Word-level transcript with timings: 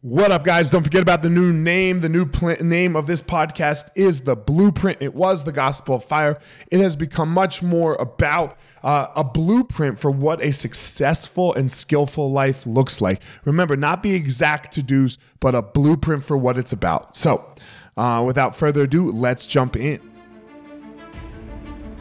What 0.00 0.30
up, 0.30 0.44
guys? 0.44 0.70
Don't 0.70 0.84
forget 0.84 1.02
about 1.02 1.22
the 1.22 1.28
new 1.28 1.52
name. 1.52 2.02
The 2.02 2.08
new 2.08 2.24
pl- 2.24 2.62
name 2.62 2.94
of 2.94 3.08
this 3.08 3.20
podcast 3.20 3.90
is 3.96 4.20
The 4.20 4.36
Blueprint. 4.36 4.98
It 5.00 5.12
was 5.12 5.42
The 5.42 5.50
Gospel 5.50 5.96
of 5.96 6.04
Fire. 6.04 6.38
It 6.70 6.78
has 6.78 6.94
become 6.94 7.30
much 7.30 7.64
more 7.64 7.96
about 7.96 8.56
uh, 8.84 9.08
a 9.16 9.24
blueprint 9.24 9.98
for 9.98 10.12
what 10.12 10.40
a 10.40 10.52
successful 10.52 11.52
and 11.52 11.68
skillful 11.68 12.30
life 12.30 12.64
looks 12.64 13.00
like. 13.00 13.20
Remember, 13.44 13.76
not 13.76 14.04
the 14.04 14.14
exact 14.14 14.72
to 14.74 14.84
dos, 14.84 15.18
but 15.40 15.56
a 15.56 15.62
blueprint 15.62 16.22
for 16.22 16.36
what 16.36 16.58
it's 16.58 16.72
about. 16.72 17.16
So, 17.16 17.52
uh, 17.96 18.22
without 18.24 18.54
further 18.54 18.84
ado, 18.84 19.10
let's 19.10 19.48
jump 19.48 19.74
in. 19.74 19.98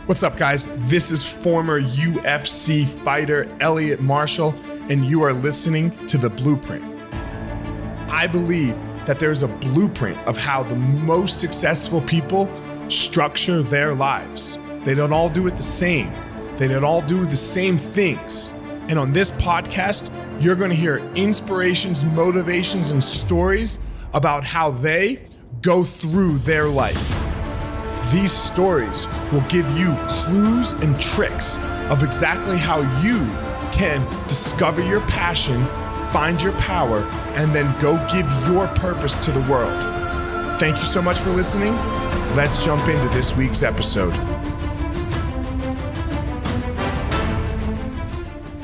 What's 0.05 0.21
up, 0.21 0.37
guys? 0.37 0.67
This 0.87 1.09
is 1.09 1.27
former 1.27 1.81
UFC 1.81 2.85
fighter 2.85 3.49
Elliot 3.59 4.01
Marshall, 4.01 4.53
and 4.87 5.03
you 5.03 5.23
are 5.23 5.33
listening 5.33 5.97
to 6.05 6.19
The 6.19 6.29
Blueprint. 6.29 6.96
I 8.09 8.27
believe 8.27 8.75
that 9.05 9.19
there's 9.19 9.43
a 9.43 9.47
blueprint 9.47 10.17
of 10.27 10.37
how 10.37 10.63
the 10.63 10.75
most 10.75 11.39
successful 11.39 12.01
people 12.01 12.49
structure 12.89 13.61
their 13.61 13.93
lives. 13.93 14.57
They 14.83 14.95
don't 14.95 15.13
all 15.13 15.29
do 15.29 15.47
it 15.47 15.55
the 15.57 15.63
same, 15.63 16.11
they 16.57 16.67
don't 16.67 16.83
all 16.83 17.01
do 17.01 17.25
the 17.25 17.37
same 17.37 17.77
things. 17.77 18.53
And 18.89 18.97
on 18.97 19.11
this 19.11 19.31
podcast, 19.31 20.11
you're 20.41 20.55
going 20.55 20.69
to 20.69 20.75
hear 20.75 20.97
inspirations, 21.15 22.05
motivations, 22.05 22.91
and 22.91 23.03
stories 23.03 23.79
about 24.13 24.45
how 24.45 24.71
they 24.71 25.25
go 25.61 25.83
through 25.83 26.37
their 26.39 26.67
life. 26.67 27.23
These 28.11 28.31
stories 28.31 29.07
will 29.33 29.43
give 29.49 29.69
you 29.77 29.93
clues 30.07 30.71
and 30.73 30.99
tricks 31.01 31.57
of 31.89 32.03
exactly 32.03 32.57
how 32.57 32.79
you 33.01 33.19
can 33.73 34.01
discover 34.27 34.81
your 34.81 35.01
passion 35.01 35.61
find 36.11 36.41
your 36.41 36.53
power, 36.53 36.99
and 37.35 37.53
then 37.53 37.73
go 37.81 37.95
give 38.11 38.25
your 38.47 38.67
purpose 38.69 39.17
to 39.25 39.31
the 39.31 39.41
world. 39.51 39.79
Thank 40.59 40.77
you 40.77 40.85
so 40.85 41.01
much 41.01 41.19
for 41.19 41.29
listening. 41.29 41.75
Let's 42.35 42.63
jump 42.63 42.87
into 42.87 43.07
this 43.15 43.35
week's 43.35 43.63
episode. 43.63 44.13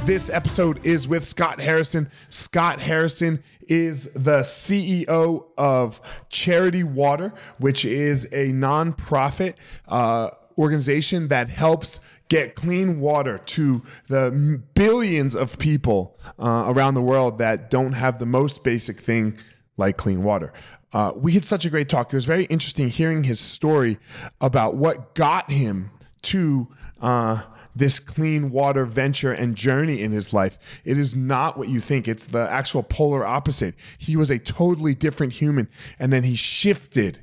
This 0.06 0.30
episode 0.30 0.86
is 0.86 1.08
with 1.08 1.24
Scott 1.24 1.62
Harrison. 1.62 2.12
Scott 2.28 2.82
Harrison 2.82 3.42
is 3.70 4.12
the 4.14 4.40
CEO 4.40 5.46
of 5.58 6.02
Charity 6.28 6.84
Water, 6.84 7.34
which 7.58 7.86
is 7.86 8.26
a 8.26 8.52
nonprofit 8.52 9.54
uh, 9.88 10.32
organization 10.58 11.30
that 11.30 11.50
helps 11.50 12.02
get 12.30 12.56
clean 12.56 13.00
water 13.00 13.38
to 13.38 13.82
the 14.08 14.62
billions 14.74 15.36
of 15.36 15.60
people 15.60 16.18
uh, 16.40 16.66
around 16.68 16.94
the 16.94 17.02
world 17.02 17.38
that 17.38 17.70
don't 17.70 17.94
have 17.94 18.20
the 18.20 18.26
most 18.26 18.64
basic 18.64 19.00
thing 19.00 19.38
like 19.78 19.98
clean 19.98 20.24
water. 20.24 20.54
Uh, 20.92 21.12
we 21.16 21.34
had 21.34 21.44
such 21.44 21.66
a 21.66 21.70
great 21.70 21.90
talk. 21.90 22.14
It 22.14 22.16
was 22.16 22.26
very 22.26 22.46
interesting 22.46 22.90
hearing 22.90 23.24
his 23.24 23.40
story 23.40 23.98
about 24.40 24.76
what 24.76 25.16
got 25.16 25.50
him 25.50 25.90
to 26.24 26.68
uh, 27.02 27.42
this 27.76 28.00
clean 28.00 28.52
water 28.52 28.86
venture 28.86 29.34
and 29.34 29.56
journey 29.56 30.02
in 30.02 30.12
his 30.12 30.34
life. 30.34 30.58
It 30.86 31.00
is 31.00 31.16
not 31.16 31.58
what 31.58 31.70
you 31.70 31.80
think. 31.80 32.08
It's 32.08 32.28
the 32.28 32.48
actual 32.50 32.84
polar 32.84 33.26
opposite. 33.26 33.76
He 33.98 34.16
was 34.16 34.30
a 34.30 34.38
totally 34.38 34.94
different 34.94 35.34
human, 35.34 35.68
and 35.98 36.14
then 36.14 36.24
he 36.24 36.36
shifted 36.36 37.20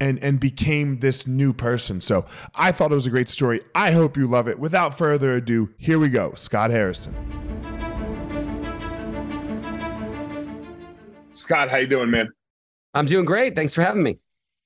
and 0.00 0.18
and 0.22 0.40
became 0.40 0.98
this 1.00 1.26
new 1.26 1.52
person. 1.52 2.00
So 2.00 2.26
I 2.54 2.72
thought 2.72 2.92
it 2.92 2.94
was 2.94 3.06
a 3.06 3.10
great 3.10 3.28
story. 3.28 3.60
I 3.74 3.90
hope 3.90 4.16
you 4.16 4.26
love 4.26 4.48
it. 4.48 4.58
Without 4.58 4.96
further 4.96 5.36
ado, 5.36 5.70
here 5.78 5.98
we 5.98 6.08
go. 6.08 6.34
Scott 6.34 6.70
Harrison. 6.70 7.14
Scott, 11.32 11.68
how 11.68 11.78
you 11.78 11.86
doing, 11.86 12.10
man? 12.10 12.28
I'm 12.94 13.06
doing 13.06 13.24
great. 13.24 13.56
Thanks 13.56 13.74
for 13.74 13.82
having 13.82 14.02
me. 14.02 14.18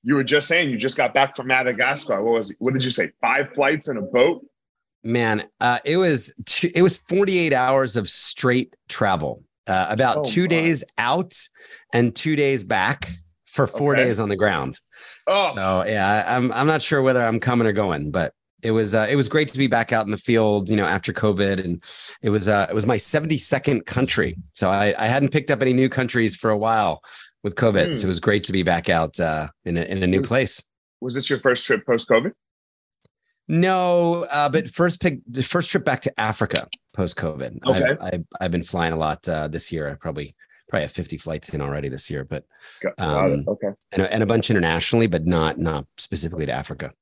You 0.03 0.15
were 0.15 0.23
just 0.23 0.47
saying 0.47 0.69
you 0.69 0.77
just 0.77 0.95
got 0.95 1.13
back 1.13 1.35
from 1.35 1.47
Madagascar. 1.47 2.23
What 2.23 2.33
was 2.33 2.51
it? 2.51 2.57
What 2.59 2.73
did 2.73 2.85
you 2.85 2.91
say? 2.91 3.11
Five 3.21 3.53
flights 3.53 3.89
in 3.89 3.97
a 3.97 4.01
boat? 4.01 4.45
Man, 5.03 5.47
uh, 5.59 5.79
it 5.83 5.97
was 5.97 6.33
two, 6.45 6.71
it 6.75 6.81
was 6.81 6.97
48 6.97 7.53
hours 7.53 7.97
of 7.97 8.09
straight 8.09 8.75
travel. 8.87 9.43
Uh, 9.67 9.85
about 9.89 10.17
oh, 10.17 10.23
two 10.23 10.43
my. 10.43 10.47
days 10.47 10.83
out 10.97 11.35
and 11.93 12.15
two 12.15 12.35
days 12.35 12.63
back 12.63 13.11
for 13.45 13.67
four 13.67 13.93
okay. 13.93 14.05
days 14.05 14.19
on 14.19 14.29
the 14.29 14.35
ground. 14.35 14.79
Oh, 15.29 15.53
so 15.53 15.85
yeah, 15.85 16.25
I'm 16.27 16.51
I'm 16.51 16.65
not 16.65 16.81
sure 16.81 17.01
whether 17.03 17.23
I'm 17.23 17.39
coming 17.39 17.67
or 17.67 17.71
going, 17.71 18.09
but 18.09 18.33
it 18.63 18.71
was 18.71 18.95
uh, 18.95 19.07
it 19.09 19.15
was 19.15 19.27
great 19.27 19.47
to 19.49 19.57
be 19.57 19.67
back 19.67 19.93
out 19.93 20.05
in 20.05 20.11
the 20.11 20.17
field, 20.17 20.69
you 20.69 20.75
know, 20.75 20.85
after 20.85 21.13
COVID, 21.13 21.63
and 21.63 21.83
it 22.21 22.31
was 22.31 22.47
uh, 22.47 22.65
it 22.69 22.73
was 22.73 22.85
my 22.85 22.97
72nd 22.97 23.85
country, 23.85 24.35
so 24.53 24.69
I, 24.69 24.93
I 24.97 25.07
hadn't 25.07 25.29
picked 25.29 25.51
up 25.51 25.61
any 25.61 25.73
new 25.73 25.87
countries 25.87 26.35
for 26.35 26.49
a 26.49 26.57
while 26.57 27.01
with 27.43 27.55
COVID, 27.55 27.85
so 27.85 27.91
it 27.91 28.01
hmm. 28.01 28.07
was 28.07 28.19
great 28.19 28.43
to 28.45 28.51
be 28.51 28.63
back 28.63 28.89
out 28.89 29.19
uh, 29.19 29.47
in 29.65 29.77
a, 29.77 29.81
in 29.83 30.01
a 30.03 30.07
new 30.07 30.21
place. 30.21 30.61
Was 30.99 31.13
this 31.13 31.29
your 31.29 31.39
first 31.39 31.63
trip 31.63 31.85
post 31.85 32.09
COVID? 32.09 32.31
No, 33.47 34.25
uh, 34.25 34.49
but 34.49 34.69
first 34.69 35.01
pick 35.01 35.19
the 35.27 35.41
first 35.41 35.71
trip 35.71 35.85
back 35.85 36.01
to 36.01 36.19
Africa 36.19 36.67
post 36.93 37.15
COVID. 37.17 37.63
Okay. 37.65 37.83
I've, 37.83 37.97
I've, 38.01 38.25
I've, 38.41 38.51
been 38.51 38.63
flying 38.63 38.93
a 38.93 38.97
lot 38.97 39.27
uh, 39.27 39.47
this 39.47 39.71
year. 39.71 39.89
I 39.89 39.93
probably 39.95 40.35
probably 40.69 40.83
have 40.83 40.91
50 40.91 41.17
flights 41.17 41.49
in 41.49 41.61
already 41.61 41.89
this 41.89 42.09
year, 42.09 42.23
but 42.23 42.45
um, 42.97 43.43
okay, 43.47 43.69
and 43.91 44.03
a, 44.03 44.13
and 44.13 44.23
a 44.23 44.25
bunch 44.25 44.49
internationally, 44.49 45.07
but 45.07 45.25
not 45.25 45.57
not 45.57 45.85
specifically 45.97 46.45
to 46.45 46.51
Africa. 46.51 46.93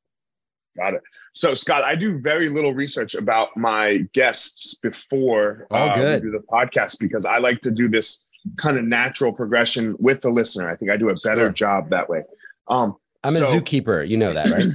Got 0.78 0.94
it. 0.94 1.02
So, 1.34 1.54
Scott, 1.54 1.84
I 1.84 1.96
do 1.96 2.20
very 2.20 2.50
little 2.50 2.74
research 2.74 3.16
about 3.16 3.58
my 3.58 4.06
guests 4.14 4.76
before 4.76 5.68
oh, 5.72 5.94
good. 5.94 6.24
we 6.24 6.30
do 6.30 6.38
the 6.38 6.44
podcast 6.52 7.00
because 7.00 7.26
I 7.26 7.40
like 7.40 7.62
to 7.62 7.72
do 7.72 7.90
this 7.90 8.26
kind 8.58 8.78
of 8.78 8.86
natural 8.86 9.34
progression 9.34 9.96
with 10.00 10.22
the 10.22 10.30
listener. 10.30 10.70
I 10.70 10.76
think 10.76 10.92
I 10.92 10.98
do 10.98 11.10
a 11.10 11.16
better 11.24 11.48
sure. 11.48 11.52
job 11.52 11.90
that 11.90 12.08
way. 12.08 12.24
Um, 12.68 12.96
I'm 13.24 13.34
so, 13.34 13.44
a 13.44 13.48
zookeeper. 13.48 14.08
You 14.08 14.18
know 14.18 14.34
that, 14.34 14.50
right? 14.50 14.66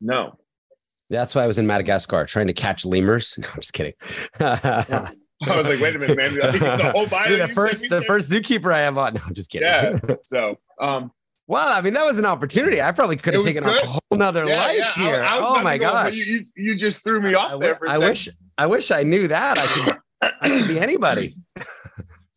no. 0.00 0.38
That's 1.10 1.34
why 1.34 1.42
I 1.42 1.46
was 1.46 1.58
in 1.58 1.66
Madagascar 1.66 2.24
trying 2.24 2.46
to 2.46 2.54
catch 2.54 2.84
lemurs. 2.84 3.36
No, 3.38 3.48
I'm 3.48 3.60
just 3.60 3.72
kidding. 3.72 3.92
I 5.46 5.56
was 5.56 5.68
like, 5.68 5.80
wait 5.80 5.96
a 5.96 5.98
minute, 5.98 6.16
man. 6.16 6.34
the 6.34 6.92
whole 6.94 7.06
bio 7.06 7.24
Dude, 7.28 7.40
the 7.40 7.48
first 7.48 7.88
the 7.88 8.02
first 8.02 8.30
zookeeper 8.30 8.72
I 8.72 8.80
have 8.80 8.96
on. 8.96 9.14
No, 9.14 9.20
I'm 9.26 9.34
just 9.34 9.50
kidding. 9.50 9.68
Yeah. 9.68 9.98
So 10.22 10.56
um 10.80 11.12
well, 11.46 11.76
I 11.76 11.82
mean, 11.82 11.92
that 11.92 12.06
was 12.06 12.18
an 12.18 12.24
opportunity. 12.24 12.80
I 12.80 12.90
probably 12.92 13.16
could 13.16 13.34
have 13.34 13.44
taken 13.44 13.64
good. 13.64 13.82
a 13.82 13.86
whole 13.86 14.00
nother 14.12 14.46
yeah, 14.46 14.58
life 14.58 14.76
yeah. 14.78 15.04
here. 15.04 15.22
I, 15.22 15.36
I 15.36 15.40
oh 15.42 15.62
my 15.62 15.76
go, 15.76 15.88
gosh. 15.88 16.14
You, 16.14 16.24
you, 16.24 16.44
you, 16.56 16.78
just 16.78 17.04
threw 17.04 17.20
me 17.20 17.34
off 17.34 17.52
I, 17.52 17.58
there 17.58 17.76
for 17.76 17.86
I 17.86 17.98
wish 17.98 18.30
I 18.56 18.66
wish 18.66 18.90
I 18.90 19.02
knew 19.02 19.28
that. 19.28 19.58
I 19.58 19.66
could 19.66 20.32
I 20.40 20.48
could 20.48 20.68
be 20.68 20.80
anybody. 20.80 21.36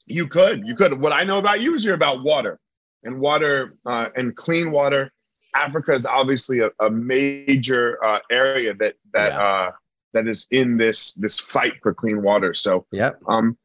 you 0.06 0.28
could. 0.28 0.68
You 0.68 0.76
could. 0.76 1.00
What 1.00 1.14
I 1.14 1.24
know 1.24 1.38
about 1.38 1.62
you 1.62 1.74
is 1.74 1.86
you're 1.86 1.96
about 1.96 2.22
water 2.24 2.60
and 3.04 3.20
water 3.20 3.78
uh, 3.86 4.10
and 4.16 4.36
clean 4.36 4.72
water. 4.72 5.12
Africa 5.56 5.94
is 5.94 6.06
obviously 6.06 6.60
a, 6.60 6.70
a 6.82 6.90
major 6.90 8.04
uh, 8.04 8.20
area 8.30 8.74
that 8.74 8.96
that 9.14 9.32
yeah. 9.32 9.40
uh, 9.40 9.72
that 10.14 10.28
is 10.28 10.48
in 10.52 10.78
this 10.78 11.14
this 11.14 11.40
fight 11.40 11.74
for 11.82 11.94
clean 11.94 12.22
water. 12.22 12.54
So, 12.54 12.86
yeah. 12.92 13.12
Um, 13.28 13.58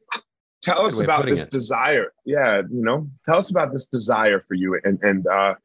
tell 0.61 0.85
us 0.85 0.99
about 0.99 1.25
this 1.25 1.43
it. 1.43 1.51
desire. 1.51 2.13
Yeah, 2.25 2.57
you 2.69 2.83
know, 2.83 3.07
tell 3.25 3.37
us 3.37 3.51
about 3.51 3.71
this 3.71 3.87
desire 3.87 4.43
for 4.47 4.53
you 4.55 4.79
and 4.83 4.99
and 5.01 5.27
uh, 5.27 5.55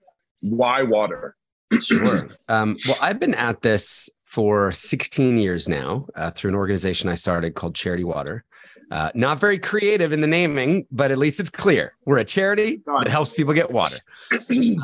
why 0.40 0.82
water. 0.82 1.36
sure. 1.82 2.28
Um, 2.48 2.78
well, 2.86 2.96
I've 3.00 3.20
been 3.20 3.34
at 3.34 3.60
this 3.60 4.08
for 4.24 4.72
16 4.72 5.38
years 5.38 5.68
now 5.68 6.06
uh, 6.14 6.30
through 6.30 6.50
an 6.50 6.54
organization 6.54 7.08
I 7.08 7.14
started 7.14 7.54
called 7.54 7.74
Charity 7.74 8.04
Water. 8.04 8.44
Uh, 8.90 9.10
not 9.14 9.38
very 9.38 9.58
creative 9.58 10.12
in 10.12 10.20
the 10.20 10.26
naming, 10.26 10.86
but 10.90 11.10
at 11.10 11.18
least 11.18 11.40
it's 11.40 11.50
clear. 11.50 11.94
We're 12.06 12.18
a 12.18 12.24
charity 12.24 12.80
that 12.86 13.08
helps 13.08 13.34
people 13.34 13.52
get 13.52 13.70
water. 13.70 13.96
um, 14.50 14.76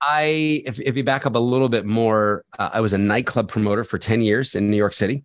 I, 0.00 0.62
if, 0.64 0.80
if 0.80 0.96
you 0.96 1.04
back 1.04 1.26
up 1.26 1.34
a 1.34 1.40
little 1.40 1.68
bit 1.68 1.86
more, 1.86 2.44
uh, 2.58 2.70
I 2.72 2.80
was 2.80 2.92
a 2.92 2.98
nightclub 2.98 3.48
promoter 3.48 3.84
for 3.84 3.98
10 3.98 4.22
years 4.22 4.54
in 4.54 4.70
New 4.70 4.76
York 4.76 4.94
City. 4.94 5.24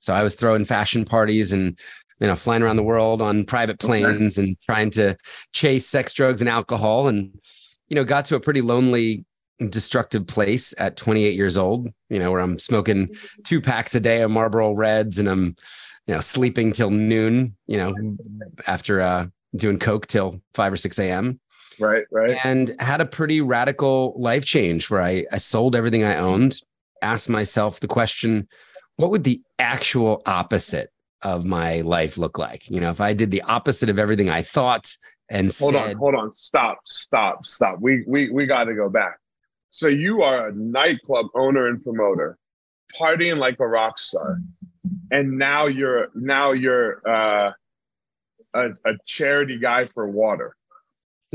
So 0.00 0.14
I 0.14 0.22
was 0.22 0.34
throwing 0.34 0.64
fashion 0.64 1.04
parties 1.04 1.52
and, 1.52 1.78
you 2.20 2.26
know, 2.26 2.36
flying 2.36 2.62
around 2.62 2.76
the 2.76 2.82
world 2.82 3.22
on 3.22 3.44
private 3.44 3.78
planes 3.78 4.38
and 4.38 4.56
trying 4.66 4.90
to 4.90 5.16
chase 5.52 5.86
sex, 5.86 6.12
drugs, 6.12 6.40
and 6.40 6.48
alcohol. 6.48 7.08
And, 7.08 7.38
you 7.88 7.94
know, 7.94 8.04
got 8.04 8.24
to 8.26 8.36
a 8.36 8.40
pretty 8.40 8.60
lonely, 8.60 9.24
destructive 9.70 10.26
place 10.26 10.74
at 10.78 10.96
28 10.96 11.34
years 11.34 11.56
old, 11.56 11.88
you 12.08 12.18
know, 12.18 12.30
where 12.30 12.40
I'm 12.40 12.58
smoking 12.58 13.14
two 13.44 13.60
packs 13.60 13.94
a 13.94 14.00
day 14.00 14.22
of 14.22 14.30
Marlboro 14.30 14.72
Reds 14.72 15.18
and 15.18 15.28
I'm, 15.28 15.56
you 16.06 16.14
know, 16.14 16.20
sleeping 16.20 16.72
till 16.72 16.90
noon, 16.90 17.56
you 17.66 17.78
know, 17.78 17.94
after 18.66 19.00
uh, 19.00 19.26
doing 19.56 19.78
Coke 19.78 20.06
till 20.06 20.40
5 20.54 20.72
or 20.72 20.76
6 20.76 20.98
a.m. 20.98 21.40
Right, 21.78 22.04
right. 22.10 22.38
And 22.44 22.74
had 22.78 23.00
a 23.00 23.06
pretty 23.06 23.40
radical 23.40 24.14
life 24.18 24.44
change 24.44 24.90
where 24.90 25.02
I, 25.02 25.24
I 25.32 25.38
sold 25.38 25.74
everything 25.74 26.04
I 26.04 26.16
owned, 26.16 26.60
asked 27.02 27.28
myself 27.28 27.80
the 27.80 27.88
question, 27.88 28.48
what 28.96 29.10
would 29.10 29.24
the 29.24 29.42
actual 29.58 30.22
opposite 30.26 30.90
of 31.22 31.44
my 31.44 31.80
life 31.80 32.16
look 32.18 32.38
like? 32.38 32.70
You 32.70 32.80
know, 32.80 32.90
if 32.90 33.00
I 33.00 33.12
did 33.12 33.30
the 33.30 33.42
opposite 33.42 33.88
of 33.88 33.98
everything 33.98 34.30
I 34.30 34.42
thought 34.42 34.94
and 35.30 35.46
hold 35.58 35.74
said, 35.74 35.90
on, 35.90 35.96
hold 35.96 36.14
on, 36.14 36.30
stop, 36.30 36.78
stop, 36.84 37.46
stop. 37.46 37.78
We 37.80 38.04
we 38.06 38.30
we 38.30 38.46
got 38.46 38.64
to 38.64 38.74
go 38.74 38.88
back. 38.88 39.18
So 39.70 39.88
you 39.88 40.22
are 40.22 40.48
a 40.48 40.52
nightclub 40.54 41.26
owner 41.34 41.68
and 41.68 41.82
promoter, 41.82 42.38
partying 42.96 43.38
like 43.38 43.58
a 43.58 43.66
rock 43.66 43.98
star, 43.98 44.38
and 45.10 45.36
now 45.36 45.66
you're 45.66 46.08
now 46.14 46.52
you're 46.52 47.00
uh, 47.08 47.52
a, 48.54 48.68
a 48.84 48.92
charity 49.06 49.58
guy 49.58 49.86
for 49.86 50.06
water. 50.06 50.56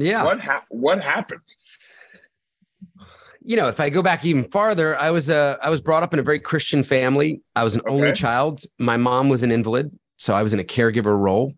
Yeah. 0.01 0.24
What 0.24 0.42
ha- 0.42 0.66
what 0.69 1.01
happened? 1.01 1.46
You 3.42 3.56
know, 3.56 3.69
if 3.69 3.80
I 3.80 3.90
go 3.90 4.01
back 4.01 4.25
even 4.25 4.44
farther, 4.51 4.98
I 5.00 5.12
was 5.12 5.30
uh, 5.30 5.57
I 5.62 5.69
was 5.69 5.81
brought 5.81 6.04
up 6.04 6.13
in 6.13 6.19
a 6.19 6.24
very 6.24 6.40
Christian 6.40 6.84
family. 6.84 7.42
I 7.56 7.63
was 7.63 7.75
an 7.75 7.81
only 7.88 8.12
child. 8.12 8.63
My 8.78 8.98
mom 8.98 9.30
was 9.30 9.44
an 9.44 9.51
invalid, 9.51 9.98
so 10.18 10.36
I 10.36 10.44
was 10.44 10.54
in 10.54 10.60
a 10.60 10.63
caregiver 10.63 11.18
role 11.18 11.54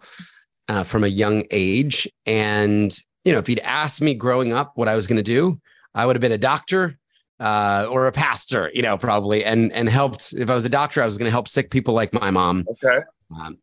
uh, 0.69 0.83
from 0.83 1.03
a 1.03 1.07
young 1.07 1.43
age. 1.51 2.07
And 2.25 2.95
you 3.23 3.31
know, 3.31 3.39
if 3.39 3.49
you'd 3.49 3.59
asked 3.59 4.01
me 4.01 4.13
growing 4.13 4.53
up 4.53 4.73
what 4.75 4.87
I 4.87 4.95
was 4.95 5.07
going 5.07 5.17
to 5.17 5.23
do, 5.23 5.59
I 5.93 6.05
would 6.05 6.15
have 6.15 6.21
been 6.21 6.31
a 6.31 6.37
doctor 6.37 6.97
uh, 7.39 7.87
or 7.89 8.07
a 8.07 8.11
pastor. 8.11 8.71
You 8.73 8.83
know, 8.83 8.97
probably, 8.97 9.43
and 9.43 9.73
and 9.73 9.89
helped. 9.89 10.33
If 10.33 10.49
I 10.49 10.55
was 10.55 10.65
a 10.65 10.69
doctor, 10.69 11.01
I 11.01 11.05
was 11.05 11.17
going 11.17 11.27
to 11.27 11.31
help 11.31 11.47
sick 11.47 11.71
people 11.71 11.93
like 11.93 12.13
my 12.13 12.31
mom. 12.31 12.65
Okay. 12.69 12.99
Um, 13.31 13.57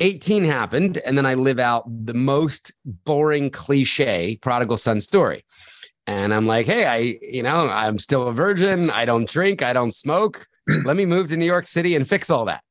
18 0.00 0.44
happened, 0.44 0.98
and 0.98 1.18
then 1.18 1.26
I 1.26 1.34
live 1.34 1.58
out 1.58 1.84
the 2.06 2.14
most 2.14 2.72
boring 2.84 3.50
cliche 3.50 4.38
prodigal 4.40 4.76
son 4.76 5.00
story. 5.00 5.44
And 6.06 6.32
I'm 6.32 6.46
like, 6.46 6.66
hey, 6.66 6.86
I, 6.86 7.18
you 7.20 7.42
know, 7.42 7.68
I'm 7.68 7.98
still 7.98 8.28
a 8.28 8.32
virgin. 8.32 8.90
I 8.90 9.04
don't 9.04 9.28
drink. 9.28 9.62
I 9.62 9.72
don't 9.72 9.92
smoke. 9.92 10.46
Let 10.84 10.96
me 10.96 11.04
move 11.04 11.28
to 11.28 11.36
New 11.36 11.46
York 11.46 11.66
City 11.66 11.96
and 11.96 12.08
fix 12.08 12.30
all 12.30 12.46
that. 12.46 12.62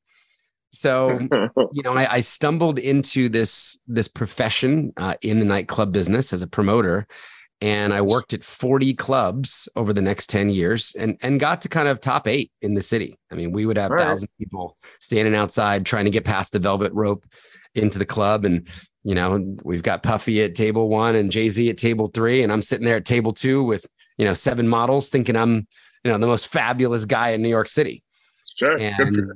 So, 0.71 1.19
you 1.71 1.83
know, 1.83 1.93
I, 1.93 2.15
I 2.15 2.21
stumbled 2.21 2.79
into 2.79 3.29
this 3.29 3.77
this 3.87 4.07
profession 4.07 4.93
uh, 4.97 5.15
in 5.21 5.39
the 5.39 5.45
nightclub 5.45 5.91
business 5.91 6.33
as 6.33 6.41
a 6.41 6.47
promoter, 6.47 7.07
and 7.61 7.93
I 7.93 8.01
worked 8.01 8.33
at 8.33 8.43
40 8.43 8.93
clubs 8.93 9.67
over 9.75 9.91
the 9.91 10.01
next 10.01 10.29
10 10.29 10.49
years, 10.49 10.95
and 10.97 11.17
and 11.21 11.39
got 11.39 11.61
to 11.61 11.69
kind 11.69 11.87
of 11.87 11.99
top 11.99 12.27
eight 12.27 12.51
in 12.61 12.73
the 12.73 12.81
city. 12.81 13.17
I 13.31 13.35
mean, 13.35 13.51
we 13.51 13.65
would 13.65 13.77
have 13.77 13.91
right. 13.91 13.99
thousand 13.99 14.29
people 14.37 14.77
standing 14.99 15.35
outside 15.35 15.85
trying 15.85 16.05
to 16.05 16.11
get 16.11 16.25
past 16.25 16.51
the 16.51 16.59
velvet 16.59 16.93
rope 16.93 17.25
into 17.75 17.97
the 17.99 18.05
club, 18.05 18.45
and 18.45 18.67
you 19.03 19.15
know, 19.15 19.57
we've 19.63 19.83
got 19.83 20.03
Puffy 20.03 20.43
at 20.43 20.55
table 20.55 20.89
one 20.89 21.15
and 21.15 21.31
Jay 21.31 21.49
Z 21.49 21.69
at 21.69 21.77
table 21.77 22.07
three, 22.07 22.43
and 22.43 22.51
I'm 22.51 22.61
sitting 22.61 22.85
there 22.85 22.97
at 22.97 23.05
table 23.05 23.33
two 23.33 23.63
with 23.63 23.85
you 24.17 24.25
know 24.25 24.33
seven 24.33 24.67
models, 24.67 25.09
thinking 25.09 25.35
I'm 25.35 25.67
you 26.03 26.11
know 26.11 26.17
the 26.17 26.27
most 26.27 26.47
fabulous 26.47 27.05
guy 27.05 27.29
in 27.29 27.41
New 27.41 27.49
York 27.49 27.69
City, 27.69 28.03
sure. 28.55 28.77
And 28.77 29.31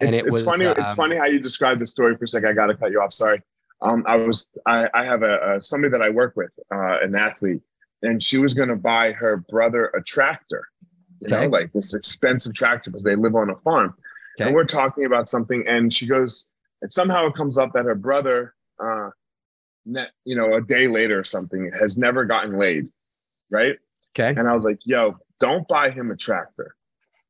and 0.00 0.14
it's, 0.14 0.22
it 0.22 0.26
it's 0.26 0.30
was 0.30 0.44
funny. 0.44 0.64
it's 0.66 0.90
um, 0.92 0.96
funny 0.96 1.16
how 1.16 1.26
you 1.26 1.40
described 1.40 1.80
the 1.80 1.86
story 1.86 2.16
for 2.16 2.24
a 2.24 2.28
second. 2.28 2.48
I 2.48 2.52
got 2.52 2.66
to 2.66 2.74
cut 2.74 2.90
you 2.90 3.00
off. 3.00 3.12
Sorry. 3.12 3.42
Um, 3.82 4.04
I 4.06 4.16
was 4.16 4.56
I, 4.66 4.88
I 4.94 5.04
have 5.04 5.22
a, 5.22 5.56
a 5.56 5.60
somebody 5.62 5.90
that 5.90 6.02
I 6.02 6.08
work 6.10 6.34
with, 6.36 6.58
uh, 6.74 6.98
an 7.02 7.14
athlete, 7.14 7.60
and 8.02 8.22
she 8.22 8.38
was 8.38 8.54
going 8.54 8.68
to 8.70 8.76
buy 8.76 9.12
her 9.12 9.38
brother 9.48 9.86
a 9.96 10.02
tractor. 10.02 10.66
You 11.20 11.28
Okay. 11.28 11.44
know, 11.44 11.48
like 11.50 11.72
this 11.72 11.94
expensive 11.94 12.54
tractor 12.54 12.90
because 12.90 13.02
they 13.04 13.16
live 13.16 13.34
on 13.34 13.50
a 13.50 13.56
farm. 13.56 13.94
Okay. 14.38 14.46
And 14.46 14.54
we're 14.54 14.64
talking 14.64 15.04
about 15.06 15.28
something, 15.28 15.64
and 15.66 15.92
she 15.92 16.06
goes, 16.06 16.50
and 16.82 16.92
somehow 16.92 17.26
it 17.26 17.34
comes 17.34 17.56
up 17.58 17.72
that 17.72 17.86
her 17.86 17.94
brother, 17.94 18.54
uh, 18.82 19.10
net, 19.86 20.10
you 20.24 20.36
know, 20.36 20.56
a 20.56 20.60
day 20.60 20.88
later 20.88 21.18
or 21.18 21.24
something, 21.24 21.70
has 21.78 21.96
never 21.96 22.24
gotten 22.24 22.58
laid, 22.58 22.88
right? 23.50 23.76
okay. 24.18 24.38
And 24.38 24.46
I 24.48 24.54
was 24.54 24.64
like, 24.66 24.78
yo, 24.84 25.16
don't 25.40 25.66
buy 25.68 25.90
him 25.90 26.10
a 26.10 26.16
tractor. 26.16 26.74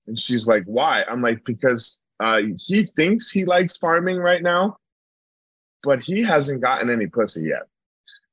And 0.09 0.19
she's 0.19 0.47
like, 0.49 0.65
why? 0.65 1.05
I'm 1.05 1.23
like, 1.23 1.45
because 1.45 2.01
uh, 2.21 2.43
he 2.59 2.85
thinks 2.87 3.31
he 3.31 3.45
likes 3.45 3.77
farming 3.77 4.19
right 4.19 4.43
now, 4.43 4.79
but 5.83 6.01
he 6.01 6.23
hasn't 6.23 6.63
gotten 6.63 6.91
any 6.91 7.07
pussy 7.07 7.45
yet. 7.45 7.69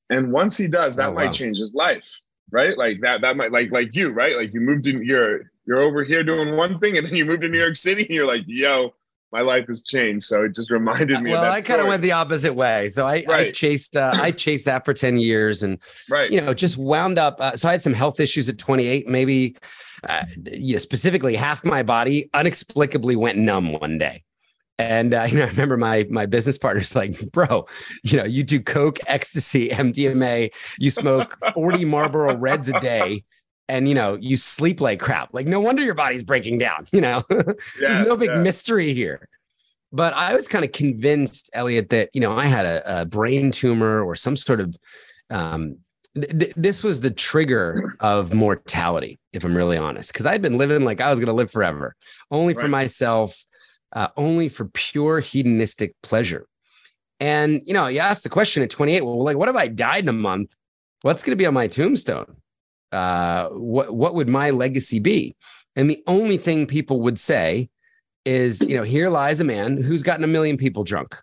And 0.09 0.31
once 0.31 0.57
he 0.57 0.67
does, 0.67 0.95
that 0.95 1.09
Oh, 1.09 1.13
might 1.13 1.27
wow. 1.27 1.31
change 1.31 1.57
his 1.57 1.73
life, 1.73 2.19
right? 2.51 2.77
Like 2.77 3.01
that, 3.01 3.21
that 3.21 3.37
might 3.37 3.51
like 3.51 3.71
like 3.71 3.95
you, 3.95 4.09
right? 4.09 4.35
Like 4.35 4.53
you 4.53 4.61
moved 4.61 4.87
in, 4.87 5.03
you're 5.03 5.51
you're 5.65 5.81
over 5.81 6.03
here 6.03 6.23
doing 6.23 6.55
one 6.55 6.79
thing, 6.79 6.97
and 6.97 7.07
then 7.07 7.15
you 7.15 7.25
moved 7.25 7.41
to 7.41 7.49
New 7.49 7.59
York 7.59 7.75
City, 7.77 8.01
and 8.01 8.11
you're 8.11 8.27
like, 8.27 8.43
yo, 8.45 8.93
my 9.31 9.41
life 9.41 9.65
has 9.67 9.81
changed. 9.83 10.25
So 10.25 10.43
it 10.43 10.55
just 10.55 10.69
reminded 10.69 11.21
me 11.21 11.31
well, 11.31 11.39
of 11.39 11.45
that 11.47 11.51
I 11.51 11.61
kind 11.61 11.81
of 11.81 11.87
went 11.87 12.01
the 12.01 12.11
opposite 12.11 12.53
way. 12.53 12.87
So 12.89 13.07
I, 13.07 13.25
right. 13.27 13.47
I 13.47 13.51
chased 13.51 13.97
uh, 13.97 14.11
I 14.13 14.31
chased 14.31 14.65
that 14.65 14.85
for 14.85 14.93
10 14.93 15.17
years 15.17 15.63
and 15.63 15.79
right. 16.09 16.29
you 16.31 16.39
know 16.39 16.53
just 16.53 16.77
wound 16.77 17.17
up 17.17 17.37
uh, 17.39 17.55
so 17.55 17.67
I 17.67 17.71
had 17.71 17.81
some 17.81 17.93
health 17.93 18.19
issues 18.19 18.47
at 18.47 18.57
28 18.57 19.07
maybe 19.07 19.57
uh, 20.07 20.25
you 20.51 20.73
know, 20.73 20.77
specifically 20.77 21.35
half 21.35 21.63
my 21.63 21.81
body 21.81 22.29
inexplicably 22.35 23.15
went 23.15 23.37
numb 23.37 23.73
one 23.73 23.97
day. 23.97 24.23
And 24.79 25.13
uh, 25.13 25.23
you 25.29 25.37
know, 25.37 25.45
I 25.45 25.47
remember 25.47 25.77
my 25.77 26.05
my 26.09 26.25
business 26.25 26.57
partner's 26.57 26.95
like, 26.95 27.31
"Bro, 27.31 27.67
you 28.03 28.17
know, 28.17 28.25
you 28.25 28.43
do 28.43 28.59
coke, 28.61 28.99
ecstasy, 29.07 29.69
MDMA, 29.83 30.51
you 30.79 30.89
smoke 30.91 31.37
40 31.53 31.85
Marlboro 31.85 32.35
Reds 32.37 32.69
a 32.69 32.79
day, 32.79 33.23
and 33.69 33.87
you 33.87 33.95
know, 33.95 34.17
you 34.19 34.35
sleep 34.35 34.81
like 34.81 34.99
crap. 34.99 35.33
Like, 35.33 35.47
no 35.47 35.59
wonder 35.59 35.83
your 35.83 35.93
body's 35.95 36.23
breaking 36.23 36.57
down. 36.57 36.85
You 36.91 37.01
know, 37.01 37.23
Yeah, 37.29 37.43
there's 37.79 38.07
no 38.07 38.15
big 38.15 38.29
yeah. 38.29 38.37
mystery 38.37 38.93
here. 38.93 39.27
But 39.91 40.13
I 40.15 40.33
was 40.33 40.47
kind 40.47 40.65
of 40.65 40.71
convinced, 40.71 41.51
Elliot, 41.53 41.89
that 41.89 42.09
you 42.13 42.21
know 42.21 42.31
I 42.31 42.45
had 42.45 42.65
a, 42.65 43.01
a 43.01 43.05
brain 43.05 43.51
tumor 43.51 44.01
or 44.03 44.15
some 44.15 44.35
sort 44.35 44.59
of. 44.59 44.75
Um, 45.29 45.77
th- 46.15 46.37
th- 46.37 46.53
this 46.55 46.83
was 46.83 46.99
the 47.01 47.09
trigger 47.11 47.75
of 47.99 48.33
mortality, 48.33 49.19
if 49.33 49.43
I'm 49.43 49.55
really 49.55 49.77
honest, 49.77 50.11
because 50.13 50.25
I'd 50.25 50.41
been 50.41 50.57
living 50.57 50.83
like 50.83 50.99
I 51.01 51.09
was 51.09 51.19
going 51.19 51.27
to 51.27 51.33
live 51.33 51.51
forever, 51.51 51.95
only 52.31 52.53
for 52.53 52.67
myself, 52.67 53.35
uh, 53.93 54.09
only 54.17 54.49
for 54.49 54.65
pure 54.65 55.19
hedonistic 55.19 55.95
pleasure. 56.01 56.47
And 57.19 57.61
you 57.65 57.73
know, 57.73 57.87
you 57.87 57.99
asked 57.99 58.23
the 58.23 58.29
question 58.29 58.63
at 58.63 58.69
28. 58.69 59.01
Well, 59.01 59.23
like, 59.23 59.37
what 59.37 59.49
if 59.49 59.55
I 59.55 59.67
died 59.67 60.03
in 60.03 60.09
a 60.09 60.13
month? 60.13 60.53
What's 61.01 61.23
going 61.23 61.31
to 61.31 61.41
be 61.41 61.45
on 61.45 61.53
my 61.53 61.67
tombstone? 61.67 62.37
Uh, 62.91 63.49
what 63.49 63.93
what 63.93 64.15
would 64.15 64.27
my 64.27 64.49
legacy 64.49 64.99
be? 64.99 65.35
And 65.75 65.89
the 65.89 66.03
only 66.07 66.37
thing 66.37 66.67
people 66.67 67.01
would 67.01 67.19
say 67.19 67.69
is, 68.25 68.61
you 68.61 68.75
know, 68.75 68.83
here 68.83 69.09
lies 69.09 69.39
a 69.39 69.43
man 69.43 69.81
who's 69.81 70.03
gotten 70.03 70.23
a 70.23 70.27
million 70.27 70.57
people 70.57 70.83
drunk 70.83 71.15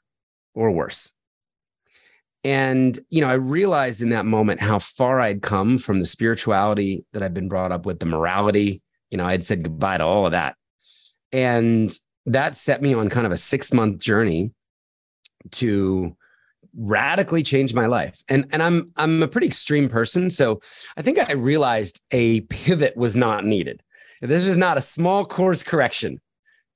or 0.55 0.71
worse. 0.71 1.11
And, 2.43 2.99
you 3.11 3.21
know, 3.21 3.29
I 3.29 3.35
realized 3.35 4.03
in 4.03 4.11
that 4.11 4.27
moment 4.27 4.61
how 4.61 4.79
far 4.79 5.21
I'd 5.21 5.43
come 5.43 5.79
from 5.79 6.01
the 6.01 6.07
spirituality 6.07 7.05
that 7.13 7.23
I'd 7.23 7.35
been 7.35 7.49
brought 7.49 7.73
up 7.73 7.85
with, 7.85 7.99
the 8.01 8.07
morality. 8.07 8.81
You 9.11 9.19
know, 9.19 9.27
I'd 9.27 9.45
said 9.45 9.63
goodbye 9.63 9.99
to 9.99 10.05
all 10.05 10.25
of 10.27 10.33
that. 10.33 10.57
And 11.33 11.97
that 12.27 12.57
set 12.57 12.83
me 12.83 12.95
on 12.95 13.09
kind 13.09 13.27
of 13.27 13.33
a 13.33 13.37
six 13.37 13.73
month 13.73 14.01
journey 14.01 14.53
to 15.53 16.17
radically 16.77 17.43
change 17.43 17.75
my 17.75 17.87
life. 17.87 18.23
And 18.29 18.47
and 18.53 18.63
I'm 18.63 18.93
I'm 18.97 19.23
a 19.23 19.29
pretty 19.29 19.47
extreme 19.47 19.89
person, 19.89 20.31
so 20.31 20.61
I 20.97 21.03
think 21.03 21.19
I 21.19 21.33
realized 21.33 22.03
a 22.11 22.43
pivot 22.43 22.97
was 22.97 23.17
not 23.17 23.45
needed. 23.45 23.83
This 24.21 24.47
is 24.47 24.57
not 24.57 24.77
a 24.77 24.83
small 24.83 25.25
course 25.25 25.63
correction 25.63 26.21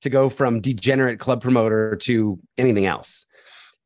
to 0.01 0.09
go 0.09 0.29
from 0.29 0.61
degenerate 0.61 1.19
club 1.19 1.41
promoter 1.41 1.95
to 1.95 2.39
anything 2.57 2.85
else. 2.85 3.25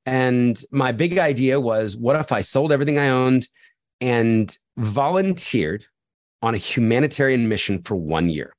And 0.05 0.61
my 0.71 0.91
big 0.91 1.17
idea 1.17 1.59
was 1.59 1.95
what 1.95 2.15
if 2.15 2.31
I 2.31 2.41
sold 2.41 2.71
everything 2.71 2.97
I 2.97 3.09
owned 3.09 3.47
and 4.01 4.55
volunteered 4.77 5.85
on 6.41 6.55
a 6.55 6.57
humanitarian 6.57 7.47
mission 7.49 7.81
for 7.81 7.95
one 7.95 8.29
year? 8.29 8.55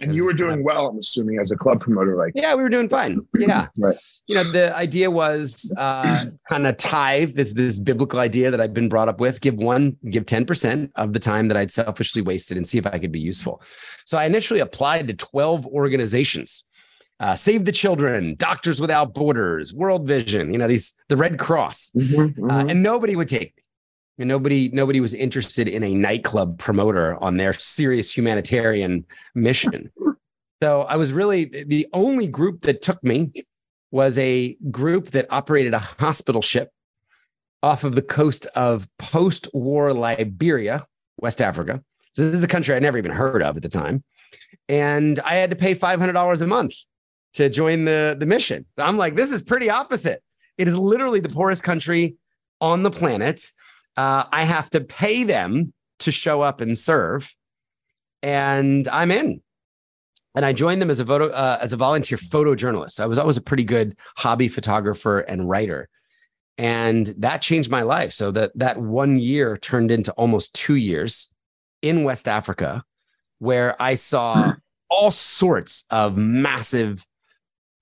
And 0.00 0.14
you 0.14 0.24
were 0.24 0.32
doing 0.32 0.62
well, 0.62 0.88
I'm 0.88 0.98
assuming, 0.98 1.38
as 1.40 1.50
a 1.50 1.56
club 1.56 1.80
promoter. 1.80 2.16
Like, 2.16 2.32
Yeah, 2.36 2.54
we 2.54 2.62
were 2.62 2.68
doing 2.68 2.88
fine. 2.88 3.18
Yeah. 3.36 3.66
Right. 3.76 3.96
You 4.26 4.34
know, 4.34 4.44
the 4.44 4.76
idea 4.76 5.10
was 5.10 5.72
uh, 5.78 6.26
kind 6.48 6.66
of 6.66 6.76
tithe 6.76 7.34
this 7.34 7.54
this 7.54 7.78
biblical 7.78 8.20
idea 8.20 8.50
that 8.50 8.60
I've 8.60 8.74
been 8.74 8.88
brought 8.88 9.08
up 9.08 9.20
with. 9.20 9.40
Give 9.40 9.54
one, 9.56 9.96
give 10.10 10.26
ten 10.26 10.44
percent 10.44 10.92
of 10.96 11.14
the 11.14 11.18
time 11.18 11.48
that 11.48 11.56
I'd 11.56 11.70
selfishly 11.70 12.20
wasted, 12.22 12.56
and 12.58 12.66
see 12.68 12.76
if 12.78 12.86
I 12.86 12.98
could 12.98 13.10
be 13.12 13.20
useful. 13.20 13.62
So 14.04 14.18
I 14.18 14.24
initially 14.26 14.60
applied 14.60 15.08
to 15.08 15.14
twelve 15.14 15.66
organizations. 15.66 16.64
Uh, 17.20 17.34
Save 17.34 17.64
the 17.64 17.72
Children, 17.72 18.36
Doctors 18.36 18.80
Without 18.80 19.12
Borders, 19.14 19.74
World 19.74 20.06
Vision, 20.06 20.52
you 20.52 20.58
know, 20.58 20.68
these 20.68 20.92
the 21.08 21.16
Red 21.16 21.38
Cross. 21.38 21.90
Mm-hmm, 21.96 22.48
Uh, 22.48 22.66
and 22.66 22.82
nobody 22.82 23.16
would 23.16 23.28
take 23.28 23.56
me. 23.56 23.62
And 24.18 24.28
nobody, 24.28 24.68
nobody 24.72 25.00
was 25.00 25.14
interested 25.14 25.68
in 25.68 25.84
a 25.84 25.94
nightclub 25.94 26.58
promoter 26.58 27.22
on 27.22 27.36
their 27.36 27.52
serious 27.52 28.16
humanitarian 28.16 29.04
mission. 29.34 29.90
So 30.60 30.82
I 30.82 30.96
was 30.96 31.12
really 31.12 31.44
the 31.44 31.86
only 31.92 32.26
group 32.26 32.62
that 32.62 32.82
took 32.82 33.00
me 33.04 33.30
was 33.92 34.18
a 34.18 34.56
group 34.72 35.12
that 35.12 35.28
operated 35.30 35.72
a 35.72 35.78
hospital 35.78 36.42
ship 36.42 36.72
off 37.62 37.84
of 37.84 37.94
the 37.94 38.02
coast 38.02 38.46
of 38.54 38.88
post-war 38.98 39.92
Liberia, 39.92 40.84
West 41.18 41.40
Africa. 41.40 41.82
So 42.12 42.24
this 42.24 42.34
is 42.34 42.42
a 42.42 42.48
country 42.48 42.74
I 42.74 42.78
never 42.78 42.98
even 42.98 43.12
heard 43.12 43.42
of 43.42 43.56
at 43.56 43.62
the 43.62 43.68
time. 43.68 44.02
And 44.68 45.18
I 45.20 45.36
had 45.36 45.50
to 45.50 45.56
pay 45.56 45.74
$500 45.74 46.42
a 46.42 46.46
month 46.46 46.74
to 47.34 47.48
join 47.48 47.84
the, 47.84 48.16
the 48.18 48.26
mission. 48.26 48.66
I'm 48.76 48.96
like, 48.96 49.16
this 49.16 49.32
is 49.32 49.42
pretty 49.42 49.70
opposite. 49.70 50.22
It 50.56 50.68
is 50.68 50.76
literally 50.76 51.20
the 51.20 51.28
poorest 51.28 51.62
country 51.62 52.16
on 52.60 52.82
the 52.82 52.90
planet. 52.90 53.50
Uh, 53.98 54.24
I 54.30 54.44
have 54.44 54.70
to 54.70 54.80
pay 54.80 55.24
them 55.24 55.72
to 55.98 56.12
show 56.12 56.40
up 56.40 56.60
and 56.60 56.78
serve, 56.78 57.34
and 58.22 58.86
I'm 58.86 59.10
in. 59.10 59.42
And 60.36 60.44
I 60.44 60.52
joined 60.52 60.80
them 60.80 60.88
as 60.88 61.00
a 61.00 61.04
photo, 61.04 61.30
uh, 61.30 61.58
as 61.60 61.72
a 61.72 61.76
volunteer 61.76 62.16
photojournalist. 62.16 63.00
I 63.00 63.06
was 63.06 63.18
always 63.18 63.36
a 63.36 63.42
pretty 63.42 63.64
good 63.64 63.96
hobby 64.16 64.46
photographer 64.46 65.18
and 65.18 65.48
writer, 65.48 65.88
and 66.56 67.12
that 67.18 67.42
changed 67.42 67.72
my 67.72 67.82
life. 67.82 68.12
So 68.12 68.30
that 68.30 68.52
that 68.54 68.78
one 68.80 69.18
year 69.18 69.56
turned 69.56 69.90
into 69.90 70.12
almost 70.12 70.54
two 70.54 70.76
years 70.76 71.34
in 71.82 72.04
West 72.04 72.28
Africa, 72.28 72.84
where 73.40 73.74
I 73.82 73.94
saw 73.96 74.52
all 74.88 75.10
sorts 75.10 75.86
of 75.90 76.16
massive 76.16 77.04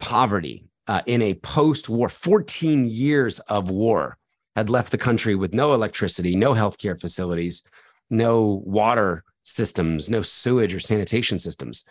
poverty 0.00 0.64
uh, 0.86 1.02
in 1.04 1.20
a 1.20 1.34
post-war 1.34 2.08
14 2.08 2.86
years 2.88 3.38
of 3.40 3.68
war 3.68 4.16
had 4.56 4.70
left 4.70 4.90
the 4.90 4.98
country 4.98 5.34
with 5.34 5.52
no 5.52 5.74
electricity, 5.74 6.34
no 6.34 6.54
healthcare 6.54 6.98
facilities, 6.98 7.62
no 8.08 8.62
water 8.64 9.22
systems, 9.42 10.08
no 10.08 10.22
sewage 10.22 10.74
or 10.74 10.80
sanitation 10.80 11.38
systems. 11.38 11.84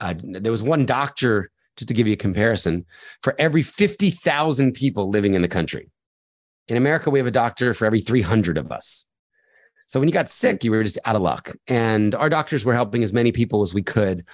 Uh, 0.00 0.14
there 0.22 0.52
was 0.52 0.62
one 0.62 0.86
doctor, 0.86 1.50
just 1.76 1.88
to 1.88 1.94
give 1.94 2.06
you 2.06 2.12
a 2.12 2.16
comparison, 2.16 2.86
for 3.22 3.34
every 3.38 3.62
50,000 3.62 4.72
people 4.72 5.10
living 5.10 5.34
in 5.34 5.42
the 5.42 5.48
country. 5.48 5.90
In 6.68 6.76
America, 6.76 7.10
we 7.10 7.18
have 7.18 7.26
a 7.26 7.32
doctor 7.32 7.74
for 7.74 7.84
every 7.84 8.00
300 8.00 8.56
of 8.56 8.70
us. 8.70 9.06
So 9.88 10.00
when 10.00 10.08
you 10.08 10.12
got 10.12 10.28
sick, 10.28 10.64
you 10.64 10.70
were 10.70 10.82
just 10.82 10.98
out 11.04 11.16
of 11.16 11.22
luck. 11.22 11.54
And 11.66 12.14
our 12.14 12.28
doctors 12.28 12.64
were 12.64 12.74
helping 12.74 13.02
as 13.02 13.12
many 13.12 13.32
people 13.32 13.62
as 13.62 13.74
we 13.74 13.82
could. 13.82 14.24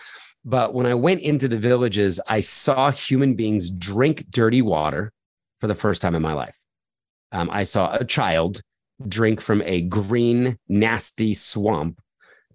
But 0.45 0.75
when 0.75 0.87
I 0.87 0.95
went 0.95 1.21
into 1.21 1.49
the 1.49 1.59
villages, 1.59 2.21
I 2.27 2.41
saw 2.41 2.91
human 2.91 3.35
beings 3.35 3.71
drink 3.71 4.27
dirty 4.31 4.63
water 4.63 5.13
for 5.61 5.67
the 5.67 5.75
first 5.75 6.03
time 6.03 6.15
in 6.15 6.23
my 6.23 6.33
life. 6.33 6.57
Um, 7.33 7.51
I 7.51 7.63
saw 7.63 7.95
a 7.95 8.05
child 8.05 8.63
drink 9.09 9.41
from 9.41 9.63
a 9.63 9.83
green, 9.83 10.59
nasty 10.69 11.35
swamp 11.35 12.01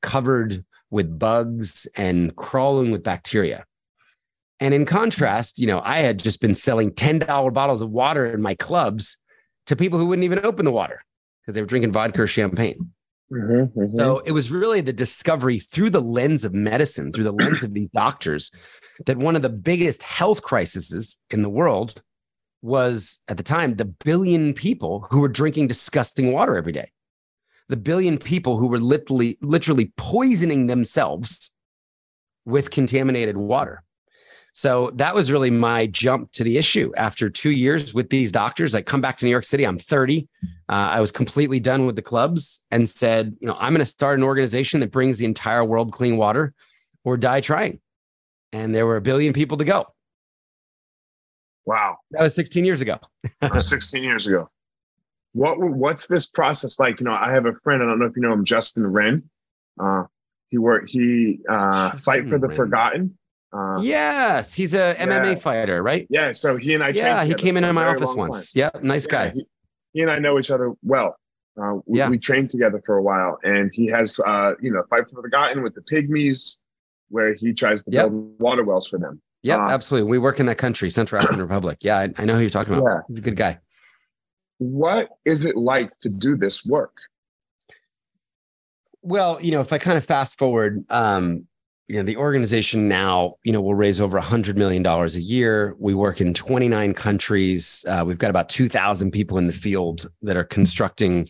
covered 0.01 0.63
with 0.89 1.19
bugs 1.19 1.87
and 1.95 2.35
crawling 2.35 2.91
with 2.91 3.03
bacteria. 3.03 3.65
And 4.59 4.73
in 4.73 4.85
contrast, 4.85 5.59
you 5.59 5.67
know, 5.67 5.81
I 5.83 5.99
had 5.99 6.19
just 6.19 6.41
been 6.41 6.55
selling 6.55 6.91
$10 6.91 7.53
bottles 7.53 7.81
of 7.81 7.89
water 7.89 8.25
in 8.25 8.41
my 8.41 8.55
clubs 8.55 9.17
to 9.67 9.75
people 9.75 9.99
who 9.99 10.07
wouldn't 10.07 10.23
even 10.23 10.45
open 10.45 10.65
the 10.65 10.71
water 10.71 11.03
because 11.41 11.55
they 11.55 11.61
were 11.61 11.67
drinking 11.67 11.91
vodka 11.91 12.23
or 12.23 12.27
champagne. 12.27 12.91
Mm-hmm, 13.31 13.79
mm-hmm. 13.79 13.95
So 13.95 14.19
it 14.19 14.31
was 14.31 14.51
really 14.51 14.81
the 14.81 14.93
discovery 14.93 15.59
through 15.59 15.89
the 15.89 16.01
lens 16.01 16.45
of 16.45 16.53
medicine, 16.53 17.11
through 17.11 17.25
the 17.25 17.33
lens 17.33 17.61
of 17.61 17.73
these 17.73 17.89
doctors, 17.89 18.51
that 19.05 19.17
one 19.17 19.35
of 19.35 19.41
the 19.41 19.49
biggest 19.49 20.01
health 20.01 20.41
crises 20.41 21.19
in 21.29 21.41
the 21.41 21.49
world 21.49 22.01
was 22.67 23.21
at 23.27 23.37
the 23.37 23.43
time 23.43 23.75
the 23.75 23.85
billion 23.85 24.53
people 24.53 25.07
who 25.09 25.21
were 25.21 25.29
drinking 25.29 25.67
disgusting 25.67 26.33
water 26.33 26.57
every 26.57 26.73
day. 26.73 26.91
The 27.69 27.77
billion 27.77 28.17
people 28.17 28.57
who 28.57 28.67
were 28.67 28.79
literally 28.79 29.37
literally 29.41 29.91
poisoning 29.97 30.67
themselves 30.67 31.53
with 32.45 32.69
contaminated 32.69 33.37
water. 33.37 33.83
So 34.53 34.91
that 34.95 35.13
was 35.13 35.31
really 35.31 35.51
my 35.51 35.85
jump 35.85 36.31
to 36.31 36.43
the 36.43 36.57
issue. 36.57 36.91
After 36.97 37.29
two 37.29 37.51
years 37.51 37.93
with 37.93 38.09
these 38.09 38.31
doctors, 38.31 38.73
I 38.73 38.81
come 38.81 39.01
back 39.01 39.17
to 39.17 39.25
New 39.25 39.29
York 39.31 39.45
City. 39.45 39.65
I'm 39.65 39.77
30. 39.77 40.27
Uh, 40.43 40.71
I 40.71 40.99
was 40.99 41.11
completely 41.11 41.59
done 41.59 41.85
with 41.85 41.95
the 41.95 42.01
clubs 42.01 42.65
and 42.71 42.89
said, 42.89 43.37
you 43.39 43.47
know, 43.47 43.55
I'm 43.59 43.73
going 43.73 43.79
to 43.79 43.85
start 43.85 44.17
an 44.17 44.23
organization 44.23 44.79
that 44.79 44.91
brings 44.91 45.19
the 45.19 45.25
entire 45.25 45.63
world 45.63 45.91
clean 45.91 46.17
water 46.17 46.55
or 47.03 47.17
die 47.17 47.41
trying. 47.41 47.79
And 48.51 48.73
there 48.73 48.87
were 48.87 48.97
a 48.97 49.01
billion 49.01 49.31
people 49.31 49.57
to 49.57 49.65
go. 49.65 49.85
Wow. 51.67 51.97
That 52.11 52.23
was 52.23 52.33
16 52.33 52.63
years 52.63 52.81
ago. 52.81 52.97
16 53.59 54.01
years 54.01 54.25
ago. 54.25 54.49
What 55.33 55.59
what's 55.59 56.07
this 56.07 56.25
process 56.25 56.79
like? 56.79 56.99
You 56.99 57.05
know, 57.05 57.11
I 57.11 57.29
have 57.31 57.45
a 57.45 57.53
friend, 57.53 57.83
I 57.83 57.85
don't 57.85 57.99
know 57.99 58.05
if 58.05 58.15
you 58.15 58.21
know 58.21 58.33
him, 58.33 58.45
Justin 58.45 58.87
Wren. 58.87 59.29
Uh, 59.79 60.05
he 60.49 60.57
worked 60.57 60.89
he 60.89 61.41
uh, 61.47 61.91
fight 61.97 62.29
for 62.29 62.39
the 62.39 62.47
Wren. 62.47 62.57
forgotten. 62.57 63.17
Uh, 63.53 63.79
yes, 63.81 64.53
he's 64.53 64.73
a 64.73 64.95
yeah. 64.97 65.05
MMA 65.05 65.41
fighter, 65.41 65.83
right? 65.83 66.07
Yeah. 66.09 66.31
So 66.31 66.55
he 66.55 66.73
and 66.73 66.83
I. 66.83 66.89
Yeah, 66.89 67.25
he 67.25 67.33
came 67.33 67.57
into 67.57 67.71
my 67.73 67.85
office 67.85 68.15
once. 68.15 68.53
Time. 68.53 68.59
Yeah, 68.59 68.81
nice 68.81 69.05
yeah, 69.05 69.11
guy. 69.11 69.29
He, 69.31 69.45
he, 69.93 70.01
and 70.01 70.09
I 70.09 70.19
know 70.19 70.39
each 70.39 70.49
other 70.49 70.73
well. 70.81 71.17
Uh, 71.61 71.79
we, 71.85 71.99
yeah. 71.99 72.09
we 72.09 72.17
trained 72.17 72.49
together 72.49 72.81
for 72.85 72.95
a 72.97 73.01
while, 73.01 73.39
and 73.43 73.71
he 73.73 73.87
has, 73.87 74.19
uh, 74.25 74.53
you 74.61 74.71
know, 74.71 74.83
fight 74.89 75.07
for 75.09 75.15
the 75.15 75.21
forgotten 75.21 75.63
with 75.63 75.75
the 75.75 75.81
pygmies, 75.81 76.59
where 77.09 77.33
he 77.33 77.53
tries 77.53 77.83
to 77.83 77.91
yep. 77.91 78.09
build 78.09 78.39
water 78.39 78.63
wells 78.63 78.87
for 78.87 78.99
them. 78.99 79.21
Yeah, 79.47 79.65
uh, 79.65 79.69
absolutely. 79.69 80.09
We 80.09 80.17
work 80.17 80.39
in 80.39 80.45
that 80.47 80.57
country, 80.57 80.89
Central 80.89 81.21
African 81.21 81.41
Republic. 81.47 81.79
Yeah, 81.81 81.99
I, 81.99 82.13
I, 82.17 82.25
know 82.25 82.35
who 82.35 82.41
you're 82.41 82.49
talking 82.49 82.73
about. 82.73 82.85
Yeah. 82.85 82.99
He's 83.07 83.19
a 83.19 83.21
good 83.21 83.37
guy. 83.37 83.59
What 84.59 85.09
is 85.25 85.45
it 85.45 85.55
like 85.55 85.97
to 85.99 86.09
do 86.09 86.35
this 86.35 86.65
work? 86.65 86.97
Well, 89.01 89.39
you 89.41 89.51
know, 89.51 89.61
if 89.61 89.71
I 89.71 89.77
kind 89.77 89.97
of 89.97 90.03
fast 90.03 90.37
forward, 90.37 90.83
um, 90.89 91.47
you 91.87 91.95
know, 91.95 92.03
the 92.03 92.17
organization 92.17 92.89
now, 92.89 93.35
you 93.43 93.53
know, 93.53 93.61
will 93.61 93.75
raise 93.75 94.01
over 94.01 94.17
a 94.17 94.21
hundred 94.21 94.57
million 94.57 94.83
dollars 94.83 95.15
a 95.15 95.21
year. 95.21 95.75
We 95.79 95.93
work 95.93 96.19
in 96.19 96.33
29 96.33 96.93
countries. 96.93 97.85
Uh, 97.87 98.03
we've 98.05 98.17
got 98.17 98.29
about 98.29 98.49
2,000 98.49 99.11
people 99.11 99.37
in 99.37 99.47
the 99.47 99.53
field 99.53 100.09
that 100.23 100.35
are 100.35 100.43
constructing 100.43 101.29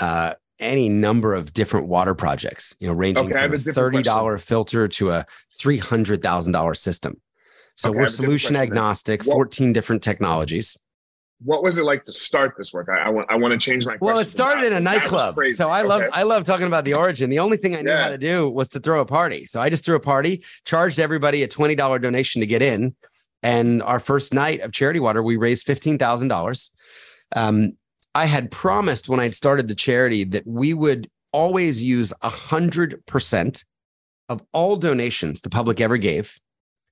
uh, 0.00 0.32
any 0.58 0.88
number 0.88 1.34
of 1.34 1.52
different 1.52 1.86
water 1.86 2.14
projects. 2.14 2.74
You 2.80 2.88
know, 2.88 2.94
ranging 2.94 3.26
okay, 3.26 3.46
from 3.46 3.54
a 3.54 3.58
thirty 3.58 4.02
dollar 4.02 4.38
filter 4.38 4.88
to 4.88 5.10
a 5.10 5.26
three 5.58 5.78
hundred 5.78 6.22
thousand 6.22 6.52
dollar 6.52 6.74
system. 6.74 7.20
So 7.76 7.90
okay, 7.90 8.00
we're 8.00 8.06
solution 8.06 8.56
agnostic, 8.56 9.24
what, 9.24 9.34
14 9.34 9.72
different 9.72 10.02
technologies. 10.02 10.76
What 11.44 11.62
was 11.62 11.78
it 11.78 11.84
like 11.84 12.04
to 12.04 12.12
start 12.12 12.54
this 12.56 12.72
work? 12.72 12.88
I, 12.88 12.98
I 12.98 13.08
want 13.08 13.26
I 13.30 13.36
want 13.36 13.52
to 13.52 13.58
change 13.58 13.86
my 13.86 13.96
Well, 14.00 14.18
it 14.18 14.28
started 14.28 14.66
in 14.66 14.72
a 14.72 14.80
nightclub. 14.80 15.34
So 15.52 15.70
I 15.70 15.82
love 15.82 16.02
I 16.12 16.22
love 16.22 16.44
talking 16.44 16.66
about 16.66 16.84
the 16.84 16.94
origin. 16.94 17.30
The 17.30 17.40
only 17.40 17.56
thing 17.56 17.74
I 17.74 17.82
knew 17.82 17.90
yeah. 17.90 18.04
how 18.04 18.10
to 18.10 18.18
do 18.18 18.48
was 18.48 18.68
to 18.70 18.80
throw 18.80 19.00
a 19.00 19.06
party. 19.06 19.46
So 19.46 19.60
I 19.60 19.68
just 19.68 19.84
threw 19.84 19.96
a 19.96 20.00
party, 20.00 20.44
charged 20.64 21.00
everybody 21.00 21.42
a 21.42 21.48
$20 21.48 22.00
donation 22.00 22.40
to 22.40 22.46
get 22.46 22.62
in. 22.62 22.94
And 23.42 23.82
our 23.82 23.98
first 23.98 24.32
night 24.32 24.60
of 24.60 24.70
charity 24.70 25.00
water, 25.00 25.20
we 25.20 25.36
raised 25.36 25.66
$15,000. 25.66 26.70
Um, 27.34 27.72
I 28.14 28.26
had 28.26 28.52
promised 28.52 29.08
when 29.08 29.18
I'd 29.18 29.34
started 29.34 29.66
the 29.66 29.74
charity 29.74 30.22
that 30.24 30.46
we 30.46 30.74
would 30.74 31.10
always 31.32 31.82
use 31.82 32.12
100% 32.22 33.64
of 34.28 34.42
all 34.52 34.76
donations 34.76 35.40
the 35.40 35.50
public 35.50 35.80
ever 35.80 35.96
gave 35.96 36.38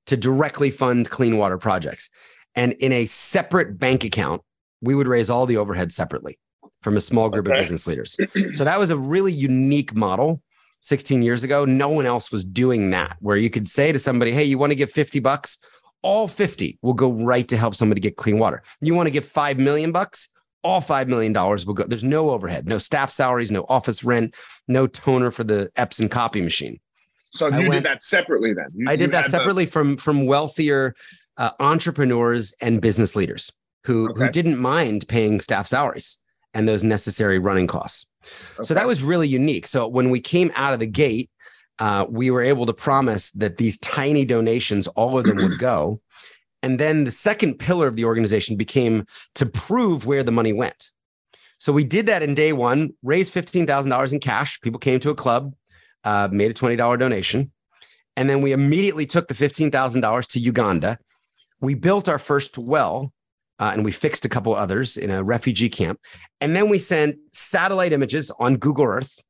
to 0.06 0.16
directly 0.16 0.70
fund 0.70 1.08
clean 1.10 1.36
water 1.36 1.58
projects. 1.58 2.10
And 2.54 2.72
in 2.74 2.92
a 2.92 3.06
separate 3.06 3.78
bank 3.78 4.04
account, 4.04 4.42
we 4.80 4.94
would 4.94 5.08
raise 5.08 5.30
all 5.30 5.46
the 5.46 5.56
overhead 5.56 5.92
separately 5.92 6.38
from 6.82 6.96
a 6.96 7.00
small 7.00 7.28
group 7.28 7.46
okay. 7.46 7.56
of 7.56 7.60
business 7.60 7.86
leaders. 7.86 8.16
So 8.54 8.64
that 8.64 8.78
was 8.78 8.90
a 8.90 8.96
really 8.96 9.32
unique 9.32 9.94
model 9.94 10.42
16 10.80 11.22
years 11.22 11.44
ago. 11.44 11.64
No 11.64 11.88
one 11.88 12.06
else 12.06 12.32
was 12.32 12.44
doing 12.44 12.90
that, 12.90 13.16
where 13.20 13.36
you 13.36 13.50
could 13.50 13.68
say 13.68 13.92
to 13.92 13.98
somebody, 13.98 14.32
Hey, 14.32 14.44
you 14.44 14.58
want 14.58 14.70
to 14.70 14.76
give 14.76 14.90
50 14.90 15.20
bucks? 15.20 15.58
All 16.02 16.26
50 16.26 16.78
will 16.80 16.94
go 16.94 17.12
right 17.12 17.46
to 17.48 17.56
help 17.56 17.74
somebody 17.74 18.00
get 18.00 18.16
clean 18.16 18.38
water. 18.38 18.62
You 18.80 18.94
want 18.94 19.06
to 19.06 19.10
give 19.10 19.26
5 19.26 19.58
million 19.58 19.92
bucks? 19.92 20.30
All 20.62 20.80
$5 20.80 21.06
million 21.08 21.32
will 21.32 21.74
go. 21.74 21.84
There's 21.84 22.04
no 22.04 22.30
overhead, 22.30 22.66
no 22.66 22.78
staff 22.78 23.10
salaries, 23.10 23.50
no 23.50 23.66
office 23.68 24.02
rent, 24.02 24.34
no 24.68 24.86
toner 24.86 25.30
for 25.30 25.44
the 25.44 25.70
Epson 25.76 26.10
copy 26.10 26.40
machine. 26.40 26.80
So 27.30 27.48
you 27.48 27.68
went, 27.68 27.84
did 27.84 27.84
that 27.84 28.02
separately 28.02 28.52
then? 28.52 28.66
You, 28.74 28.86
I 28.88 28.96
did 28.96 29.12
that 29.12 29.30
separately 29.30 29.64
the... 29.64 29.70
from 29.70 29.96
from 29.96 30.26
wealthier 30.26 30.94
uh, 31.36 31.50
entrepreneurs 31.60 32.52
and 32.60 32.80
business 32.80 33.14
leaders 33.14 33.52
who 33.84 34.10
okay. 34.10 34.24
who 34.24 34.30
didn't 34.30 34.58
mind 34.58 35.06
paying 35.08 35.40
staff 35.40 35.66
salaries 35.66 36.18
and 36.54 36.68
those 36.68 36.82
necessary 36.82 37.38
running 37.38 37.66
costs. 37.66 38.08
Okay. 38.54 38.64
So 38.66 38.74
that 38.74 38.86
was 38.86 39.02
really 39.02 39.28
unique. 39.28 39.66
So 39.66 39.86
when 39.86 40.10
we 40.10 40.20
came 40.20 40.50
out 40.54 40.74
of 40.74 40.80
the 40.80 40.86
gate, 40.86 41.30
uh, 41.78 42.06
we 42.08 42.30
were 42.30 42.42
able 42.42 42.66
to 42.66 42.72
promise 42.72 43.30
that 43.32 43.56
these 43.56 43.78
tiny 43.78 44.24
donations, 44.24 44.86
all 44.88 45.18
of 45.18 45.24
them 45.24 45.36
would 45.36 45.58
go. 45.58 46.00
And 46.62 46.78
then 46.78 47.04
the 47.04 47.10
second 47.10 47.54
pillar 47.54 47.86
of 47.86 47.96
the 47.96 48.04
organization 48.04 48.56
became 48.56 49.06
to 49.36 49.46
prove 49.46 50.04
where 50.04 50.22
the 50.22 50.32
money 50.32 50.52
went. 50.52 50.90
So 51.56 51.72
we 51.72 51.84
did 51.84 52.06
that 52.06 52.22
in 52.22 52.34
day 52.34 52.52
one, 52.52 52.94
raised 53.02 53.32
$15,000 53.32 54.12
in 54.12 54.20
cash. 54.20 54.60
People 54.60 54.78
came 54.78 55.00
to 55.00 55.10
a 55.10 55.14
club, 55.14 55.54
uh, 56.04 56.28
made 56.30 56.50
a 56.50 56.54
$20 56.54 56.98
donation. 56.98 57.52
And 58.16 58.28
then 58.28 58.42
we 58.42 58.52
immediately 58.52 59.06
took 59.06 59.28
the 59.28 59.34
$15,000 59.34 60.26
to 60.26 60.40
Uganda. 60.40 60.98
We 61.60 61.74
built 61.74 62.08
our 62.08 62.18
first 62.18 62.58
well 62.58 63.12
uh, 63.58 63.72
and 63.74 63.84
we 63.84 63.92
fixed 63.92 64.24
a 64.24 64.28
couple 64.28 64.54
others 64.54 64.96
in 64.96 65.10
a 65.10 65.22
refugee 65.22 65.68
camp. 65.68 66.00
And 66.40 66.56
then 66.56 66.68
we 66.68 66.78
sent 66.78 67.18
satellite 67.32 67.92
images 67.92 68.30
on 68.38 68.56
Google 68.56 68.86
Earth, 68.86 69.22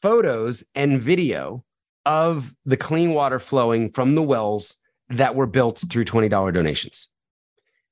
photos 0.00 0.64
and 0.74 1.02
video 1.02 1.64
of 2.06 2.54
the 2.64 2.76
clean 2.76 3.14
water 3.14 3.40
flowing 3.40 3.90
from 3.90 4.14
the 4.14 4.22
wells 4.22 4.76
that 5.10 5.34
were 5.34 5.46
built 5.46 5.84
through 5.90 6.04
$20 6.04 6.54
donations. 6.54 7.08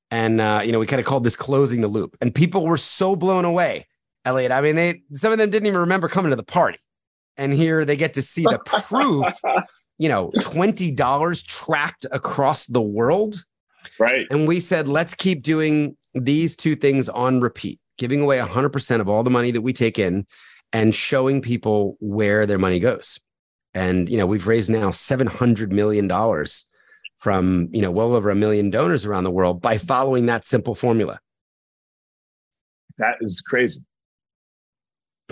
And, 0.09 0.39
uh, 0.39 0.61
you 0.63 0.71
know, 0.71 0.79
we 0.79 0.87
kind 0.87 1.01
of 1.01 1.05
called 1.05 1.25
this 1.25 1.35
closing 1.35 1.81
the 1.81 1.89
loop. 1.89 2.15
And 2.21 2.33
people 2.33 2.65
were 2.65 2.77
so 2.77 3.17
blown 3.17 3.43
away, 3.43 3.87
Elliot. 4.23 4.53
I 4.53 4.61
mean, 4.61 4.77
they, 4.77 5.01
some 5.15 5.33
of 5.33 5.37
them 5.37 5.49
didn't 5.49 5.67
even 5.67 5.81
remember 5.81 6.07
coming 6.07 6.29
to 6.29 6.37
the 6.37 6.43
party 6.43 6.79
and 7.37 7.53
here 7.53 7.85
they 7.85 7.95
get 7.95 8.13
to 8.15 8.21
see 8.21 8.43
the 8.43 8.59
proof 8.65 9.25
you 9.97 10.09
know 10.09 10.31
$20 10.37 11.47
tracked 11.47 12.05
across 12.11 12.65
the 12.65 12.81
world. 12.81 13.43
Right. 13.99 14.27
And 14.29 14.47
we 14.47 14.59
said 14.59 14.87
let's 14.87 15.15
keep 15.15 15.43
doing 15.43 15.95
these 16.13 16.55
two 16.55 16.75
things 16.75 17.09
on 17.09 17.39
repeat 17.39 17.79
giving 17.97 18.21
away 18.21 18.37
100% 18.37 19.01
of 19.01 19.09
all 19.09 19.23
the 19.23 19.29
money 19.31 19.49
that 19.51 19.61
we 19.61 19.73
take 19.73 19.97
in 19.97 20.25
and 20.71 20.93
showing 20.93 21.41
people 21.41 21.97
where 21.99 22.45
their 22.45 22.59
money 22.59 22.79
goes. 22.79 23.19
And 23.73 24.09
you 24.09 24.17
know 24.17 24.25
we've 24.25 24.47
raised 24.47 24.69
now 24.69 24.91
700 24.91 25.71
million 25.71 26.07
dollars 26.07 26.69
from 27.19 27.69
you 27.71 27.81
know 27.81 27.91
well 27.91 28.13
over 28.13 28.29
a 28.29 28.35
million 28.35 28.69
donors 28.69 29.05
around 29.05 29.23
the 29.23 29.31
world 29.31 29.61
by 29.61 29.77
following 29.77 30.27
that 30.27 30.45
simple 30.45 30.75
formula. 30.75 31.19
That 32.97 33.17
is 33.21 33.41
crazy 33.41 33.81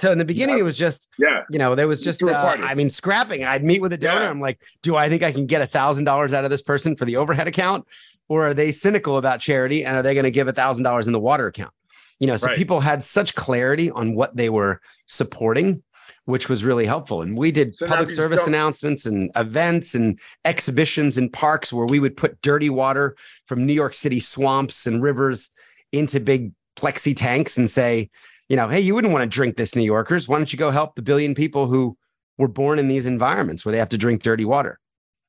so 0.01 0.11
in 0.11 0.17
the 0.17 0.25
beginning, 0.25 0.55
yeah. 0.55 0.61
it 0.61 0.65
was 0.65 0.77
just, 0.77 1.09
yeah, 1.17 1.43
you 1.49 1.57
know, 1.59 1.73
there 1.75 1.87
was 1.87 2.01
just, 2.01 2.21
uh, 2.21 2.55
I 2.59 2.75
mean, 2.75 2.89
scrapping. 2.89 3.43
I'd 3.45 3.63
meet 3.63 3.81
with 3.81 3.93
a 3.93 3.97
donor. 3.97 4.21
Yeah. 4.23 4.29
I'm 4.29 4.41
like, 4.41 4.59
do 4.81 4.95
I 4.95 5.07
think 5.09 5.23
I 5.23 5.31
can 5.31 5.45
get 5.45 5.61
a 5.61 5.67
thousand 5.67 6.03
dollars 6.05 6.33
out 6.33 6.43
of 6.43 6.49
this 6.51 6.61
person 6.61 6.95
for 6.95 7.05
the 7.05 7.15
overhead 7.17 7.47
account, 7.47 7.87
or 8.27 8.47
are 8.47 8.53
they 8.53 8.71
cynical 8.71 9.17
about 9.17 9.39
charity 9.39 9.85
and 9.85 9.95
are 9.97 10.03
they 10.03 10.13
going 10.13 10.25
to 10.25 10.31
give 10.31 10.47
a 10.47 10.53
thousand 10.53 10.83
dollars 10.83 11.07
in 11.07 11.13
the 11.13 11.19
water 11.19 11.47
account? 11.47 11.71
You 12.19 12.27
know, 12.27 12.37
so 12.37 12.47
Right. 12.47 12.57
people 12.57 12.79
had 12.79 13.03
such 13.03 13.35
clarity 13.35 13.89
on 13.91 14.15
what 14.15 14.35
they 14.35 14.49
were 14.49 14.81
supporting, 15.05 15.83
which 16.25 16.49
was 16.49 16.63
really 16.63 16.85
helpful. 16.85 17.21
And 17.21 17.37
we 17.37 17.51
did 17.51 17.75
So 17.75 17.87
public 17.87 18.09
service 18.09 18.39
don't- 18.39 18.49
announcements 18.49 19.05
and 19.05 19.31
events 19.35 19.95
and 19.95 20.19
exhibitions 20.43 21.17
in 21.17 21.29
parks 21.29 21.71
where 21.71 21.85
we 21.85 21.99
would 21.99 22.17
put 22.17 22.41
dirty 22.41 22.69
water 22.69 23.15
from 23.47 23.65
New 23.65 23.73
York 23.73 23.93
City 23.93 24.19
swamps 24.19 24.87
and 24.87 25.01
rivers 25.03 25.51
into 25.91 26.19
big 26.19 26.51
plexi 26.75 27.15
tanks 27.15 27.57
and 27.57 27.69
say, 27.69 28.09
you 28.49 28.55
know, 28.55 28.67
hey, 28.67 28.79
you 28.79 28.93
wouldn't 28.95 29.13
want 29.13 29.23
to 29.29 29.33
drink 29.33 29.57
this, 29.57 29.75
New 29.75 29.83
Yorkers. 29.83 30.27
Why 30.27 30.37
don't 30.37 30.51
you 30.51 30.59
go 30.59 30.71
help 30.71 30.95
the 30.95 31.01
billion 31.01 31.33
people 31.35 31.67
who 31.67 31.97
were 32.37 32.47
born 32.47 32.79
in 32.79 32.87
these 32.87 33.05
environments 33.05 33.65
where 33.65 33.71
they 33.71 33.79
have 33.79 33.89
to 33.89 33.97
drink 33.97 34.21
dirty 34.23 34.45
water? 34.45 34.79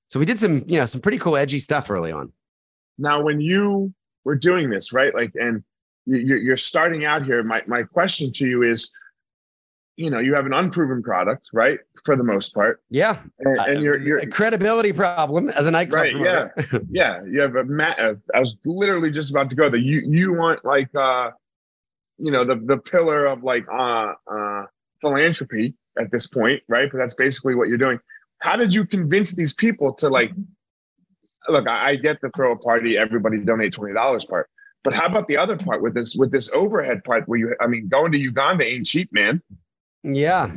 So 0.08 0.18
we 0.20 0.26
did 0.26 0.38
some, 0.38 0.64
you 0.66 0.78
know, 0.78 0.86
some 0.86 1.00
pretty 1.00 1.18
cool 1.18 1.36
edgy 1.36 1.58
stuff 1.58 1.90
early 1.90 2.12
on. 2.12 2.32
now 2.98 3.22
when 3.22 3.40
you 3.40 3.92
were 4.24 4.34
doing 4.36 4.70
this 4.70 4.92
right 4.92 5.14
like 5.14 5.32
and 5.34 5.62
you- 6.06 6.18
you're, 6.18 6.38
you're 6.38 6.56
starting 6.56 7.04
out 7.04 7.24
here 7.24 7.42
my, 7.42 7.62
my 7.66 7.82
question 7.82 8.32
to 8.32 8.46
you 8.46 8.62
is 8.62 8.92
you 9.96 10.10
know 10.10 10.18
you 10.18 10.34
have 10.34 10.46
an 10.46 10.52
unproven 10.52 11.02
product 11.02 11.46
right 11.52 11.78
for 12.04 12.16
the 12.16 12.24
most 12.24 12.54
part 12.54 12.82
Yeah. 12.90 13.20
and, 13.40 13.58
and 13.58 13.82
you're 13.82 13.98
you're 13.98 14.26
credibility 14.28 14.92
problem 14.92 15.48
as 15.50 15.66
a 15.66 15.70
nightclub 15.70 16.02
Right, 16.02 16.12
promoter. 16.12 16.54
yeah 16.90 17.22
you 17.24 17.40
have 17.40 17.54
a 17.56 17.64
ma- 17.64 17.94
uh, 17.98 18.14
i 18.34 18.40
was 18.40 18.56
literally 18.64 19.10
just 19.10 19.30
about 19.30 19.48
to 19.50 19.56
go 19.56 19.68
there 19.70 19.78
you 19.80 20.00
you 20.04 20.32
want 20.32 20.64
like 20.64 20.92
uh 20.94 21.30
you 22.18 22.30
know 22.30 22.44
the 22.44 22.56
the 22.56 22.78
pillar 22.78 23.26
of 23.26 23.42
like 23.42 23.64
uh 23.72 24.12
uh 24.30 24.64
philanthropy 25.00 25.74
at 25.98 26.10
this 26.10 26.26
point 26.26 26.62
right 26.68 26.90
but 26.90 26.98
that's 26.98 27.14
basically 27.14 27.54
what 27.54 27.68
you're 27.68 27.78
doing 27.78 27.98
how 28.40 28.56
did 28.56 28.72
you 28.74 28.84
convince 28.86 29.32
these 29.32 29.54
people 29.54 29.92
to 29.94 30.08
like 30.08 30.32
look 31.48 31.66
i, 31.68 31.90
I 31.90 31.96
get 31.96 32.20
the 32.20 32.30
throw 32.36 32.52
a 32.52 32.56
party 32.58 32.96
everybody 32.96 33.38
donate 33.38 33.74
$20 33.74 34.28
part 34.28 34.48
but 34.84 34.94
how 34.94 35.06
about 35.06 35.26
the 35.28 35.36
other 35.36 35.56
part 35.56 35.82
with 35.82 35.94
this 35.94 36.16
with 36.16 36.30
this 36.32 36.50
overhead 36.52 37.04
part 37.04 37.28
where 37.28 37.38
you 37.38 37.54
i 37.60 37.66
mean 37.66 37.88
going 37.88 38.12
to 38.12 38.18
uganda 38.18 38.64
ain't 38.64 38.86
cheap 38.86 39.12
man 39.12 39.42
Yeah. 40.02 40.52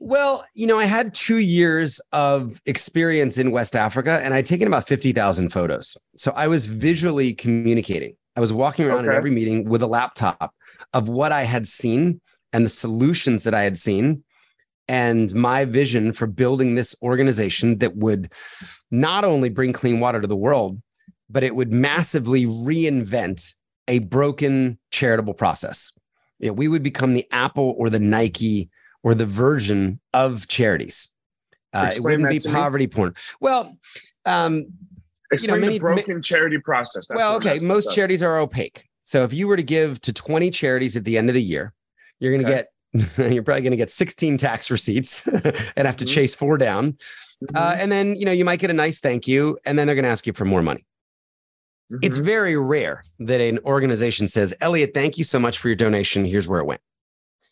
Well, 0.00 0.44
you 0.52 0.66
know, 0.66 0.78
I 0.78 0.84
had 0.84 1.14
two 1.14 1.38
years 1.38 1.98
of 2.12 2.60
experience 2.66 3.38
in 3.38 3.52
West 3.52 3.74
Africa 3.74 4.20
and 4.22 4.34
I'd 4.34 4.44
taken 4.44 4.66
about 4.68 4.86
50,000 4.86 5.48
photos. 5.50 5.96
So 6.14 6.32
I 6.36 6.46
was 6.46 6.66
visually 6.66 7.32
communicating. 7.32 8.14
I 8.36 8.40
was 8.40 8.52
walking 8.52 8.84
around 8.84 9.04
Okay. 9.06 9.12
in 9.12 9.16
every 9.16 9.30
meeting 9.30 9.66
with 9.66 9.82
a 9.82 9.86
laptop 9.86 10.52
of 10.92 11.08
what 11.08 11.32
I 11.32 11.44
had 11.44 11.66
seen 11.66 12.20
and 12.52 12.64
the 12.64 12.70
solutions 12.70 13.44
that 13.44 13.54
I 13.54 13.62
had 13.62 13.78
seen 13.78 14.24
and 14.88 15.34
my 15.34 15.64
vision 15.64 16.12
for 16.12 16.26
building 16.26 16.74
this 16.74 16.94
organization 17.02 17.78
that 17.78 17.96
would 17.96 18.30
not 18.90 19.24
only 19.24 19.48
bring 19.48 19.72
clean 19.72 20.00
water 20.00 20.20
to 20.20 20.26
the 20.26 20.36
world, 20.36 20.80
but 21.30 21.42
it 21.42 21.54
would 21.54 21.72
massively 21.72 22.44
reinvent 22.44 23.54
a 23.88 24.00
broken 24.00 24.78
charitable 24.90 25.34
process. 25.34 25.92
You 26.38 26.48
know, 26.48 26.52
we 26.52 26.68
would 26.68 26.82
become 26.82 27.14
the 27.14 27.26
Apple 27.30 27.74
or 27.78 27.88
the 27.88 27.98
Nike 27.98 28.70
or 29.02 29.14
the 29.14 29.26
Virgin 29.26 30.00
of 30.12 30.48
charities. 30.48 31.08
Uh, 31.72 31.90
it 31.94 32.02
wouldn't 32.02 32.28
be 32.28 32.38
to 32.38 32.48
me. 32.48 32.54
poverty 32.54 32.86
porn. 32.86 33.14
Well, 33.40 33.76
um, 34.26 34.66
explain 35.32 35.60
many- 35.60 35.78
the 35.78 35.80
broken 35.80 36.22
charity 36.22 36.58
process 36.58 37.08
That's 37.08 37.18
well, 37.18 37.36
okay. 37.36 37.58
Most 37.62 37.94
charities 37.94 38.22
are 38.22 38.38
opaque. 38.38 38.86
So 39.04 39.22
if 39.22 39.32
you 39.32 39.46
were 39.46 39.56
to 39.56 39.62
give 39.62 40.00
to 40.00 40.12
20 40.12 40.50
charities 40.50 40.96
at 40.96 41.04
the 41.04 41.16
end 41.16 41.28
of 41.28 41.34
the 41.34 41.42
year, 41.42 41.72
you're 42.18 42.32
going 42.32 42.44
to 42.44 42.52
Okay. 42.52 42.64
get, 43.22 43.32
you're 43.34 43.42
probably 43.42 43.60
going 43.62 43.70
to 43.72 43.76
get 43.76 43.90
16 43.90 44.38
tax 44.38 44.70
receipts 44.70 45.26
and 45.76 45.86
have 45.86 45.96
to 45.98 46.04
Mhm. 46.04 46.08
chase 46.14 46.34
four 46.34 46.56
down. 46.56 46.96
Mhm, 47.44 47.54
Uh, 47.56 47.76
and 47.78 47.92
then, 47.92 48.16
you 48.16 48.24
know, 48.24 48.32
you 48.32 48.44
might 48.44 48.58
get 48.60 48.70
a 48.70 48.74
nice 48.74 49.00
thank 49.00 49.28
you, 49.28 49.58
and 49.66 49.78
then 49.78 49.86
they're 49.86 49.94
going 49.94 50.04
to 50.04 50.10
ask 50.10 50.26
you 50.26 50.32
for 50.32 50.46
more 50.46 50.62
money. 50.62 50.86
It's 52.02 52.18
mhm. 52.18 52.24
very 52.24 52.56
rare 52.56 53.04
that 53.20 53.40
an 53.42 53.58
organization 53.66 54.26
says, 54.26 54.54
Elliot, 54.62 54.92
thank 54.94 55.18
you 55.18 55.24
so 55.24 55.38
much 55.38 55.58
for 55.58 55.68
your 55.68 55.76
donation. 55.76 56.24
Here's 56.24 56.48
where 56.48 56.60
it 56.60 56.64
went. 56.64 56.80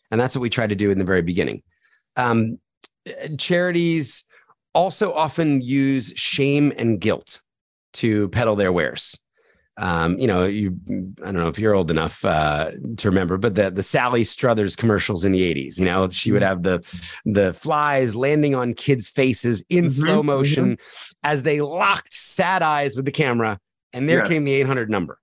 And 0.09 0.19
that's 0.19 0.35
what 0.35 0.41
we 0.41 0.49
tried 0.49 0.69
to 0.69 0.75
do 0.75 0.89
in 0.89 0.97
the 0.97 1.05
very 1.05 1.21
beginning. 1.21 1.61
Um, 2.15 2.57
uh, 3.07 3.27
charities 3.37 4.23
also 4.73 5.13
often 5.13 5.61
use 5.61 6.11
shame 6.15 6.73
and 6.77 6.99
guilt 6.99 7.41
to 7.93 8.29
peddle 8.29 8.55
their 8.55 8.71
wares. 8.71 9.17
Um, 9.77 10.19
you 10.19 10.27
know, 10.27 10.43
you 10.45 10.77
I 11.23 11.25
don't 11.25 11.35
know 11.35 11.47
if 11.47 11.57
you're 11.57 11.73
old 11.73 11.89
enough 11.89 12.23
uh, 12.23 12.71
to 12.97 13.09
remember, 13.09 13.37
but 13.37 13.55
the 13.55 13.71
the 13.71 13.81
Sally 13.81 14.23
Struthers 14.23 14.75
commercials 14.75 15.25
in 15.25 15.31
the 15.31 15.41
80s, 15.41 15.79
you 15.79 15.85
know, 15.85 16.07
she 16.09 16.31
would 16.31 16.43
have 16.43 16.61
the 16.63 16.85
the 17.25 17.53
flies 17.53 18.15
landing 18.15 18.53
on 18.53 18.75
kids' 18.75 19.09
faces 19.09 19.63
in 19.69 19.85
Mhm, 19.85 19.91
slow 19.91 20.21
motion 20.23 20.77
as 21.23 21.41
they 21.41 21.61
locked 21.61 22.13
sad 22.13 22.61
eyes 22.61 22.95
with 22.95 23.05
the 23.05 23.11
camera, 23.11 23.59
and 23.93 24.07
there 24.07 24.19
Yes. 24.19 24.27
came 24.29 24.43
the 24.43 24.53
800 24.53 24.89
number 24.89 25.19